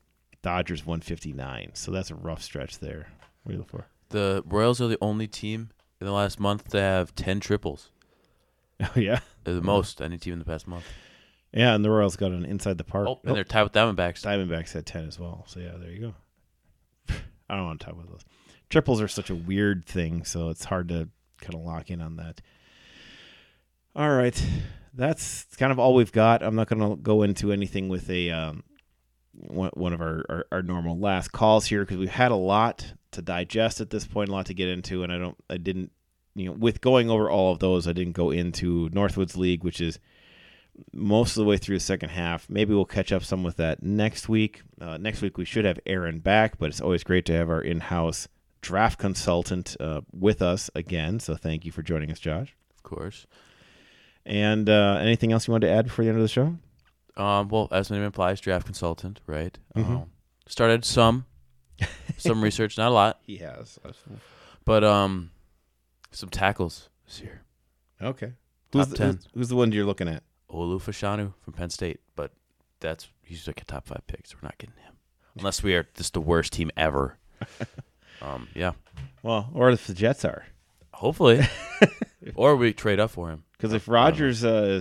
Dodgers 0.43 0.85
159. 0.85 1.71
So 1.73 1.91
that's 1.91 2.11
a 2.11 2.15
rough 2.15 2.43
stretch 2.43 2.79
there. 2.79 3.07
What 3.43 3.51
are 3.51 3.53
you 3.53 3.57
looking 3.59 3.79
for? 3.79 3.87
The 4.09 4.43
Royals 4.45 4.79
are 4.81 4.87
the 4.87 4.97
only 5.01 5.27
team 5.27 5.69
in 5.99 6.05
the 6.05 6.13
last 6.13 6.39
month 6.39 6.69
to 6.69 6.79
have 6.79 7.15
10 7.15 7.39
triples. 7.39 7.89
Oh 8.81 8.91
yeah, 8.99 9.19
They're 9.43 9.55
the 9.55 9.61
most 9.61 10.01
any 10.01 10.17
team 10.17 10.31
in 10.31 10.39
the 10.39 10.45
past 10.45 10.65
month. 10.65 10.85
yeah, 11.51 11.75
and 11.75 11.83
the 11.83 11.89
Royals 11.89 12.15
got 12.15 12.31
an 12.31 12.45
inside 12.45 12.77
the 12.77 12.85
park. 12.85 13.07
Oh, 13.09 13.19
and 13.25 13.35
they're 13.35 13.43
tied 13.43 13.63
with 13.63 13.73
Diamondbacks. 13.73 14.21
Diamondbacks 14.23 14.71
had 14.71 14.85
10 14.85 15.05
as 15.05 15.19
well. 15.19 15.43
So 15.47 15.59
yeah, 15.59 15.73
there 15.77 15.91
you 15.91 15.99
go. 17.09 17.13
I 17.49 17.57
don't 17.57 17.65
want 17.65 17.81
to 17.81 17.85
talk 17.85 17.95
about 17.95 18.09
those. 18.09 18.23
Triples 18.69 19.01
are 19.01 19.09
such 19.09 19.29
a 19.29 19.35
weird 19.35 19.85
thing, 19.85 20.23
so 20.23 20.47
it's 20.47 20.63
hard 20.63 20.87
to 20.89 21.09
kind 21.41 21.55
of 21.55 21.61
lock 21.61 21.89
in 21.89 21.99
on 21.99 22.15
that. 22.17 22.39
All 23.97 24.11
right. 24.11 24.41
That's 24.93 25.45
kind 25.57 25.71
of 25.71 25.79
all 25.79 25.93
we've 25.93 26.11
got. 26.11 26.43
I'm 26.43 26.55
not 26.55 26.67
going 26.67 26.81
to 26.81 26.95
go 27.01 27.23
into 27.23 27.51
anything 27.51 27.89
with 27.89 28.09
a 28.09 28.31
um, 28.31 28.63
one, 29.33 29.93
of 29.93 30.01
our, 30.01 30.23
our, 30.29 30.45
our 30.51 30.61
normal 30.61 30.97
last 30.97 31.31
calls 31.31 31.65
here 31.65 31.81
because 31.81 31.97
we've 31.97 32.09
had 32.09 32.31
a 32.31 32.35
lot 32.35 32.93
to 33.11 33.21
digest 33.21 33.81
at 33.81 33.89
this 33.89 34.05
point, 34.05 34.29
a 34.29 34.31
lot 34.31 34.47
to 34.47 34.53
get 34.53 34.67
into, 34.67 35.03
and 35.03 35.11
I 35.11 35.17
don't, 35.17 35.37
I 35.49 35.57
didn't, 35.57 35.91
you 36.35 36.45
know, 36.45 36.51
with 36.53 36.81
going 36.81 37.09
over 37.09 37.29
all 37.29 37.51
of 37.51 37.59
those, 37.59 37.87
I 37.87 37.93
didn't 37.93 38.13
go 38.13 38.31
into 38.31 38.89
Northwoods 38.89 39.37
League, 39.37 39.63
which 39.63 39.81
is 39.81 39.99
most 40.93 41.31
of 41.31 41.41
the 41.41 41.45
way 41.45 41.57
through 41.57 41.77
the 41.77 41.81
second 41.81 42.09
half. 42.09 42.49
Maybe 42.49 42.73
we'll 42.73 42.85
catch 42.85 43.11
up 43.11 43.23
some 43.23 43.43
with 43.43 43.57
that 43.57 43.83
next 43.83 44.29
week. 44.29 44.61
Uh, 44.79 44.97
next 44.97 45.21
week 45.21 45.37
we 45.37 45.45
should 45.45 45.65
have 45.65 45.79
Aaron 45.85 46.19
back, 46.19 46.57
but 46.57 46.69
it's 46.69 46.81
always 46.81 47.03
great 47.03 47.25
to 47.25 47.33
have 47.33 47.49
our 47.49 47.61
in-house 47.61 48.27
draft 48.61 48.99
consultant 48.99 49.75
uh, 49.79 50.01
with 50.11 50.41
us 50.41 50.69
again. 50.75 51.19
So 51.19 51.35
thank 51.35 51.65
you 51.65 51.71
for 51.71 51.81
joining 51.81 52.11
us, 52.11 52.19
Josh. 52.19 52.55
Of 52.75 52.83
course. 52.83 53.25
And 54.29 54.69
uh, 54.69 54.99
anything 55.01 55.31
else 55.31 55.47
you 55.47 55.51
wanted 55.53 55.67
to 55.67 55.73
add 55.73 55.85
before 55.85 56.05
the 56.05 56.09
end 56.09 56.17
of 56.17 56.21
the 56.23 56.27
show? 56.29 56.55
Um, 57.17 57.49
well, 57.49 57.67
as 57.71 57.87
the 57.87 57.95
name 57.95 58.03
implies, 58.03 58.39
draft 58.39 58.65
consultant, 58.65 59.19
right? 59.25 59.57
Mhm. 59.75 59.85
Um, 60.03 60.09
started 60.47 60.85
some 60.85 61.25
some 62.17 62.41
research, 62.43 62.77
not 62.77 62.89
a 62.89 62.93
lot, 62.93 63.19
He 63.25 63.37
has. 63.37 63.79
but 64.65 64.83
um, 64.83 65.31
some 66.11 66.29
tackles 66.29 66.89
this 67.07 67.21
year. 67.21 67.41
Okay. 68.01 68.33
Top 68.71 68.81
Who's 68.81 68.87
the, 68.89 68.97
10. 68.97 69.07
who's, 69.15 69.27
who's 69.33 69.49
the 69.49 69.55
one 69.55 69.71
you're 69.71 69.85
looking 69.85 70.07
at? 70.07 70.23
Olu 70.51 70.79
Fashanu 70.79 71.33
from 71.41 71.53
Penn 71.53 71.69
State, 71.71 71.99
but 72.15 72.31
that's 72.79 73.09
he's 73.23 73.47
like 73.47 73.61
a 73.61 73.65
top 73.65 73.87
five 73.87 74.05
pick, 74.07 74.27
so 74.27 74.35
we're 74.41 74.47
not 74.47 74.57
getting 74.59 74.75
him 74.83 74.93
unless 75.37 75.63
we 75.63 75.73
are 75.75 75.87
just 75.95 76.13
the 76.13 76.21
worst 76.21 76.53
team 76.53 76.69
ever. 76.77 77.17
um, 78.21 78.47
yeah, 78.53 78.71
Well, 79.23 79.49
or 79.53 79.69
if 79.71 79.87
the 79.87 79.93
Jets 79.93 80.23
are. 80.25 80.45
hopefully, 80.93 81.41
or 82.35 82.55
we 82.55 82.73
trade 82.73 82.99
up 82.99 83.11
for 83.11 83.29
him. 83.29 83.43
Because 83.59 83.73
if 83.73 83.87
Rodgers 83.87 84.43
uh, 84.45 84.79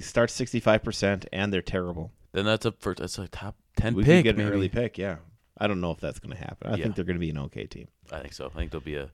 starts 0.00 0.38
65% 0.40 1.26
and 1.32 1.52
they're 1.52 1.60
terrible, 1.60 2.12
Then 2.32 2.44
that's 2.44 2.64
a. 2.64 2.72
That's 2.80 3.18
a 3.18 3.28
top 3.28 3.56
ten 3.76 3.94
we 3.94 4.04
pick. 4.04 4.18
could 4.18 4.24
get 4.24 4.36
an 4.38 4.44
maybe. 4.44 4.56
early 4.56 4.68
pick. 4.68 4.96
Yeah. 4.96 5.16
I 5.58 5.66
don't 5.66 5.80
know 5.80 5.90
if 5.90 6.00
that's 6.00 6.18
going 6.18 6.34
to 6.36 6.42
happen. 6.42 6.72
I 6.72 6.76
Yeah. 6.76 6.84
think 6.84 6.96
they're 6.96 7.04
going 7.04 7.16
to 7.16 7.20
be 7.20 7.30
an 7.30 7.38
okay 7.38 7.66
team. 7.66 7.88
I 8.10 8.20
think 8.20 8.32
so. 8.32 8.46
I 8.46 8.48
think 8.58 8.70
they'll 8.70 8.80
be 8.80 8.94
a 8.96 9.10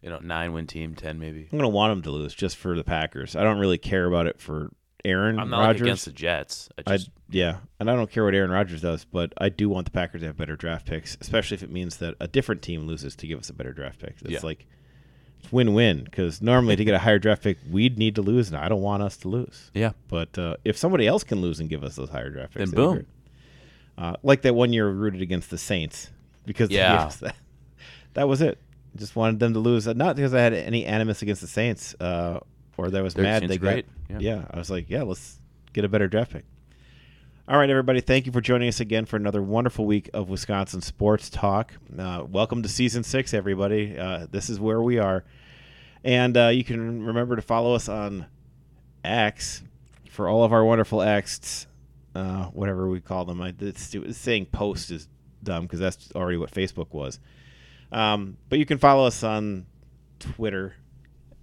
you 0.00 0.10
know 0.10 0.18
nine 0.18 0.52
win 0.52 0.66
team, 0.66 0.94
ten 0.94 1.18
maybe. 1.20 1.42
I'm 1.42 1.58
going 1.58 1.62
to 1.62 1.68
want 1.68 1.92
them 1.92 2.02
to 2.02 2.10
lose 2.10 2.34
just 2.34 2.56
for 2.56 2.74
the 2.76 2.84
Packers. 2.84 3.36
I 3.36 3.42
don't 3.44 3.58
really 3.58 3.78
care 3.78 4.06
about 4.06 4.26
it 4.26 4.40
for 4.40 4.70
Aaron 5.04 5.38
I'm 5.38 5.50
not 5.50 5.58
like, 5.58 5.66
Rodgers. 5.68 5.82
against 5.82 6.04
the 6.06 6.12
Jets. 6.12 6.68
I 6.86 6.94
I 6.94 6.98
yeah, 7.30 7.58
and 7.80 7.90
I 7.90 7.94
don't 7.94 8.10
care 8.10 8.24
what 8.24 8.34
Aaron 8.34 8.50
Rodgers 8.50 8.80
does, 8.82 9.04
but 9.04 9.32
I 9.38 9.48
do 9.50 9.68
want 9.68 9.84
the 9.86 9.90
Packers 9.92 10.20
to 10.22 10.26
have 10.28 10.36
better 10.36 10.56
draft 10.56 10.86
picks, 10.86 11.16
especially 11.20 11.56
if 11.56 11.62
it 11.62 11.70
means 11.70 11.98
that 11.98 12.14
a 12.20 12.26
different 12.28 12.62
team 12.62 12.86
loses 12.86 13.14
to 13.16 13.26
give 13.26 13.38
us 13.38 13.50
a 13.50 13.52
better 13.54 13.72
draft 13.72 14.00
pick. 14.00 14.16
It's 14.22 14.30
Yeah. 14.30 14.40
like 14.42 14.66
win-win 15.50 16.04
because 16.04 16.40
normally 16.40 16.76
to 16.76 16.84
get 16.84 16.94
a 16.94 16.98
higher 16.98 17.18
draft 17.18 17.42
pick, 17.42 17.58
we'd 17.70 17.98
need 17.98 18.14
to 18.16 18.22
lose, 18.22 18.48
and 18.48 18.56
I 18.56 18.68
don't 18.68 18.82
want 18.82 19.02
us 19.02 19.16
to 19.18 19.28
lose. 19.28 19.70
yeah. 19.74 19.92
But 20.08 20.36
uh, 20.38 20.56
if 20.64 20.76
somebody 20.76 21.06
else 21.06 21.24
can 21.24 21.40
lose 21.40 21.60
and 21.60 21.68
give 21.68 21.82
us 21.84 21.96
those 21.96 22.08
higher 22.10 22.30
draft 22.30 22.54
picks, 22.54 22.70
Then 22.70 22.76
boom. 22.76 23.06
Uh, 23.98 24.14
like 24.22 24.42
that 24.42 24.54
one 24.54 24.72
year 24.72 24.88
rooted 24.88 25.20
against 25.22 25.50
the 25.50 25.58
Saints 25.58 26.10
because 26.46 26.70
Yeah. 26.70 27.10
that. 27.20 27.34
that 28.14 28.28
was 28.28 28.40
it. 28.40 28.58
Just 28.96 29.16
wanted 29.16 29.40
them 29.40 29.52
to 29.54 29.58
lose, 29.58 29.86
Uh, 29.88 29.92
not 29.94 30.16
because 30.16 30.34
I 30.34 30.40
had 30.40 30.52
any 30.54 30.84
animus 30.84 31.22
against 31.22 31.40
the 31.40 31.46
Saints 31.48 31.94
uh, 32.00 32.40
or 32.76 32.90
that 32.90 32.98
I 32.98 33.02
was 33.02 33.16
mad 33.16 33.46
they 33.48 33.58
great. 33.58 33.86
got. 34.08 34.22
Yeah. 34.22 34.36
Yeah, 34.36 34.44
I 34.50 34.58
was 34.58 34.70
like, 34.70 34.88
yeah, 34.90 35.02
let's 35.02 35.38
get 35.72 35.84
a 35.84 35.88
better 35.88 36.08
draft 36.08 36.32
pick. 36.32 36.44
All 37.48 37.58
right, 37.58 37.68
everybody. 37.68 38.00
Thank 38.00 38.26
you 38.26 38.30
for 38.30 38.40
joining 38.40 38.68
us 38.68 38.78
again 38.78 39.04
for 39.04 39.16
another 39.16 39.42
wonderful 39.42 39.84
week 39.84 40.08
of 40.14 40.28
Wisconsin 40.28 40.80
sports 40.80 41.28
talk. 41.28 41.74
Uh, 41.98 42.22
welcome 42.24 42.62
to 42.62 42.68
season 42.68 43.02
six, 43.02 43.34
everybody. 43.34 43.98
Uh, 43.98 44.28
this 44.30 44.48
is 44.48 44.60
where 44.60 44.80
we 44.80 44.98
are, 44.98 45.24
and 46.04 46.36
uh, 46.36 46.48
you 46.48 46.62
can 46.62 47.04
remember 47.04 47.34
to 47.34 47.42
follow 47.42 47.74
us 47.74 47.88
on 47.88 48.26
X 49.02 49.64
for 50.08 50.28
all 50.28 50.44
of 50.44 50.52
our 50.52 50.64
wonderful 50.64 51.02
X's, 51.02 51.66
uh, 52.14 52.44
whatever 52.44 52.88
we 52.88 53.00
call 53.00 53.24
them. 53.24 53.42
I, 53.42 53.52
it's, 53.58 53.82
stu- 53.82 54.12
saying 54.12 54.46
post 54.46 54.92
is 54.92 55.08
dumb 55.42 55.64
because 55.64 55.80
that's 55.80 56.12
already 56.14 56.36
what 56.36 56.52
Facebook 56.52 56.92
was. 56.92 57.18
Um, 57.90 58.36
but 58.50 58.60
you 58.60 58.66
can 58.66 58.78
follow 58.78 59.04
us 59.04 59.24
on 59.24 59.66
Twitter, 60.20 60.76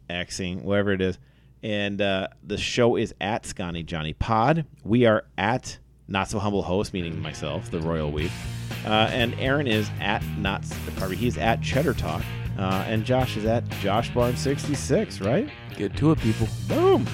Xing, 0.10 0.64
whatever 0.64 0.94
it 0.94 1.02
is. 1.02 1.20
And 1.62 2.02
uh, 2.02 2.30
the 2.42 2.58
show 2.58 2.96
is 2.96 3.14
at 3.20 3.46
Scotty 3.46 3.84
Johnny 3.84 4.14
Pod. 4.14 4.66
We 4.86 5.06
are 5.06 5.26
at 5.38 5.78
Not 6.10 6.30
So 6.30 6.40
Humble 6.40 6.64
Host, 6.64 6.94
meaning 6.94 7.22
myself, 7.22 7.70
the 7.72 7.80
Royal 7.80 8.12
We. 8.12 8.32
Uh, 8.86 9.10
and 9.12 9.34
Aaron 9.40 9.68
is 9.68 9.90
at 10.00 10.24
Not, 10.38 10.64
pardon 10.96 11.12
me, 11.12 11.16
he's 11.18 11.38
at 11.38 11.62
Cheddar 11.62 11.94
Talk. 11.94 12.24
Uh, 12.58 12.84
and 12.88 13.06
Josh 13.06 13.38
is 13.38 13.46
at 13.46 13.68
Josh 13.80 14.14
Barn 14.14 14.36
66, 14.36 15.22
right? 15.22 15.50
Get 15.78 15.96
to 15.98 16.12
it, 16.12 16.20
people. 16.20 16.48
Boom. 16.68 17.08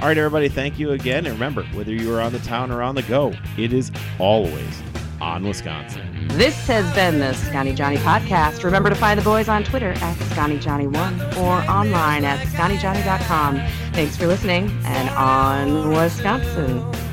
All 0.00 0.08
right, 0.08 0.16
everybody, 0.16 0.48
thank 0.48 0.78
you 0.78 0.92
again. 0.92 1.26
And 1.26 1.34
remember, 1.34 1.62
whether 1.74 1.92
you 1.92 2.12
are 2.14 2.20
on 2.20 2.32
the 2.32 2.38
town 2.40 2.70
or 2.70 2.82
on 2.82 2.94
the 2.94 3.02
go, 3.02 3.34
it 3.58 3.72
is 3.72 3.92
always 4.18 4.82
on 5.20 5.46
Wisconsin. 5.46 6.28
This 6.28 6.56
has 6.66 6.92
been 6.94 7.18
the 7.18 7.34
Scotty 7.34 7.74
Johnny 7.74 7.98
podcast. 7.98 8.64
Remember 8.64 8.88
to 8.88 8.94
find 8.94 9.20
the 9.20 9.24
boys 9.24 9.48
on 9.48 9.62
Twitter 9.62 9.90
at 9.90 10.16
ScottyJohnny1 10.16 11.36
or 11.36 11.70
online 11.70 12.24
at 12.24 12.44
ScottyJohnny.com. 12.48 13.56
Thanks 13.92 14.16
for 14.16 14.26
listening 14.26 14.70
and 14.84 15.10
on 15.10 15.90
Wisconsin. 15.90 17.09